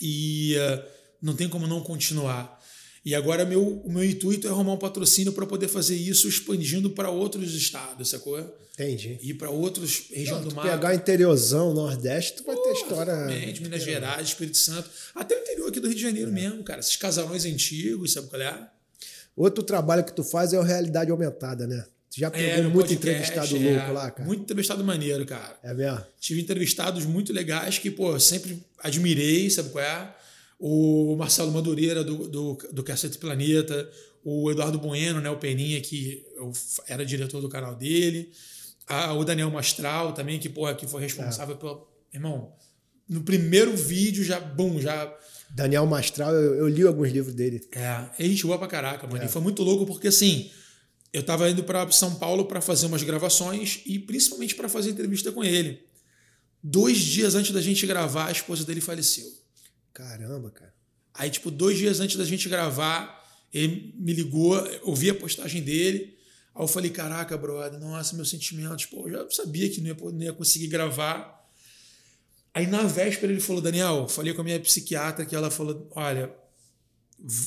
e 0.00 0.56
uh, 0.56 0.88
não 1.22 1.34
tem 1.34 1.48
como 1.48 1.66
não 1.66 1.82
continuar. 1.82 2.59
E 3.04 3.14
agora 3.14 3.44
meu, 3.44 3.62
o 3.62 3.90
meu 3.90 4.04
intuito 4.04 4.46
é 4.46 4.50
arrumar 4.50 4.74
um 4.74 4.78
patrocínio 4.78 5.32
para 5.32 5.46
poder 5.46 5.68
fazer 5.68 5.96
isso 5.96 6.28
expandindo 6.28 6.90
para 6.90 7.10
outros 7.10 7.54
estados, 7.54 8.10
sacou? 8.10 8.38
Entendi. 8.74 9.18
E 9.22 9.34
para 9.34 9.50
outras 9.50 10.04
regiões 10.10 10.44
do 10.44 10.54
mar. 10.54 10.68
pegar 10.70 10.94
interiorzão, 10.94 11.74
Nordeste, 11.74 12.34
tu 12.38 12.44
vai 12.44 12.56
ter 12.56 12.72
história. 12.72 13.12
Exatamente, 13.12 13.62
Minas 13.62 13.82
Gerais, 13.82 14.28
Espírito 14.28 14.56
Santo. 14.56 14.88
Até 15.14 15.36
o 15.36 15.40
interior 15.40 15.68
aqui 15.68 15.80
do 15.80 15.86
Rio 15.86 15.96
de 15.96 16.02
Janeiro 16.02 16.30
é. 16.30 16.34
mesmo, 16.34 16.62
cara. 16.62 16.80
Esses 16.80 16.96
casarões 16.96 17.44
antigos, 17.44 18.12
sabe 18.12 18.28
qual 18.28 18.40
é? 18.40 18.68
Outro 19.36 19.62
trabalho 19.62 20.04
que 20.04 20.12
tu 20.12 20.24
faz 20.24 20.52
é 20.52 20.58
a 20.58 20.62
realidade 20.62 21.10
aumentada, 21.10 21.66
né? 21.66 21.84
Tu 22.10 22.20
já 22.20 22.30
pegou 22.30 22.48
é, 22.48 22.62
muito 22.62 22.88
podcast, 22.88 23.32
entrevistado 23.32 23.56
é, 23.56 23.76
louco 23.76 23.92
lá, 23.92 24.10
cara? 24.10 24.26
Muito 24.26 24.42
entrevistado 24.42 24.82
maneiro, 24.82 25.24
cara. 25.24 25.56
É 25.62 25.72
mesmo? 25.72 26.04
Tive 26.18 26.40
entrevistados 26.40 27.04
muito 27.04 27.32
legais 27.32 27.78
que, 27.78 27.90
pô, 27.90 28.18
sempre 28.18 28.62
admirei, 28.78 29.48
sabe 29.48 29.70
qual 29.70 29.84
é? 29.84 30.14
O 30.62 31.16
Marcelo 31.16 31.50
Madureira, 31.50 32.04
do, 32.04 32.28
do, 32.28 32.58
do 32.70 32.82
Cacete 32.82 33.16
Planeta, 33.16 33.90
o 34.22 34.50
Eduardo 34.50 34.78
Bueno, 34.78 35.20
né, 35.20 35.30
o 35.30 35.38
Peninha, 35.38 35.80
que 35.80 36.22
eu 36.36 36.52
era 36.86 37.04
diretor 37.04 37.40
do 37.40 37.48
canal 37.48 37.74
dele, 37.74 38.30
a, 38.86 39.14
o 39.14 39.24
Daniel 39.24 39.50
Mastral 39.50 40.12
também, 40.12 40.38
que, 40.38 40.48
porra, 40.48 40.74
que 40.74 40.86
foi 40.86 41.00
responsável 41.00 41.54
é. 41.54 41.58
pelo. 41.58 41.88
Irmão, 42.12 42.52
no 43.08 43.22
primeiro 43.22 43.76
vídeo 43.76 44.22
já, 44.22 44.38
bum, 44.38 44.80
já. 44.80 45.16
Daniel 45.48 45.86
Mastral, 45.86 46.34
eu, 46.34 46.54
eu 46.56 46.68
li 46.68 46.86
alguns 46.86 47.10
livros 47.10 47.34
dele. 47.34 47.66
É, 47.72 47.86
a 47.86 48.14
gente 48.18 48.44
voa 48.44 48.58
pra 48.58 48.68
caraca, 48.68 49.06
mano. 49.06 49.22
É. 49.22 49.26
E 49.26 49.28
foi 49.28 49.40
muito 49.40 49.62
louco 49.62 49.86
porque, 49.86 50.08
assim, 50.08 50.50
eu 51.12 51.22
tava 51.22 51.48
indo 51.48 51.64
para 51.64 51.90
São 51.90 52.16
Paulo 52.16 52.44
para 52.44 52.60
fazer 52.60 52.86
umas 52.86 53.02
gravações 53.02 53.80
e 53.86 53.98
principalmente 53.98 54.54
para 54.54 54.68
fazer 54.68 54.90
entrevista 54.90 55.32
com 55.32 55.42
ele. 55.42 55.80
Dois 56.62 56.98
dias 56.98 57.34
antes 57.34 57.52
da 57.52 57.60
gente 57.60 57.86
gravar, 57.86 58.26
a 58.26 58.32
esposa 58.32 58.64
dele 58.64 58.80
faleceu. 58.80 59.26
Caramba, 60.00 60.50
cara. 60.50 60.74
Aí, 61.12 61.30
tipo, 61.30 61.50
dois 61.50 61.76
dias 61.76 62.00
antes 62.00 62.16
da 62.16 62.24
gente 62.24 62.48
gravar, 62.48 63.22
ele 63.52 63.94
me 63.98 64.14
ligou, 64.14 64.56
eu 64.56 64.94
vi 64.94 65.10
a 65.10 65.14
postagem 65.14 65.62
dele. 65.62 66.16
Aí 66.54 66.62
eu 66.62 66.68
falei, 66.68 66.90
caraca, 66.90 67.36
brother, 67.36 67.78
nossa, 67.78 68.16
meus 68.16 68.30
sentimentos, 68.30 68.86
pô, 68.86 69.06
eu 69.06 69.12
já 69.12 69.30
sabia 69.30 69.68
que 69.68 69.80
não 69.80 69.88
ia, 69.88 69.96
não 70.12 70.22
ia 70.22 70.32
conseguir 70.32 70.68
gravar. 70.68 71.38
Aí 72.54 72.66
na 72.66 72.82
véspera 72.82 73.30
ele 73.32 73.40
falou, 73.40 73.60
Daniel, 73.60 74.08
falei 74.08 74.32
com 74.32 74.40
a 74.40 74.44
minha 74.44 74.58
psiquiatra 74.58 75.24
que 75.24 75.36
ela 75.36 75.50
falou, 75.50 75.88
olha, 75.94 76.34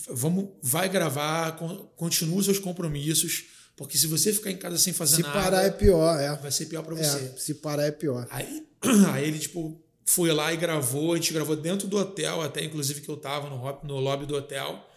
vamos, 0.09 0.49
vai 0.61 0.87
gravar, 0.87 1.57
continua 1.95 2.37
os 2.37 2.45
seus 2.45 2.59
compromissos, 2.59 3.45
porque 3.75 3.97
se 3.97 4.07
você 4.07 4.31
ficar 4.31 4.51
em 4.51 4.57
casa 4.57 4.77
sem 4.77 4.93
fazer 4.93 5.17
se 5.17 5.21
nada. 5.23 5.33
Se 5.33 5.43
parar 5.43 5.63
é 5.63 5.71
pior, 5.71 6.19
é. 6.19 6.35
Vai 6.37 6.51
ser 6.51 6.67
pior 6.67 6.83
para 6.83 6.97
é, 6.99 7.03
você. 7.03 7.33
se 7.37 7.55
parar 7.55 7.85
é 7.85 7.91
pior. 7.91 8.27
Aí, 8.29 8.65
aí 9.11 9.27
ele, 9.27 9.39
tipo, 9.39 9.82
foi 10.05 10.31
lá 10.31 10.53
e 10.53 10.57
gravou, 10.57 11.13
a 11.13 11.15
gente 11.15 11.33
gravou 11.33 11.55
dentro 11.55 11.87
do 11.87 11.97
hotel, 11.97 12.41
até 12.41 12.63
inclusive 12.63 13.01
que 13.01 13.09
eu 13.09 13.17
tava 13.17 13.49
no, 13.49 13.79
no 13.83 13.99
lobby 13.99 14.25
do 14.25 14.35
hotel, 14.35 14.87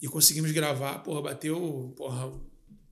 e 0.00 0.08
conseguimos 0.08 0.50
gravar, 0.52 0.98
porra, 1.00 1.22
bateu, 1.22 1.92
porra, 1.96 2.32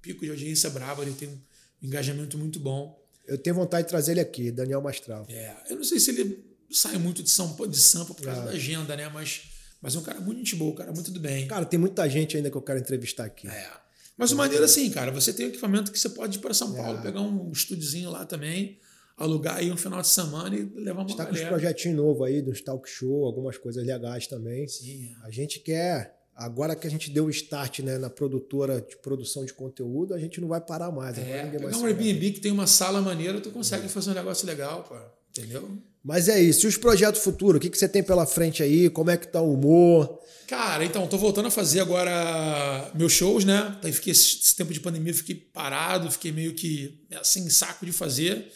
pico 0.00 0.24
de 0.24 0.30
audiência 0.30 0.70
brava, 0.70 1.02
ele 1.02 1.12
tem 1.12 1.28
um 1.28 1.38
engajamento 1.82 2.38
muito 2.38 2.58
bom. 2.58 2.98
Eu 3.26 3.36
tenho 3.36 3.56
vontade 3.56 3.84
de 3.84 3.90
trazer 3.90 4.12
ele 4.12 4.20
aqui, 4.20 4.50
Daniel 4.50 4.80
Mastral. 4.80 5.26
É, 5.28 5.54
eu 5.70 5.76
não 5.76 5.84
sei 5.84 6.00
se 6.00 6.10
ele 6.10 6.44
sai 6.70 6.96
muito 6.96 7.22
de, 7.22 7.30
São, 7.30 7.54
de 7.68 7.78
Sampa 7.78 8.14
por 8.14 8.24
causa 8.24 8.42
é. 8.42 8.44
da 8.44 8.50
agenda, 8.50 8.96
né? 8.96 9.08
Mas, 9.08 9.42
mas 9.80 9.94
é 9.94 9.98
um 9.98 10.02
cara 10.02 10.20
muito 10.20 10.38
gente 10.38 10.56
boa, 10.56 10.72
um 10.72 10.76
cara 10.76 10.92
muito 10.92 11.10
do 11.10 11.20
bem. 11.20 11.46
Cara, 11.46 11.64
tem 11.64 11.78
muita 11.78 12.08
gente 12.08 12.36
ainda 12.36 12.50
que 12.50 12.56
eu 12.56 12.62
quero 12.62 12.78
entrevistar 12.78 13.24
aqui. 13.24 13.46
É. 13.48 13.70
Mas 14.16 14.32
o 14.32 14.36
maneiro 14.36 14.64
assim, 14.64 14.90
cara, 14.90 15.12
você 15.12 15.32
tem 15.32 15.46
um 15.46 15.48
equipamento 15.50 15.92
que 15.92 15.98
você 15.98 16.08
pode 16.08 16.38
ir 16.38 16.40
para 16.40 16.52
São 16.52 16.74
Paulo, 16.74 16.98
é. 16.98 17.02
pegar 17.02 17.20
um 17.20 17.52
estúdiozinho 17.52 18.10
lá 18.10 18.24
também, 18.24 18.78
alugar 19.18 19.56
aí 19.56 19.70
um 19.70 19.76
final 19.76 20.00
de 20.00 20.08
semana 20.08 20.54
e 20.54 20.62
levar 20.76 21.02
uma 21.02 21.10
Está 21.10 21.26
com 21.26 21.34
os 21.34 21.40
projetinhos 21.40 21.96
novos 21.96 22.26
aí, 22.26 22.40
dos 22.40 22.60
talk 22.60 22.88
show, 22.88 23.24
algumas 23.24 23.58
coisas 23.58 23.84
legais 23.84 24.26
também. 24.26 24.66
Sim. 24.68 25.14
A 25.24 25.30
gente 25.30 25.58
quer 25.58 26.16
Agora 26.38 26.76
que 26.76 26.86
a 26.86 26.90
gente 26.90 27.10
deu 27.10 27.24
o 27.24 27.30
start 27.30 27.80
né, 27.80 27.98
na 27.98 28.08
produtora 28.08 28.80
de 28.80 28.96
produção 28.98 29.44
de 29.44 29.52
conteúdo, 29.52 30.14
a 30.14 30.20
gente 30.20 30.40
não 30.40 30.46
vai 30.46 30.60
parar 30.60 30.92
mais. 30.92 31.18
É, 31.18 31.46
pegar 31.46 31.76
um 31.76 31.84
Airbnb 31.84 32.30
que 32.30 32.38
tem 32.38 32.52
uma 32.52 32.68
sala 32.68 33.02
maneira, 33.02 33.40
tu 33.40 33.50
consegue 33.50 33.86
é. 33.86 33.88
fazer 33.88 34.12
um 34.12 34.14
negócio 34.14 34.46
legal, 34.46 34.84
pô. 34.84 34.94
Entendeu? 35.30 35.68
Mas 36.00 36.28
é 36.28 36.40
isso. 36.40 36.64
E 36.64 36.68
os 36.68 36.76
projetos 36.76 37.20
futuros? 37.22 37.58
O 37.58 37.60
que, 37.60 37.68
que 37.68 37.76
você 37.76 37.88
tem 37.88 38.04
pela 38.04 38.24
frente 38.24 38.62
aí? 38.62 38.88
Como 38.88 39.10
é 39.10 39.16
que 39.16 39.26
tá 39.26 39.42
o 39.42 39.52
humor? 39.52 40.20
Cara, 40.46 40.84
então, 40.84 41.08
tô 41.08 41.18
voltando 41.18 41.46
a 41.48 41.50
fazer 41.50 41.80
agora 41.80 42.88
meus 42.94 43.12
shows, 43.12 43.44
né? 43.44 43.76
Fiquei 43.92 44.12
esse 44.12 44.54
tempo 44.54 44.72
de 44.72 44.78
pandemia, 44.78 45.12
fiquei 45.12 45.34
parado, 45.34 46.08
fiquei 46.08 46.30
meio 46.30 46.54
que 46.54 47.04
assim, 47.20 47.50
saco 47.50 47.84
de 47.84 47.90
fazer. 47.90 48.48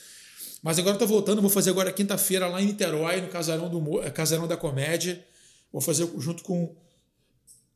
Mas 0.63 0.79
agora 0.79 0.97
tô 0.97 1.07
voltando, 1.07 1.43
vou 1.43 1.51
fazer 1.51 1.71
agora 1.71 1.93
quinta-feira 1.93 2.47
lá 2.47 2.63
em 2.63 2.67
Niterói, 2.67 3.21
no 3.21 3.27
Casarão, 3.27 3.69
do 3.69 3.79
humor, 3.79 4.09
Casarão 4.13 4.47
da 4.47 4.57
Comédia. 4.57 5.23
Vou 5.73 5.83
fazer 5.83 6.09
junto 6.19 6.45
com 6.45 6.73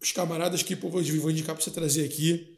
os 0.00 0.12
camaradas 0.12 0.62
que 0.62 0.76
pô, 0.76 0.88
vou 0.88 1.30
indicar 1.30 1.56
para 1.56 1.64
você 1.64 1.70
trazer 1.70 2.04
aqui, 2.04 2.56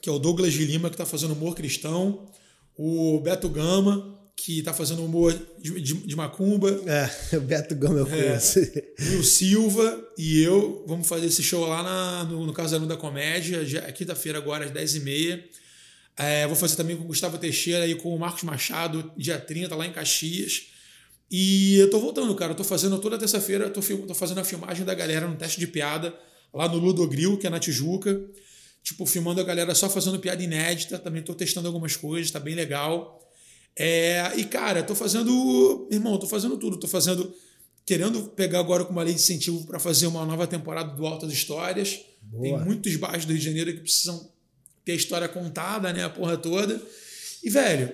que 0.00 0.08
é 0.08 0.12
o 0.12 0.20
Douglas 0.20 0.52
de 0.52 0.64
Lima, 0.64 0.88
que 0.88 0.94
está 0.94 1.04
fazendo 1.04 1.32
humor 1.32 1.56
cristão, 1.56 2.28
o 2.76 3.20
Beto 3.20 3.48
Gama, 3.48 4.16
que 4.36 4.60
está 4.60 4.72
fazendo 4.72 5.04
humor 5.04 5.36
de, 5.58 5.80
de, 5.80 5.94
de, 5.94 6.16
macumba. 6.16 6.70
É, 6.86 7.10
o 7.36 7.40
Beto 7.40 7.74
Gama 7.74 7.98
eu 7.98 8.06
é. 8.06 8.10
conheço. 8.10 8.60
É, 8.60 9.16
o 9.18 9.24
Silva 9.24 10.00
e 10.16 10.40
eu 10.42 10.84
vamos 10.86 11.08
fazer 11.08 11.26
esse 11.26 11.42
show 11.42 11.66
lá 11.66 11.82
na, 11.82 12.24
no, 12.24 12.46
no 12.46 12.52
Casarão 12.52 12.86
da 12.86 12.96
Comédia, 12.96 13.66
é 13.84 13.90
quinta-feira 13.90 14.38
agora, 14.38 14.64
às 14.64 14.70
10h30. 14.70 15.42
É, 16.20 16.46
vou 16.46 16.54
fazer 16.54 16.76
também 16.76 16.96
com 16.96 17.04
o 17.04 17.06
Gustavo 17.06 17.38
Teixeira 17.38 17.86
e 17.86 17.94
com 17.94 18.14
o 18.14 18.18
Marcos 18.18 18.42
Machado, 18.42 19.10
dia 19.16 19.38
30, 19.38 19.74
lá 19.74 19.86
em 19.86 19.92
Caxias. 19.92 20.66
E 21.30 21.76
eu 21.76 21.88
tô 21.88 21.98
voltando, 21.98 22.34
cara. 22.34 22.52
Eu 22.52 22.56
tô 22.56 22.64
fazendo 22.64 22.98
toda 22.98 23.16
terça-feira, 23.16 23.70
tô, 23.70 23.80
tô 23.80 24.14
fazendo 24.14 24.38
a 24.38 24.44
filmagem 24.44 24.84
da 24.84 24.94
galera 24.94 25.26
no 25.26 25.36
teste 25.36 25.58
de 25.58 25.66
piada 25.66 26.14
lá 26.52 26.68
no 26.68 26.76
Ludogril, 26.76 27.38
que 27.38 27.46
é 27.46 27.50
na 27.50 27.58
Tijuca. 27.58 28.20
Tipo, 28.82 29.06
filmando 29.06 29.40
a 29.40 29.44
galera 29.44 29.74
só 29.74 29.88
fazendo 29.88 30.18
piada 30.18 30.42
inédita. 30.42 30.98
Também 30.98 31.22
tô 31.22 31.34
testando 31.34 31.68
algumas 31.68 31.96
coisas, 31.96 32.30
tá 32.30 32.38
bem 32.38 32.54
legal. 32.54 33.18
É, 33.74 34.32
e, 34.36 34.44
cara, 34.44 34.82
tô 34.82 34.94
fazendo. 34.94 35.88
Irmão, 35.90 36.18
tô 36.18 36.26
fazendo 36.26 36.58
tudo. 36.58 36.76
Tô 36.76 36.86
fazendo. 36.88 37.32
Querendo 37.86 38.24
pegar 38.24 38.60
agora 38.60 38.84
com 38.84 38.92
uma 38.92 39.02
lei 39.02 39.14
de 39.14 39.20
incentivo 39.20 39.64
para 39.66 39.78
fazer 39.78 40.06
uma 40.06 40.26
nova 40.26 40.46
temporada 40.46 40.94
do 40.94 41.06
Altas 41.06 41.32
Histórias. 41.32 42.00
Boa. 42.20 42.42
Tem 42.42 42.66
muitos 42.66 42.94
bairros 42.96 43.24
do 43.24 43.32
Rio 43.32 43.38
de 43.38 43.46
Janeiro 43.46 43.72
que 43.72 43.80
precisam 43.80 44.30
ter 44.84 44.92
a 44.92 44.96
história 44.96 45.28
contada, 45.28 45.92
né? 45.92 46.04
A 46.04 46.10
porra 46.10 46.36
toda. 46.36 46.80
E, 47.42 47.50
velho, 47.50 47.92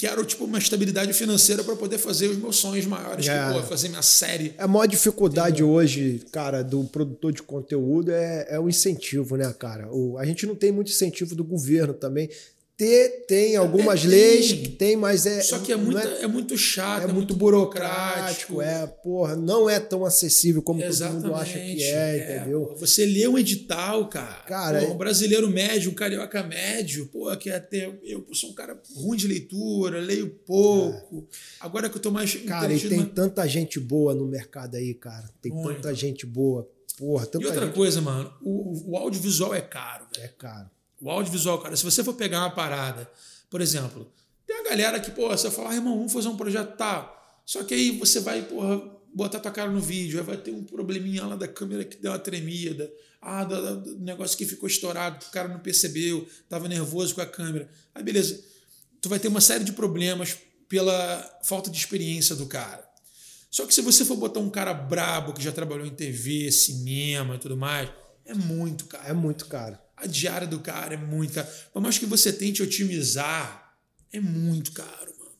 quero 0.00 0.24
tipo 0.24 0.44
uma 0.44 0.58
estabilidade 0.58 1.12
financeira 1.12 1.62
para 1.62 1.76
poder 1.76 1.98
fazer 1.98 2.28
os 2.28 2.38
meus 2.38 2.56
sonhos 2.56 2.86
maiores, 2.86 3.28
é. 3.28 3.48
que, 3.48 3.52
pô, 3.52 3.62
fazer 3.64 3.90
minha 3.90 4.02
série. 4.02 4.54
A 4.56 4.66
maior 4.66 4.86
dificuldade 4.86 5.62
Entendeu? 5.62 5.70
hoje, 5.70 6.22
cara, 6.32 6.62
do 6.62 6.84
produtor 6.84 7.32
de 7.32 7.42
conteúdo 7.42 8.10
é, 8.10 8.46
é 8.48 8.58
o 8.58 8.68
incentivo, 8.68 9.36
né, 9.36 9.52
cara? 9.58 9.92
O, 9.92 10.16
a 10.16 10.24
gente 10.24 10.46
não 10.46 10.54
tem 10.54 10.72
muito 10.72 10.90
incentivo 10.90 11.34
do 11.34 11.44
governo 11.44 11.92
também 11.92 12.30
ter, 12.80 13.26
tem 13.26 13.56
algumas 13.56 14.02
é, 14.06 14.08
leis 14.08 14.52
que 14.54 14.70
tem, 14.70 14.96
mas 14.96 15.26
é. 15.26 15.42
Só 15.42 15.58
que 15.58 15.70
é 15.70 15.76
muito, 15.76 15.98
é, 15.98 16.22
é, 16.22 16.26
muito 16.26 16.56
chato, 16.56 17.06
é, 17.06 17.10
é 17.10 17.12
muito 17.12 17.34
burocrático, 17.34 18.54
burocrático, 18.54 18.62
é, 18.62 18.86
porra, 18.86 19.36
não 19.36 19.68
é 19.68 19.78
tão 19.78 20.02
acessível 20.02 20.62
como 20.62 20.82
Exatamente, 20.82 21.22
todo 21.24 21.30
mundo 21.30 21.42
acha 21.42 21.58
que 21.58 21.82
é, 21.82 21.90
é, 21.90 22.36
entendeu? 22.38 22.74
Você 22.78 23.04
lê 23.04 23.28
um 23.28 23.36
edital, 23.36 24.08
cara. 24.08 24.44
Cara, 24.46 24.82
um 24.84 24.96
brasileiro 24.96 25.46
médio, 25.50 25.90
um 25.90 25.94
carioca 25.94 26.42
médio, 26.42 27.04
pô, 27.08 27.36
que 27.36 27.50
até. 27.50 27.92
Eu 28.02 28.26
sou 28.32 28.48
um 28.48 28.54
cara 28.54 28.80
ruim 28.96 29.18
de 29.18 29.28
leitura, 29.28 30.00
leio 30.00 30.30
pouco. 30.30 31.28
Agora 31.60 31.90
que 31.90 31.98
eu 31.98 32.00
tô 32.00 32.10
mais. 32.10 32.34
Cara, 32.34 32.72
e 32.72 32.80
tem 32.80 33.00
mas... 33.00 33.12
tanta 33.12 33.46
gente 33.46 33.78
boa 33.78 34.14
no 34.14 34.24
mercado 34.24 34.76
aí, 34.76 34.94
cara. 34.94 35.28
Tem 35.42 35.52
Muito. 35.52 35.82
tanta 35.82 35.94
gente 35.94 36.24
boa. 36.24 36.66
Porra, 36.96 37.26
tanta 37.26 37.44
e 37.44 37.46
outra 37.46 37.66
gente... 37.66 37.74
coisa, 37.74 38.00
mano, 38.00 38.32
o, 38.40 38.92
o 38.92 38.96
audiovisual 38.96 39.54
é 39.54 39.60
caro. 39.60 40.06
É 40.18 40.28
caro. 40.28 40.70
O 41.00 41.10
audiovisual, 41.10 41.58
cara, 41.60 41.76
se 41.76 41.84
você 41.84 42.04
for 42.04 42.14
pegar 42.14 42.40
uma 42.40 42.50
parada, 42.50 43.10
por 43.48 43.60
exemplo, 43.60 44.10
tem 44.46 44.58
a 44.58 44.62
galera 44.64 45.00
que, 45.00 45.10
pô, 45.10 45.28
você 45.28 45.50
fala, 45.50 45.70
ah, 45.70 45.74
irmão, 45.74 45.96
vamos 45.96 46.12
fazer 46.12 46.28
um 46.28 46.36
projeto 46.36 46.76
tal. 46.76 47.42
Só 47.46 47.64
que 47.64 47.74
aí 47.74 47.98
você 47.98 48.20
vai, 48.20 48.42
porra, 48.42 48.80
botar 49.14 49.40
tua 49.40 49.50
cara 49.50 49.70
no 49.70 49.80
vídeo, 49.80 50.18
aí 50.18 50.24
vai 50.24 50.36
ter 50.36 50.50
um 50.50 50.62
probleminha 50.62 51.24
lá 51.24 51.36
da 51.36 51.48
câmera 51.48 51.84
que 51.84 51.96
deu 51.96 52.12
uma 52.12 52.18
tremida. 52.18 52.92
Ah, 53.20 53.44
do, 53.44 53.80
do 53.80 53.98
negócio 54.00 54.36
que 54.36 54.46
ficou 54.46 54.68
estourado, 54.68 55.24
o 55.26 55.30
cara 55.30 55.48
não 55.48 55.60
percebeu, 55.60 56.26
tava 56.48 56.68
nervoso 56.68 57.14
com 57.14 57.20
a 57.20 57.26
câmera. 57.26 57.70
Aí 57.94 58.02
beleza, 58.02 58.42
tu 59.00 59.08
vai 59.08 59.18
ter 59.18 59.28
uma 59.28 59.40
série 59.40 59.64
de 59.64 59.72
problemas 59.72 60.36
pela 60.68 61.40
falta 61.42 61.70
de 61.70 61.76
experiência 61.76 62.34
do 62.36 62.46
cara. 62.46 62.88
Só 63.50 63.66
que 63.66 63.74
se 63.74 63.82
você 63.82 64.04
for 64.04 64.16
botar 64.16 64.38
um 64.40 64.48
cara 64.48 64.72
brabo 64.72 65.32
que 65.32 65.42
já 65.42 65.50
trabalhou 65.50 65.84
em 65.84 65.90
TV, 65.90 66.52
cinema 66.52 67.34
e 67.34 67.38
tudo 67.38 67.56
mais, 67.56 67.90
é 68.24 68.32
muito 68.32 68.86
caro. 68.86 69.04
É 69.06 69.12
muito 69.12 69.46
caro. 69.46 69.76
A 70.00 70.06
diária 70.06 70.46
do 70.46 70.60
cara 70.60 70.94
é 70.94 70.96
muito 70.96 71.34
caro. 71.34 71.48
Por 71.72 71.82
mais 71.82 71.98
que 71.98 72.06
você 72.06 72.32
tente 72.32 72.62
otimizar, 72.62 73.74
é 74.12 74.18
muito 74.18 74.72
caro, 74.72 75.12
mano. 75.18 75.30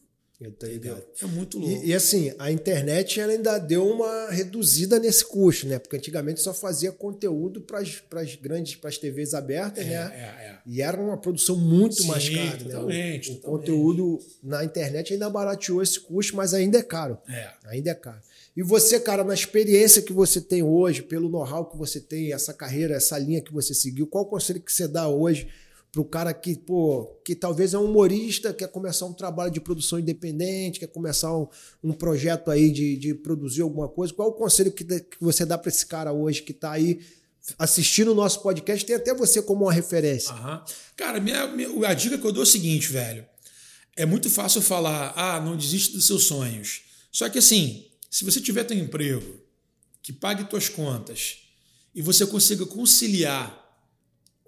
Eu 0.40 0.52
tô 0.52 0.66
ligado. 0.66 1.02
É 1.20 1.26
muito 1.26 1.58
louco. 1.58 1.84
E, 1.84 1.88
e, 1.88 1.94
assim, 1.94 2.32
a 2.38 2.50
internet 2.50 3.20
ela 3.20 3.32
ainda 3.32 3.58
deu 3.58 3.86
uma 3.86 4.30
reduzida 4.30 4.98
nesse 4.98 5.24
custo, 5.24 5.66
né? 5.66 5.78
Porque 5.78 5.96
antigamente 5.96 6.40
só 6.40 6.54
fazia 6.54 6.92
conteúdo 6.92 7.60
para 7.60 7.80
as 7.80 8.34
grandes, 8.36 8.76
para 8.76 8.88
as 8.90 8.98
TVs 8.98 9.34
abertas, 9.34 9.84
é, 9.84 9.88
né? 9.88 9.94
É, 9.94 10.46
é. 10.46 10.58
E 10.66 10.80
era 10.80 11.00
uma 11.00 11.16
produção 11.16 11.56
muito 11.56 11.96
Sim, 11.96 12.08
mais 12.08 12.28
cara, 12.28 12.56
totalmente, 12.58 12.68
né? 12.68 12.68
O, 12.68 12.70
totalmente. 12.70 13.30
o 13.32 13.36
conteúdo 13.36 14.18
na 14.42 14.64
internet 14.64 15.12
ainda 15.12 15.28
barateou 15.28 15.82
esse 15.82 15.98
custo, 16.00 16.36
mas 16.36 16.54
ainda 16.54 16.78
é 16.78 16.82
caro. 16.82 17.18
É. 17.28 17.50
Ainda 17.64 17.90
é 17.90 17.94
caro. 17.94 18.20
E 18.56 18.62
você, 18.62 18.98
cara, 18.98 19.22
na 19.22 19.34
experiência 19.34 20.02
que 20.02 20.12
você 20.12 20.40
tem 20.40 20.62
hoje, 20.62 21.02
pelo 21.02 21.28
know-how 21.28 21.64
que 21.64 21.76
você 21.76 22.00
tem, 22.00 22.32
essa 22.32 22.52
carreira, 22.52 22.94
essa 22.94 23.16
linha 23.18 23.40
que 23.40 23.52
você 23.52 23.72
seguiu, 23.72 24.06
qual 24.06 24.26
conselho 24.26 24.60
que 24.60 24.72
você 24.72 24.88
dá 24.88 25.08
hoje 25.08 25.48
para 25.92 26.00
o 26.00 26.04
cara 26.04 26.32
que, 26.32 26.56
pô, 26.56 27.06
que 27.24 27.34
talvez 27.34 27.74
é 27.74 27.78
um 27.78 27.84
humorista, 27.84 28.54
quer 28.54 28.68
começar 28.68 29.06
um 29.06 29.12
trabalho 29.12 29.50
de 29.50 29.60
produção 29.60 29.98
independente, 29.98 30.78
quer 30.78 30.86
começar 30.86 31.36
um, 31.36 31.48
um 31.82 31.92
projeto 31.92 32.50
aí 32.50 32.70
de, 32.70 32.96
de 32.96 33.14
produzir 33.14 33.62
alguma 33.62 33.88
coisa? 33.88 34.14
Qual 34.14 34.28
o 34.28 34.32
conselho 34.32 34.70
que, 34.70 34.84
que 34.84 35.16
você 35.20 35.44
dá 35.44 35.58
para 35.58 35.68
esse 35.68 35.84
cara 35.86 36.12
hoje 36.12 36.42
que 36.42 36.52
está 36.52 36.72
aí 36.72 37.00
assistindo 37.58 38.12
o 38.12 38.14
nosso 38.14 38.40
podcast? 38.40 38.84
Tem 38.84 38.94
até 38.94 39.12
você 39.12 39.42
como 39.42 39.64
uma 39.64 39.72
referência. 39.72 40.32
Uhum. 40.32 40.60
Cara, 40.96 41.20
minha, 41.20 41.46
minha, 41.48 41.88
a 41.88 41.94
dica 41.94 42.16
que 42.16 42.26
eu 42.26 42.32
dou 42.32 42.42
é 42.42 42.46
o 42.46 42.46
seguinte, 42.46 42.92
velho. 42.92 43.26
É 43.96 44.06
muito 44.06 44.30
fácil 44.30 44.62
falar, 44.62 45.12
ah, 45.16 45.40
não 45.40 45.56
desiste 45.56 45.92
dos 45.92 46.06
seus 46.06 46.24
sonhos. 46.24 46.82
Só 47.10 47.28
que 47.28 47.40
assim, 47.40 47.89
se 48.10 48.24
você 48.24 48.40
tiver 48.40 48.64
teu 48.64 48.76
emprego, 48.76 49.40
que 50.02 50.12
pague 50.12 50.44
tuas 50.44 50.68
contas 50.68 51.44
e 51.94 52.02
você 52.02 52.26
consiga 52.26 52.66
conciliar 52.66 53.56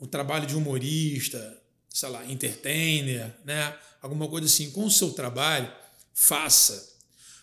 um 0.01 0.07
trabalho 0.07 0.47
de 0.47 0.57
humorista, 0.57 1.63
sei 1.89 2.09
lá, 2.09 2.27
entertainer, 2.27 3.33
né? 3.45 3.79
Alguma 4.01 4.29
coisa 4.29 4.47
assim, 4.47 4.71
com 4.73 4.85
o 4.85 4.91
seu 4.91 5.13
trabalho, 5.13 5.73
faça. 6.13 6.93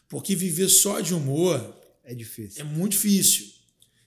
Porque 0.09 0.35
viver 0.35 0.67
só 0.67 0.99
de 0.99 1.13
humor 1.13 1.77
é 2.03 2.13
difícil. 2.13 2.61
É 2.61 2.63
muito 2.65 2.93
difícil. 2.93 3.53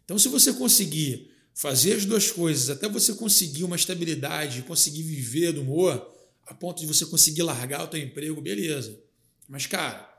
Então, 0.05 0.19
se 0.19 0.29
você 0.29 0.53
conseguir 0.53 1.33
fazer 1.55 1.95
as 1.95 2.05
duas 2.05 2.31
coisas, 2.31 2.69
até 2.69 2.89
você 2.89 3.15
conseguir 3.15 3.65
uma 3.65 3.77
estabilidade, 3.77 4.63
conseguir 4.63 5.03
viver 5.03 5.53
do 5.53 5.63
humor, 5.63 6.13
a 6.47 6.53
ponto 6.53 6.81
de 6.81 6.87
você 6.87 7.07
conseguir 7.07 7.43
largar 7.43 7.85
o 7.85 7.89
teu 7.89 8.01
emprego, 8.01 8.41
beleza. 8.43 8.99
Mas, 9.49 9.67
cara, 9.67 10.12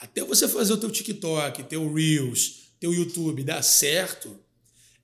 até 0.00 0.24
você 0.24 0.48
fazer 0.48 0.72
o 0.72 0.78
teu 0.78 0.90
TikTok, 0.90 1.64
teu 1.64 1.92
Reels, 1.92 2.72
teu 2.80 2.92
YouTube 2.92 3.44
dar 3.44 3.62
certo, 3.62 4.34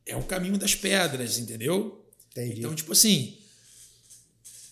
é 0.07 0.17
o 0.17 0.23
caminho 0.23 0.57
das 0.57 0.75
pedras, 0.75 1.39
entendeu? 1.39 2.03
Entendi. 2.31 2.61
Então, 2.61 2.75
tipo 2.75 2.93
assim, 2.93 3.37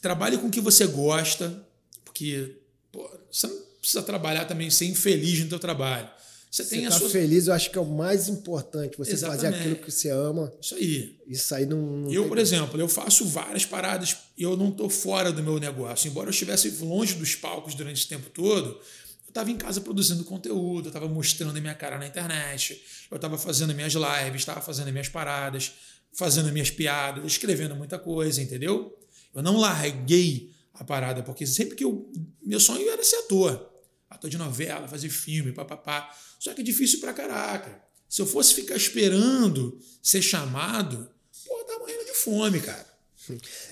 trabalhe 0.00 0.38
com 0.38 0.46
o 0.46 0.50
que 0.50 0.60
você 0.60 0.86
gosta, 0.86 1.66
porque 2.04 2.56
pô, 2.90 3.08
você 3.30 3.46
não 3.46 3.62
precisa 3.80 4.02
trabalhar 4.02 4.46
também 4.46 4.70
ser 4.70 4.86
infeliz 4.86 5.40
no 5.40 5.48
teu 5.48 5.58
trabalho. 5.58 6.08
Você, 6.50 6.62
você 6.62 6.76
tem 6.76 6.84
tá 6.84 6.92
sua... 6.92 7.10
feliz, 7.10 7.48
eu 7.48 7.52
acho 7.52 7.70
que 7.70 7.76
é 7.76 7.80
o 7.80 7.84
mais 7.84 8.28
importante, 8.28 8.96
você 8.96 9.12
Exatamente. 9.12 9.42
fazer 9.42 9.56
aquilo 9.56 9.76
que 9.76 9.90
você 9.90 10.08
ama. 10.08 10.52
Isso 10.60 10.74
aí. 10.76 11.18
Isso 11.26 11.54
aí 11.54 11.66
não. 11.66 11.78
não 11.78 12.12
eu, 12.12 12.28
por 12.28 12.38
exemplo, 12.38 12.80
eu 12.80 12.88
faço 12.88 13.26
várias 13.26 13.66
paradas 13.66 14.16
e 14.38 14.42
eu 14.42 14.56
não 14.56 14.68
estou 14.68 14.88
fora 14.88 15.32
do 15.32 15.42
meu 15.42 15.58
negócio. 15.58 16.08
Embora 16.08 16.28
eu 16.28 16.30
estivesse 16.30 16.70
longe 16.82 17.14
dos 17.14 17.34
palcos 17.34 17.74
durante 17.74 17.98
esse 17.98 18.08
tempo 18.08 18.30
todo, 18.30 18.80
estava 19.34 19.50
em 19.50 19.56
casa 19.56 19.80
produzindo 19.80 20.24
conteúdo, 20.24 20.86
eu 20.86 20.90
estava 20.90 21.08
mostrando 21.08 21.58
a 21.58 21.60
minha 21.60 21.74
cara 21.74 21.98
na 21.98 22.06
internet, 22.06 22.80
eu 23.10 23.16
estava 23.16 23.36
fazendo 23.36 23.74
minhas 23.74 23.92
lives, 23.92 24.42
estava 24.42 24.60
fazendo 24.60 24.92
minhas 24.92 25.08
paradas, 25.08 25.72
fazendo 26.12 26.52
minhas 26.52 26.70
piadas, 26.70 27.24
escrevendo 27.24 27.74
muita 27.74 27.98
coisa, 27.98 28.40
entendeu? 28.40 28.96
Eu 29.34 29.42
não 29.42 29.56
larguei 29.56 30.54
a 30.72 30.84
parada, 30.84 31.20
porque 31.24 31.44
sempre 31.46 31.74
que 31.74 31.82
eu. 31.82 32.08
Meu 32.40 32.60
sonho 32.60 32.88
era 32.88 33.02
ser 33.02 33.16
ator. 33.16 33.72
Ator 34.08 34.30
de 34.30 34.38
novela, 34.38 34.86
fazer 34.86 35.08
filme, 35.08 35.50
papapá. 35.50 36.16
Só 36.38 36.54
que 36.54 36.60
é 36.60 36.64
difícil 36.64 37.00
pra 37.00 37.12
caraca. 37.12 37.82
Se 38.08 38.22
eu 38.22 38.26
fosse 38.26 38.54
ficar 38.54 38.76
esperando 38.76 39.76
ser 40.00 40.22
chamado, 40.22 41.10
pô, 41.44 41.64
tá 41.64 41.76
morrendo 41.80 42.04
de 42.04 42.14
fome, 42.14 42.60
cara. 42.60 42.86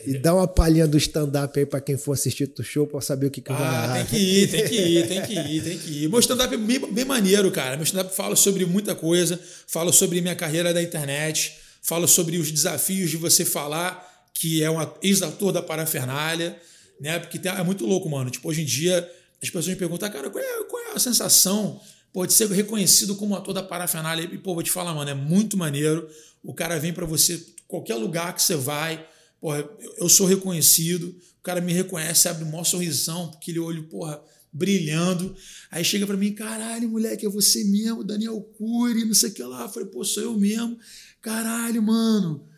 E 0.06 0.18
dá 0.18 0.34
uma 0.34 0.46
palhinha 0.48 0.86
do 0.86 0.96
stand-up 0.96 1.58
aí 1.58 1.66
pra 1.66 1.80
quem 1.80 1.96
for 1.96 2.12
assistir 2.12 2.52
o 2.58 2.62
show 2.62 2.86
pra 2.86 3.00
saber 3.00 3.26
o 3.26 3.30
que, 3.30 3.40
que 3.40 3.52
ah, 3.52 3.56
vai 3.56 4.00
Ah, 4.00 4.04
tem 4.04 4.06
que 4.06 4.16
ir, 4.16 4.50
tem 4.50 4.68
que 4.68 4.74
ir, 4.74 5.08
tem 5.08 5.22
que 5.22 5.34
ir, 5.34 5.62
tem 5.62 5.78
que 5.78 6.04
ir. 6.04 6.08
Meu 6.08 6.20
stand-up 6.20 6.54
é 6.54 6.56
bem, 6.56 6.92
bem 6.92 7.04
maneiro, 7.04 7.50
cara. 7.50 7.76
Meu 7.76 7.84
stand-up 7.84 8.14
fala 8.14 8.36
sobre 8.36 8.64
muita 8.64 8.94
coisa, 8.94 9.38
fala 9.66 9.92
sobre 9.92 10.20
minha 10.20 10.34
carreira 10.34 10.72
da 10.72 10.82
internet, 10.82 11.54
fala 11.82 12.06
sobre 12.06 12.38
os 12.38 12.50
desafios 12.50 13.10
de 13.10 13.16
você 13.16 13.44
falar 13.44 14.10
que 14.34 14.62
é 14.62 14.70
um 14.70 14.78
ex-autor 15.02 15.52
da 15.52 15.62
parafernália, 15.62 16.58
né? 17.00 17.18
Porque 17.18 17.38
tem, 17.38 17.52
é 17.52 17.62
muito 17.62 17.86
louco, 17.86 18.08
mano. 18.08 18.30
Tipo, 18.30 18.48
hoje 18.48 18.62
em 18.62 18.64
dia 18.64 19.08
as 19.42 19.48
pessoas 19.48 19.68
me 19.68 19.76
perguntam, 19.76 20.10
cara, 20.10 20.30
qual 20.30 20.42
é, 20.42 20.64
qual 20.64 20.82
é 20.84 20.96
a 20.96 20.98
sensação 20.98 21.80
pode 22.12 22.32
ser 22.32 22.48
reconhecido 22.50 23.16
como 23.16 23.34
ator 23.34 23.54
da 23.54 23.62
parafernália. 23.62 24.28
E, 24.30 24.38
pô, 24.38 24.54
vou 24.54 24.62
te 24.62 24.70
falar, 24.70 24.94
mano, 24.94 25.10
é 25.10 25.14
muito 25.14 25.56
maneiro. 25.56 26.08
O 26.42 26.52
cara 26.52 26.78
vem 26.78 26.92
para 26.92 27.06
você, 27.06 27.44
qualquer 27.66 27.94
lugar 27.94 28.34
que 28.34 28.42
você 28.42 28.54
vai, 28.54 29.04
porra, 29.42 29.68
eu 29.98 30.08
sou 30.08 30.24
reconhecido, 30.24 31.08
o 31.40 31.42
cara 31.42 31.60
me 31.60 31.72
reconhece, 31.72 32.28
abre 32.28 32.44
um 32.44 32.50
maior 32.50 32.62
sorrisão, 32.62 33.28
porque 33.32 33.50
ele 33.50 33.58
olho, 33.58 33.88
porra, 33.88 34.22
brilhando. 34.52 35.34
Aí 35.68 35.84
chega 35.84 36.06
para 36.06 36.16
mim, 36.16 36.32
caralho, 36.32 36.88
moleque, 36.88 37.26
é 37.26 37.28
você 37.28 37.64
mesmo, 37.64 38.04
Daniel 38.04 38.40
Cury, 38.56 39.04
não 39.04 39.14
sei 39.14 39.30
o 39.30 39.32
que 39.32 39.42
lá. 39.42 39.62
Eu 39.62 39.68
falei, 39.68 39.88
pô, 39.88 40.04
sou 40.04 40.22
eu 40.22 40.38
mesmo. 40.38 40.78
Caralho, 41.20 41.82
mano 41.82 42.51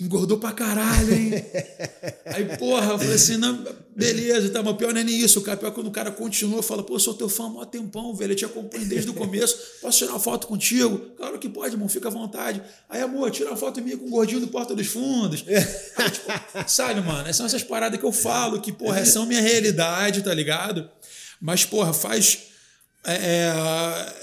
engordou 0.00 0.38
pra 0.38 0.52
caralho, 0.52 1.12
hein? 1.12 1.32
Aí, 2.24 2.56
porra, 2.56 2.92
eu 2.92 2.98
falei 2.98 3.14
assim, 3.14 3.36
não, 3.36 3.62
beleza, 3.94 4.48
tá, 4.48 4.62
mas 4.62 4.76
pior 4.76 4.94
não 4.94 5.00
é 5.00 5.04
nem 5.04 5.18
isso, 5.18 5.40
cara. 5.42 5.58
Pior 5.58 5.72
quando 5.72 5.88
o 5.88 5.90
cara 5.90 6.10
continua, 6.10 6.62
fala, 6.62 6.82
pô, 6.82 6.98
sou 6.98 7.12
teu 7.12 7.28
fã 7.28 7.46
há 7.46 7.48
mó 7.50 7.64
tempão, 7.66 8.14
velho, 8.14 8.32
eu 8.32 8.36
te 8.36 8.44
acompanho 8.44 8.86
desde 8.86 9.10
o 9.10 9.14
começo, 9.14 9.58
posso 9.82 9.98
tirar 9.98 10.12
uma 10.12 10.20
foto 10.20 10.46
contigo? 10.46 10.98
Claro 11.16 11.38
que 11.38 11.48
pode, 11.48 11.74
irmão, 11.74 11.88
fica 11.88 12.08
à 12.08 12.10
vontade. 12.10 12.62
Aí, 12.88 13.02
amor, 13.02 13.30
tira 13.30 13.50
uma 13.50 13.56
foto 13.56 13.82
minha 13.82 13.98
com 13.98 14.06
o 14.06 14.10
gordinho 14.10 14.40
do 14.40 14.48
Porta 14.48 14.74
dos 14.74 14.86
Fundos. 14.86 15.44
Aí, 15.96 16.10
tipo, 16.10 16.32
sabe, 16.66 17.02
mano, 17.02 17.32
são 17.34 17.44
essas 17.44 17.62
paradas 17.62 18.00
que 18.00 18.06
eu 18.06 18.12
falo, 18.12 18.60
que, 18.60 18.72
porra, 18.72 19.04
são 19.04 19.26
minha 19.26 19.40
realidade, 19.40 20.22
tá 20.22 20.32
ligado? 20.32 20.88
Mas, 21.40 21.64
porra, 21.64 21.92
faz... 21.92 22.38
É, 23.04 23.14
é, 23.14 24.14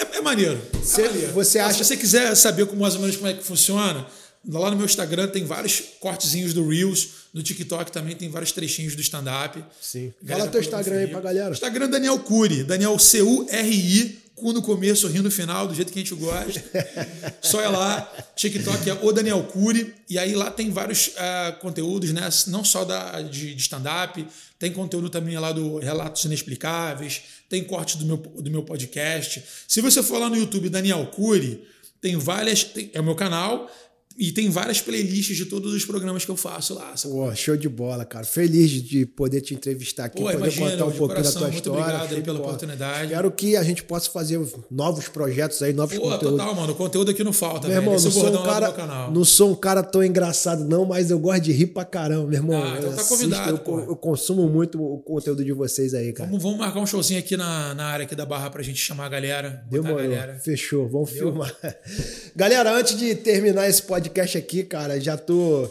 é, 0.00 0.18
é 0.18 0.20
maneiro. 0.20 0.60
Cê, 0.82 1.02
é 1.02 1.08
maneiro. 1.08 1.32
Você 1.34 1.58
acha... 1.58 1.78
Se 1.78 1.84
você 1.84 1.96
quiser 1.96 2.34
saber 2.34 2.66
como, 2.66 2.80
mais 2.80 2.94
ou 2.94 3.00
menos 3.00 3.16
como 3.16 3.28
é 3.28 3.34
que 3.34 3.42
funciona, 3.42 4.06
Lá 4.48 4.70
no 4.70 4.76
meu 4.76 4.86
Instagram 4.86 5.28
tem 5.28 5.44
vários 5.44 5.82
cortezinhos 6.00 6.54
do 6.54 6.66
Reels. 6.66 7.08
No 7.32 7.42
TikTok 7.42 7.92
também 7.92 8.16
tem 8.16 8.28
vários 8.28 8.52
trechinhos 8.52 8.96
do 8.96 9.02
stand-up. 9.02 9.62
Sim. 9.80 10.12
Fala 10.26 10.48
teu 10.48 10.60
Instagram 10.60 10.96
aí 10.96 11.06
pra 11.08 11.20
galera. 11.20 11.52
Instagram 11.52 11.90
Daniel 11.90 12.18
Cury. 12.18 12.64
Daniel 12.64 12.98
C-U-R-I. 12.98 14.18
Cu 14.34 14.54
no 14.54 14.62
começo, 14.62 15.06
ri 15.06 15.20
no 15.20 15.30
final, 15.30 15.68
do 15.68 15.74
jeito 15.74 15.92
que 15.92 15.98
a 15.98 16.02
gente 16.02 16.14
gosta. 16.14 16.64
Só 17.42 17.60
é 17.60 17.68
lá. 17.68 18.10
TikTok 18.34 18.88
é 18.88 18.94
o 18.94 19.12
Daniel 19.12 19.42
Cury. 19.44 19.94
E 20.08 20.18
aí 20.18 20.34
lá 20.34 20.50
tem 20.50 20.70
vários 20.70 21.08
uh, 21.08 21.60
conteúdos, 21.60 22.10
né? 22.10 22.26
Não 22.46 22.64
só 22.64 22.86
da, 22.86 23.20
de, 23.20 23.54
de 23.54 23.60
stand-up. 23.60 24.26
Tem 24.58 24.72
conteúdo 24.72 25.10
também 25.10 25.38
lá 25.38 25.52
do 25.52 25.78
Relatos 25.78 26.24
Inexplicáveis. 26.24 27.20
Tem 27.50 27.62
corte 27.62 27.98
do 27.98 28.06
meu, 28.06 28.16
do 28.16 28.50
meu 28.50 28.62
podcast. 28.62 29.44
Se 29.68 29.82
você 29.82 30.02
for 30.02 30.18
lá 30.18 30.30
no 30.30 30.36
YouTube 30.36 30.70
Daniel 30.70 31.04
Cury, 31.08 31.62
tem 32.00 32.16
várias. 32.16 32.64
Tem, 32.64 32.90
é 32.94 33.00
o 33.00 33.04
meu 33.04 33.14
canal. 33.14 33.70
E 34.18 34.32
tem 34.32 34.50
várias 34.50 34.80
playlists 34.80 35.36
de 35.36 35.46
todos 35.46 35.72
os 35.72 35.84
programas 35.84 36.24
que 36.24 36.30
eu 36.30 36.36
faço 36.36 36.74
lá. 36.74 36.92
Pô, 37.02 37.34
show 37.34 37.56
de 37.56 37.68
bola, 37.68 38.04
cara. 38.04 38.24
Feliz 38.24 38.70
de 38.70 39.06
poder 39.06 39.40
te 39.40 39.54
entrevistar 39.54 40.06
aqui, 40.06 40.18
Pô, 40.18 40.24
poder 40.24 40.36
imagina, 40.36 40.70
contar 40.72 40.84
um 40.84 40.90
pouquinho 40.90 41.08
coração, 41.08 41.32
da 41.32 41.38
tua 41.38 41.48
muito 41.48 41.56
história. 41.56 41.84
Muito 41.84 42.04
obrigado 42.04 42.24
pela 42.24 42.38
oportunidade. 42.40 43.04
Espero 43.04 43.30
que 43.30 43.56
a 43.56 43.62
gente 43.62 43.82
possa 43.84 44.10
fazer 44.10 44.38
novos 44.70 45.08
projetos 45.08 45.62
aí, 45.62 45.72
novos 45.72 45.96
Pô, 45.96 46.02
conteúdos. 46.02 46.38
total, 46.38 46.54
mano. 46.54 46.72
O 46.72 46.76
conteúdo 46.76 47.10
aqui 47.12 47.24
não 47.24 47.32
falta, 47.32 47.68
meu 47.68 47.76
irmão, 47.76 47.94
não 47.94 48.10
sou, 48.10 48.28
um 48.28 48.42
cara, 48.42 49.10
não 49.10 49.24
sou 49.24 49.52
um 49.52 49.54
cara 49.54 49.82
tão 49.82 50.04
engraçado, 50.04 50.64
não, 50.64 50.84
mas 50.84 51.10
eu 51.10 51.18
gosto 51.18 51.42
de 51.42 51.52
rir 51.52 51.68
pra 51.68 51.84
caramba, 51.84 52.26
meu 52.26 52.38
irmão. 52.38 52.62
Ah, 52.62 52.76
então 52.78 52.92
tá 52.92 53.04
convidado. 53.04 53.54
Assisto, 53.54 53.70
eu, 53.70 53.80
eu, 53.88 53.96
consumo 53.96 54.46
muito 54.48 54.82
o 54.82 54.98
conteúdo 54.98 55.42
de 55.42 55.52
vocês 55.52 55.94
aí, 55.94 56.12
cara. 56.12 56.28
Vamos, 56.28 56.42
vamos 56.42 56.58
marcar 56.58 56.80
um 56.80 56.86
showzinho 56.86 57.20
aqui 57.20 57.38
na, 57.38 57.74
na 57.74 57.86
área 57.86 58.04
aqui 58.04 58.14
da 58.14 58.26
Barra 58.26 58.50
pra 58.50 58.62
gente 58.62 58.78
chamar 58.78 59.06
a 59.06 59.08
galera. 59.08 59.64
Demorou. 59.70 59.98
A 59.98 60.02
galera. 60.02 60.38
Fechou, 60.40 60.86
vamos 60.88 61.10
Deu? 61.10 61.32
filmar. 61.32 61.56
galera, 62.36 62.76
antes 62.76 62.98
de 62.98 63.14
terminar 63.14 63.66
esse 63.66 63.82
podcast 63.82 63.99
aqui, 64.38 64.62
cara. 64.62 65.00
Já 65.00 65.16
tô 65.16 65.68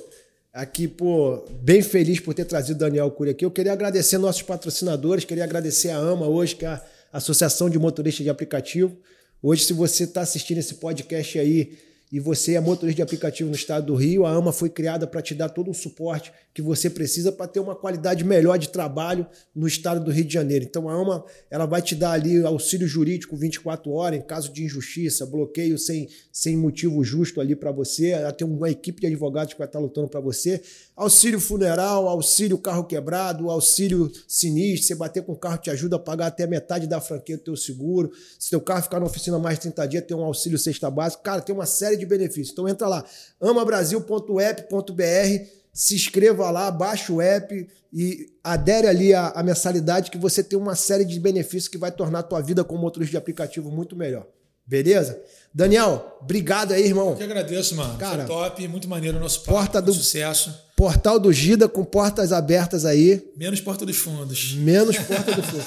aqui, 0.54 0.88
pô, 0.88 1.44
bem 1.62 1.82
feliz 1.82 2.20
por 2.20 2.34
ter 2.34 2.46
trazido 2.46 2.80
Daniel 2.80 3.10
Cury 3.12 3.32
aqui. 3.32 3.46
Eu 3.46 3.52
queria 3.52 3.74
agradecer 3.74 4.18
nossos 4.18 4.42
patrocinadores, 4.42 5.26
queria 5.26 5.44
agradecer 5.44 5.90
a 5.90 5.98
AMA 5.98 6.28
hoje, 6.28 6.56
que 6.56 6.66
é 6.66 6.70
a 6.70 6.82
Associação 7.14 7.70
de 7.70 7.80
Motoristas 7.80 8.24
de 8.24 8.30
Aplicativo. 8.30 8.96
Hoje, 9.42 9.64
se 9.64 9.74
você 9.74 10.04
está 10.04 10.22
assistindo 10.22 10.58
esse 10.58 10.76
podcast 10.76 11.40
aí 11.40 11.78
e 12.12 12.20
você 12.20 12.56
é 12.56 12.60
motorista 12.60 12.98
de 12.98 13.02
aplicativo 13.02 13.50
no 13.50 13.56
estado 13.56 13.86
do 13.86 13.96
Rio, 13.96 14.26
a 14.26 14.32
AMA 14.32 14.52
foi 14.52 14.70
criada 14.70 15.06
para 15.06 15.22
te 15.22 15.36
dar 15.36 15.50
todo 15.50 15.70
o 15.70 15.74
suporte 15.74 16.32
que 16.54 16.62
você 16.62 16.90
precisa 16.90 17.32
para 17.32 17.48
ter 17.48 17.60
uma 17.60 17.76
qualidade 17.76 18.24
melhor 18.24 18.58
de 18.58 18.70
trabalho 18.70 19.28
no 19.56 19.68
estado 19.68 20.04
do 20.04 20.12
Rio 20.12 20.26
de 20.26 20.34
Janeiro. 20.34 20.66
Então 20.66 20.90
a 20.90 20.94
AMA 20.94 21.24
ela 21.52 21.68
vai 21.68 21.82
te 21.82 21.96
dar 21.96 22.12
ali 22.12 22.44
auxílio 22.44 22.88
jurídico 22.88 23.38
24 23.38 23.92
horas 23.92 24.20
em 24.20 24.22
caso 24.24 24.52
de 24.52 24.64
injustiça, 24.64 25.26
bloqueio 25.26 25.78
sem, 25.78 26.10
sem 26.32 26.58
motivo 26.58 27.04
justo 27.04 27.40
ali 27.40 27.56
para 27.56 27.72
você. 27.72 28.08
Ela 28.08 28.34
tem 28.34 28.48
uma 28.48 28.70
equipe 28.70 29.02
de 29.02 29.08
advogados 29.08 29.54
que 29.54 29.60
vai 29.60 29.68
estar 29.68 29.80
lutando 29.80 30.08
para 30.08 30.20
você. 30.20 30.62
Auxílio 30.96 31.40
funeral, 31.40 32.08
auxílio 32.10 32.58
carro 32.58 32.86
quebrado, 32.86 33.50
auxílio 33.52 34.12
sinistro. 34.28 34.88
Você 34.88 34.96
bater 34.96 35.24
com 35.24 35.34
o 35.34 35.38
carro 35.38 35.60
te 35.60 35.70
ajuda 35.70 35.98
a 35.98 36.00
pagar 36.00 36.28
até 36.28 36.48
metade 36.48 36.88
da 36.88 37.00
franquia 37.00 37.38
do 37.38 37.44
teu 37.44 37.56
seguro. 37.56 38.12
Se 38.40 38.50
teu 38.50 38.60
carro 38.60 38.82
ficar 38.82 39.00
na 39.00 39.06
oficina 39.06 39.38
mais 39.38 39.56
de 39.56 39.62
30 39.64 39.88
dias, 39.88 40.04
tem 40.06 40.18
um 40.18 40.24
auxílio 40.24 40.58
sexta 40.58 40.90
básica. 40.90 41.22
Cara, 41.24 41.42
tem 41.42 41.54
uma 41.54 41.68
série 41.68 41.99
de 42.00 42.06
benefícios. 42.06 42.52
Então 42.52 42.68
entra 42.68 42.88
lá, 42.88 43.06
amabrasil.app.br, 43.42 45.46
se 45.74 45.96
inscreva 45.96 46.50
lá, 46.50 46.72
baixa 46.72 47.14
o 47.14 47.22
app 47.22 47.68
e 47.94 48.28
adere 48.44 48.88
ali 48.88 49.14
a, 49.14 49.42
mensalidade 49.44 50.12
que 50.12 50.18
você 50.18 50.44
tem 50.44 50.58
uma 50.58 50.76
série 50.76 51.06
de 51.06 51.20
benefícios 51.20 51.68
que 51.68 51.78
vai 51.78 51.92
tornar 51.92 52.20
a 52.20 52.24
tua 52.24 52.42
vida 52.42 52.64
como 52.64 52.82
motorista 52.82 53.12
de 53.12 53.18
aplicativo 53.18 53.72
muito 53.72 53.96
melhor. 53.96 54.26
Beleza? 54.66 55.20
Daniel, 55.52 56.20
obrigado 56.22 56.74
aí, 56.74 56.86
irmão. 56.86 57.10
Eu 57.10 57.16
que 57.16 57.24
agradeço, 57.24 57.76
mano. 57.76 57.98
Cara, 57.98 58.28
Foi 58.28 58.36
top, 58.36 58.68
muito 58.68 58.88
maneiro 58.88 59.18
o 59.18 59.20
nosso 59.20 59.40
papo, 59.40 59.54
porta 59.54 59.82
do 59.82 59.92
sucesso. 59.92 60.54
Portal 60.78 61.20
do 61.20 61.34
Gida 61.34 61.68
com 61.68 61.84
portas 61.84 62.32
abertas 62.32 62.86
aí. 62.86 63.32
Menos 63.36 63.60
Porta 63.60 63.84
dos 63.84 63.98
Fundos. 63.98 64.54
Menos 64.54 64.96
Porta 65.00 65.34
dos 65.34 65.46
Fundos. 65.46 65.66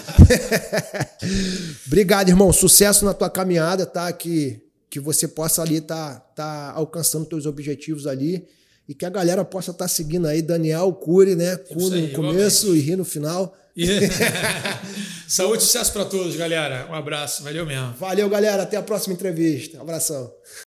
obrigado, 1.84 2.28
irmão. 2.28 2.52
Sucesso 2.52 3.04
na 3.04 3.12
tua 3.12 3.28
caminhada, 3.28 3.84
tá? 3.84 4.10
Que 4.12 4.62
que 4.92 5.00
você 5.00 5.26
possa 5.26 5.62
ali 5.62 5.76
estar 5.76 6.16
tá, 6.16 6.20
tá 6.34 6.72
alcançando 6.74 7.24
teus 7.24 7.46
objetivos 7.46 8.06
ali 8.06 8.46
e 8.86 8.94
que 8.94 9.06
a 9.06 9.08
galera 9.08 9.42
possa 9.42 9.70
estar 9.70 9.86
tá 9.86 9.88
seguindo 9.88 10.28
aí 10.28 10.42
Daniel 10.42 10.92
Cury, 10.92 11.34
né? 11.34 11.56
Cu 11.56 11.88
no 11.88 12.08
começo 12.10 12.76
e 12.76 12.80
ri 12.80 12.94
no 12.94 13.02
final. 13.02 13.56
Saúde 15.26 15.62
e 15.62 15.66
sucesso 15.66 15.94
para 15.94 16.04
todos, 16.04 16.36
galera. 16.36 16.86
Um 16.90 16.94
abraço. 16.94 17.42
Valeu 17.42 17.64
mesmo. 17.64 17.94
Valeu, 17.94 18.28
galera. 18.28 18.64
Até 18.64 18.76
a 18.76 18.82
próxima 18.82 19.14
entrevista. 19.14 19.78
Um 19.78 19.80
abração. 19.80 20.30